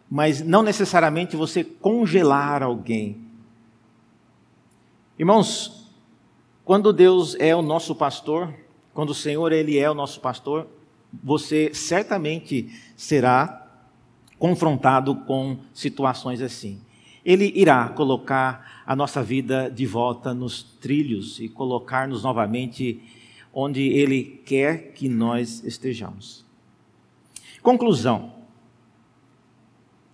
mas 0.09 0.41
não 0.41 0.61
necessariamente 0.61 1.35
você 1.35 1.63
congelar 1.63 2.61
alguém. 2.61 3.25
Irmãos, 5.17 5.84
quando 6.65 6.91
Deus 6.91 7.35
é 7.39 7.55
o 7.55 7.61
nosso 7.61 7.93
pastor, 7.93 8.51
quando 8.91 9.11
o 9.11 9.15
Senhor 9.15 9.51
ele 9.51 9.77
é 9.77 9.89
o 9.89 9.93
nosso 9.93 10.19
pastor, 10.19 10.67
você 11.23 11.71
certamente 11.73 12.69
será 12.97 13.67
confrontado 14.39 15.15
com 15.15 15.57
situações 15.73 16.41
assim. 16.41 16.81
Ele 17.23 17.53
irá 17.55 17.87
colocar 17.89 18.83
a 18.85 18.95
nossa 18.95 19.23
vida 19.23 19.69
de 19.69 19.85
volta 19.85 20.33
nos 20.33 20.63
trilhos 20.63 21.39
e 21.39 21.47
colocar-nos 21.47 22.23
novamente 22.23 22.99
onde 23.53 23.81
Ele 23.81 24.41
quer 24.45 24.91
que 24.93 25.07
nós 25.07 25.63
estejamos. 25.63 26.43
Conclusão. 27.61 28.33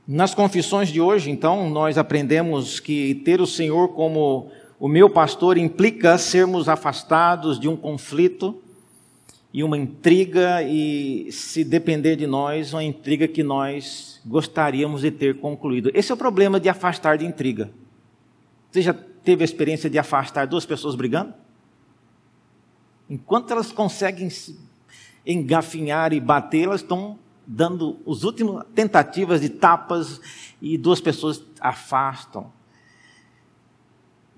Nas 0.07 0.35
confissões 0.35 0.89
de 0.89 0.99
hoje, 0.99 1.29
então, 1.31 1.69
nós 1.69 1.97
aprendemos 1.97 2.79
que 2.79 3.15
ter 3.15 3.39
o 3.39 3.47
Senhor 3.47 3.89
como 3.89 4.51
o 4.81 4.87
meu 4.87 5.07
pastor 5.07 5.59
implica 5.59 6.17
sermos 6.17 6.67
afastados 6.67 7.59
de 7.59 7.69
um 7.69 7.77
conflito 7.77 8.59
e 9.53 9.63
uma 9.63 9.77
intriga, 9.77 10.63
e 10.63 11.31
se 11.31 11.63
depender 11.63 12.15
de 12.15 12.25
nós, 12.25 12.73
uma 12.73 12.83
intriga 12.83 13.27
que 13.27 13.43
nós 13.43 14.19
gostaríamos 14.25 15.01
de 15.01 15.11
ter 15.11 15.39
concluído. 15.39 15.91
Esse 15.93 16.11
é 16.11 16.15
o 16.15 16.17
problema 16.17 16.59
de 16.59 16.67
afastar 16.67 17.19
de 17.19 17.27
intriga. 17.27 17.69
Você 18.71 18.81
já 18.81 18.91
teve 18.91 19.43
a 19.43 19.45
experiência 19.45 19.87
de 19.87 19.99
afastar 19.99 20.47
duas 20.47 20.65
pessoas 20.65 20.95
brigando? 20.95 21.31
Enquanto 23.07 23.51
elas 23.51 23.71
conseguem 23.71 24.31
se 24.31 24.59
engafinhar 25.23 26.11
e 26.11 26.19
bater, 26.19 26.63
elas 26.63 26.81
estão 26.81 27.19
dando 27.45 27.99
as 28.07 28.23
últimas 28.23 28.65
tentativas 28.73 29.41
de 29.41 29.49
tapas 29.49 30.19
e 30.59 30.75
duas 30.75 30.99
pessoas 30.99 31.43
afastam. 31.59 32.51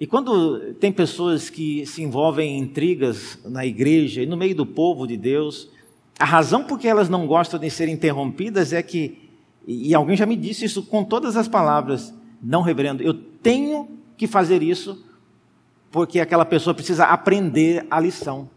E 0.04 0.06
quando 0.06 0.74
tem 0.82 0.92
pessoas 0.92 1.50
que 1.50 1.86
se 1.86 2.04
envolvem 2.04 2.58
em 2.58 2.60
intrigas 2.60 3.40
na 3.46 3.66
igreja 3.66 4.22
e 4.22 4.26
no 4.26 4.36
meio 4.36 4.54
do 4.54 4.66
povo 4.66 5.08
de 5.08 5.16
Deus, 5.16 5.70
a 6.20 6.26
razão 6.26 6.66
por 6.66 6.78
que 6.78 6.90
elas 6.90 7.08
não 7.08 7.26
gostam 7.26 7.58
de 7.58 7.70
ser 7.70 7.88
interrompidas 7.88 8.74
é 8.74 8.84
que, 8.84 9.30
e 9.66 9.96
alguém 9.96 10.18
já 10.18 10.26
me 10.26 10.36
disse 10.36 10.66
isso 10.66 10.84
com 10.84 11.06
todas 11.06 11.38
as 11.38 11.48
palavras, 11.48 12.14
não, 12.42 12.62
reverendo, 12.62 13.02
eu 13.02 13.14
tenho 13.14 13.88
que 14.18 14.28
fazer 14.28 14.62
isso 14.62 15.02
porque 15.90 16.20
aquela 16.20 16.44
pessoa 16.44 16.74
precisa 16.74 17.06
aprender 17.06 17.88
a 17.90 17.98
lição. 17.98 18.50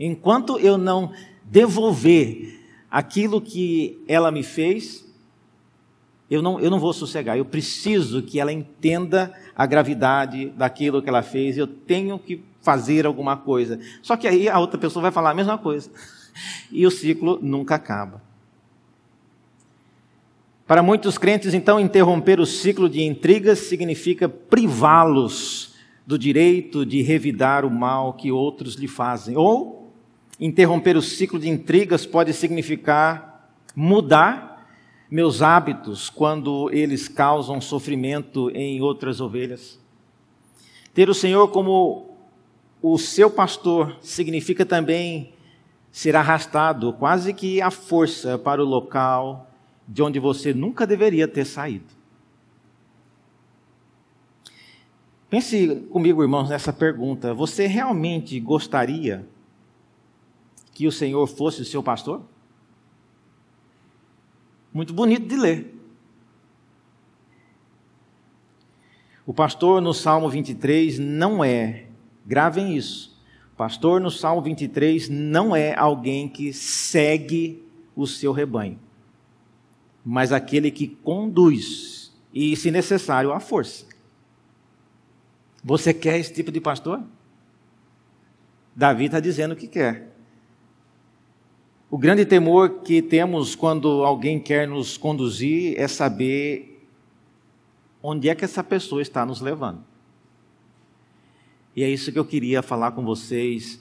Enquanto 0.00 0.58
eu 0.58 0.78
não 0.78 1.12
devolver 1.44 2.58
aquilo 2.90 3.38
que 3.38 4.02
ela 4.08 4.30
me 4.30 4.42
fez, 4.42 5.06
eu 6.30 6.40
não, 6.40 6.58
eu 6.58 6.70
não 6.70 6.80
vou 6.80 6.94
sossegar. 6.94 7.36
Eu 7.36 7.44
preciso 7.44 8.22
que 8.22 8.40
ela 8.40 8.50
entenda 8.50 9.30
a 9.56 9.64
gravidade 9.64 10.50
daquilo 10.50 11.02
que 11.02 11.08
ela 11.08 11.22
fez. 11.22 11.56
Eu 11.56 11.66
tenho 11.66 12.18
que 12.18 12.44
fazer 12.60 13.06
alguma 13.06 13.36
coisa. 13.36 13.80
Só 14.02 14.16
que 14.16 14.28
aí 14.28 14.48
a 14.48 14.58
outra 14.58 14.78
pessoa 14.78 15.02
vai 15.02 15.10
falar 15.10 15.30
a 15.30 15.34
mesma 15.34 15.56
coisa. 15.56 15.90
E 16.70 16.86
o 16.86 16.90
ciclo 16.90 17.38
nunca 17.40 17.76
acaba. 17.76 18.20
Para 20.66 20.82
muitos 20.82 21.16
crentes, 21.16 21.54
então, 21.54 21.78
interromper 21.78 22.40
o 22.40 22.44
ciclo 22.44 22.88
de 22.88 23.02
intrigas 23.02 23.60
significa 23.60 24.28
privá-los 24.28 25.74
do 26.04 26.18
direito 26.18 26.84
de 26.84 27.02
revidar 27.02 27.64
o 27.64 27.70
mal 27.70 28.12
que 28.12 28.32
outros 28.32 28.74
lhe 28.74 28.88
fazem. 28.88 29.36
Ou 29.36 29.92
interromper 30.38 30.96
o 30.96 31.02
ciclo 31.02 31.38
de 31.38 31.48
intrigas 31.48 32.04
pode 32.04 32.32
significar 32.32 33.48
mudar 33.74 34.55
meus 35.10 35.40
hábitos 35.42 36.10
quando 36.10 36.70
eles 36.72 37.08
causam 37.08 37.60
sofrimento 37.60 38.50
em 38.50 38.80
outras 38.80 39.20
ovelhas. 39.20 39.78
Ter 40.92 41.08
o 41.08 41.14
Senhor 41.14 41.48
como 41.48 42.16
o 42.82 42.98
seu 42.98 43.30
pastor 43.30 43.96
significa 44.00 44.64
também 44.64 45.32
ser 45.90 46.16
arrastado 46.16 46.92
quase 46.92 47.32
que 47.32 47.60
à 47.60 47.70
força 47.70 48.38
para 48.38 48.62
o 48.62 48.66
local 48.66 49.50
de 49.88 50.02
onde 50.02 50.18
você 50.18 50.52
nunca 50.52 50.86
deveria 50.86 51.28
ter 51.28 51.44
saído. 51.44 51.94
Pense 55.28 55.86
comigo, 55.90 56.22
irmãos, 56.22 56.48
nessa 56.48 56.72
pergunta. 56.72 57.34
Você 57.34 57.66
realmente 57.66 58.38
gostaria 58.38 59.26
que 60.72 60.86
o 60.86 60.92
Senhor 60.92 61.26
fosse 61.26 61.62
o 61.62 61.64
seu 61.64 61.82
pastor? 61.82 62.22
muito 64.76 64.92
bonito 64.92 65.26
de 65.26 65.36
ler. 65.36 65.74
O 69.24 69.32
pastor 69.32 69.80
no 69.80 69.94
Salmo 69.94 70.28
23 70.28 70.98
não 70.98 71.42
é, 71.42 71.86
gravem 72.26 72.76
isso. 72.76 73.18
Pastor 73.56 74.02
no 74.02 74.10
Salmo 74.10 74.42
23 74.42 75.08
não 75.08 75.56
é 75.56 75.74
alguém 75.74 76.28
que 76.28 76.52
segue 76.52 77.66
o 77.96 78.06
seu 78.06 78.32
rebanho, 78.32 78.78
mas 80.04 80.30
aquele 80.30 80.70
que 80.70 80.86
conduz 80.86 82.14
e, 82.32 82.54
se 82.54 82.70
necessário, 82.70 83.32
à 83.32 83.40
força. 83.40 83.86
Você 85.64 85.94
quer 85.94 86.18
esse 86.18 86.34
tipo 86.34 86.52
de 86.52 86.60
pastor? 86.60 87.02
Davi 88.74 89.06
está 89.06 89.20
dizendo 89.20 89.56
que 89.56 89.66
quer. 89.66 90.14
O 91.88 91.96
grande 91.96 92.24
temor 92.24 92.80
que 92.80 93.00
temos 93.00 93.54
quando 93.54 94.04
alguém 94.04 94.40
quer 94.40 94.66
nos 94.66 94.96
conduzir 94.96 95.78
é 95.78 95.86
saber 95.86 96.84
onde 98.02 98.28
é 98.28 98.34
que 98.34 98.44
essa 98.44 98.64
pessoa 98.64 99.00
está 99.00 99.24
nos 99.24 99.40
levando. 99.40 99.84
E 101.76 101.84
é 101.84 101.88
isso 101.88 102.10
que 102.10 102.18
eu 102.18 102.24
queria 102.24 102.60
falar 102.60 102.90
com 102.90 103.04
vocês 103.04 103.80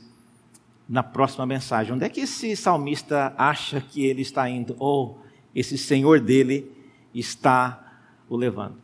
na 0.88 1.02
próxima 1.02 1.48
mensagem. 1.48 1.94
Onde 1.94 2.06
é 2.06 2.10
que 2.10 2.22
esse 2.22 2.56
salmista 2.56 3.34
acha 3.40 3.82
que 3.82 4.06
ele 4.06 4.22
está 4.22 4.48
indo? 4.48 4.76
Ou 4.78 5.20
esse 5.56 5.76
senhor 5.76 6.20
dele 6.20 6.72
está 7.12 8.04
o 8.30 8.38
levando? 8.38 8.76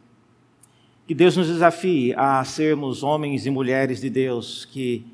Que 1.05 1.13
Deus 1.13 1.37
nos 1.37 1.47
desafie 1.47 2.15
a 2.15 2.43
sermos 2.43 3.03
homens 3.03 3.45
e 3.45 3.51
mulheres 3.51 4.01
de 4.01 4.09
Deus 4.09 4.65
que 4.65 5.05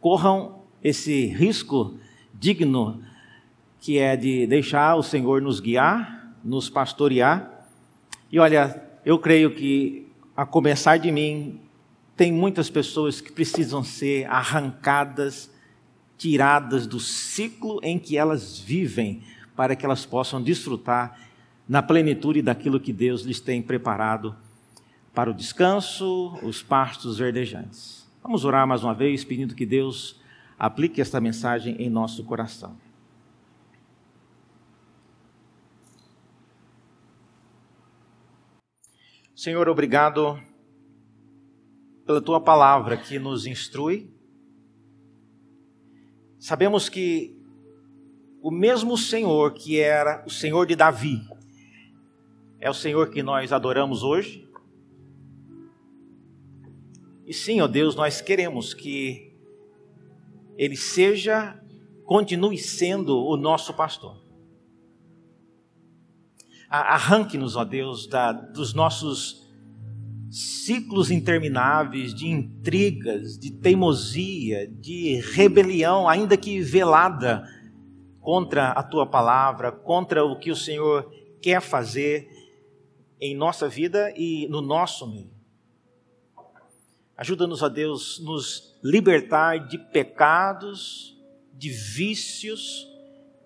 corram 0.00 0.60
esse 0.80 1.26
risco 1.26 1.94
digno 2.32 3.02
que 3.80 3.98
é 3.98 4.16
de 4.16 4.46
deixar 4.46 4.96
o 4.96 5.02
Senhor 5.02 5.40
nos 5.40 5.60
guiar, 5.60 6.34
nos 6.44 6.68
pastorear. 6.68 7.66
E 8.30 8.38
olha, 8.38 8.82
eu 9.04 9.18
creio 9.18 9.54
que 9.54 10.06
a 10.36 10.46
começar 10.46 10.98
de 10.98 11.10
mim, 11.10 11.60
tem 12.16 12.32
muitas 12.32 12.70
pessoas 12.70 13.20
que 13.20 13.32
precisam 13.32 13.82
ser 13.82 14.24
arrancadas, 14.30 15.50
tiradas 16.16 16.86
do 16.86 17.00
ciclo 17.00 17.80
em 17.82 17.98
que 17.98 18.16
elas 18.16 18.58
vivem, 18.58 19.22
para 19.56 19.74
que 19.74 19.84
elas 19.84 20.06
possam 20.06 20.40
desfrutar 20.40 21.18
na 21.68 21.82
plenitude 21.82 22.40
daquilo 22.40 22.78
que 22.78 22.92
Deus 22.92 23.22
lhes 23.22 23.40
tem 23.40 23.60
preparado 23.60 24.34
para 25.12 25.28
o 25.30 25.34
descanso, 25.34 26.38
os 26.42 26.62
pastos 26.62 27.18
verdejantes. 27.18 28.06
Vamos 28.22 28.44
orar 28.44 28.64
mais 28.64 28.84
uma 28.84 28.94
vez, 28.94 29.24
pedindo 29.24 29.54
que 29.56 29.66
Deus 29.66 30.20
aplique 30.56 31.00
esta 31.00 31.20
mensagem 31.20 31.74
em 31.80 31.90
nosso 31.90 32.22
coração. 32.22 32.76
Senhor, 39.38 39.68
obrigado 39.68 40.36
pela 42.04 42.20
tua 42.20 42.40
palavra 42.40 42.96
que 42.96 43.20
nos 43.20 43.46
instrui. 43.46 44.10
Sabemos 46.40 46.88
que 46.88 47.40
o 48.42 48.50
mesmo 48.50 48.98
Senhor 48.98 49.54
que 49.54 49.78
era 49.78 50.24
o 50.26 50.28
Senhor 50.30 50.66
de 50.66 50.74
Davi 50.74 51.20
é 52.58 52.68
o 52.68 52.74
Senhor 52.74 53.10
que 53.10 53.22
nós 53.22 53.52
adoramos 53.52 54.02
hoje 54.02 54.50
e 57.24 57.32
sim, 57.32 57.60
ó 57.60 57.68
Deus, 57.68 57.94
nós 57.94 58.20
queremos 58.20 58.74
que 58.74 59.32
Ele 60.56 60.76
seja, 60.76 61.62
continue 62.04 62.58
sendo 62.58 63.16
o 63.16 63.36
nosso 63.36 63.72
pastor. 63.72 64.27
Arranque-nos, 66.70 67.56
ó 67.56 67.64
Deus, 67.64 68.06
da, 68.06 68.32
dos 68.32 68.74
nossos 68.74 69.48
ciclos 70.30 71.10
intermináveis 71.10 72.14
de 72.14 72.26
intrigas, 72.26 73.38
de 73.38 73.50
teimosia, 73.50 74.68
de 74.68 75.20
rebelião, 75.32 76.06
ainda 76.06 76.36
que 76.36 76.60
velada, 76.60 77.48
contra 78.20 78.72
a 78.72 78.82
tua 78.82 79.06
palavra, 79.06 79.72
contra 79.72 80.22
o 80.22 80.38
que 80.38 80.50
o 80.50 80.56
Senhor 80.56 81.10
quer 81.40 81.62
fazer 81.62 82.28
em 83.18 83.34
nossa 83.34 83.68
vida 83.68 84.12
e 84.14 84.46
no 84.50 84.60
nosso 84.60 85.06
meio. 85.10 85.30
Ajuda-nos, 87.16 87.62
a 87.62 87.68
Deus, 87.68 88.20
nos 88.22 88.78
libertar 88.84 89.66
de 89.66 89.78
pecados, 89.78 91.18
de 91.54 91.70
vícios 91.70 92.86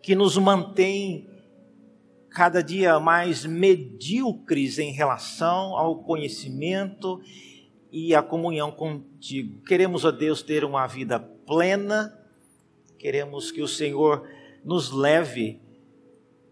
que 0.03 0.14
nos 0.14 0.37
mantêm 0.37 1.32
cada 2.33 2.62
dia 2.62 2.99
mais 2.99 3.45
medíocres 3.45 4.78
em 4.78 4.91
relação 4.91 5.76
ao 5.76 6.03
conhecimento 6.03 7.20
e 7.91 8.14
à 8.14 8.22
comunhão 8.22 8.70
contigo. 8.72 9.62
Queremos, 9.62 10.05
ó 10.05 10.11
Deus, 10.11 10.43
ter 10.43 10.64
uma 10.64 10.87
vida 10.87 11.20
plena, 11.20 12.18
queremos 12.99 13.51
que 13.51 13.62
o 13.62 13.68
Senhor 13.68 14.26
nos 14.64 14.91
leve 14.91 15.61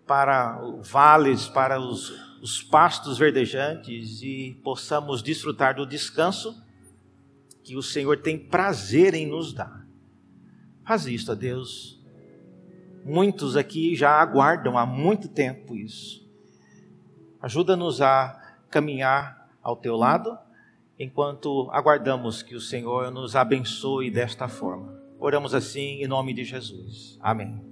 para 0.07 0.61
vales, 0.83 1.47
para 1.47 1.81
os, 1.81 2.11
os 2.43 2.63
pastos 2.63 3.17
verdejantes 3.17 4.23
e 4.23 4.59
possamos 4.63 5.23
desfrutar 5.23 5.77
do 5.77 5.87
descanso 5.87 6.61
que 7.63 7.77
o 7.77 7.83
Senhor 7.83 8.19
tem 8.19 8.37
prazer 8.39 9.15
em 9.15 9.27
nos 9.27 9.53
dar. 9.53 9.87
Faz 10.85 11.07
isso, 11.07 11.31
a 11.31 11.35
Deus. 11.35 12.00
Muitos 13.05 13.57
aqui 13.57 13.95
já 13.97 14.21
aguardam 14.21 14.77
há 14.77 14.85
muito 14.85 15.29
tempo 15.29 15.77
isso. 15.77 16.29
Ajuda-nos 17.41 18.03
a 18.03 18.39
caminhar 18.71 19.49
ao 19.63 19.77
teu 19.77 19.97
lado, 19.97 20.37
enquanto 20.99 21.69
aguardamos 21.73 22.43
que 22.43 22.55
o 22.55 22.61
Senhor 22.61 23.11
nos 23.11 23.35
abençoe 23.35 24.11
desta 24.11 24.49
forma. 24.49 25.01
Oramos 25.19 25.55
assim 25.55 26.03
em 26.03 26.07
nome 26.07 26.35
de 26.35 26.45
Jesus. 26.45 27.19
Amém. 27.21 27.70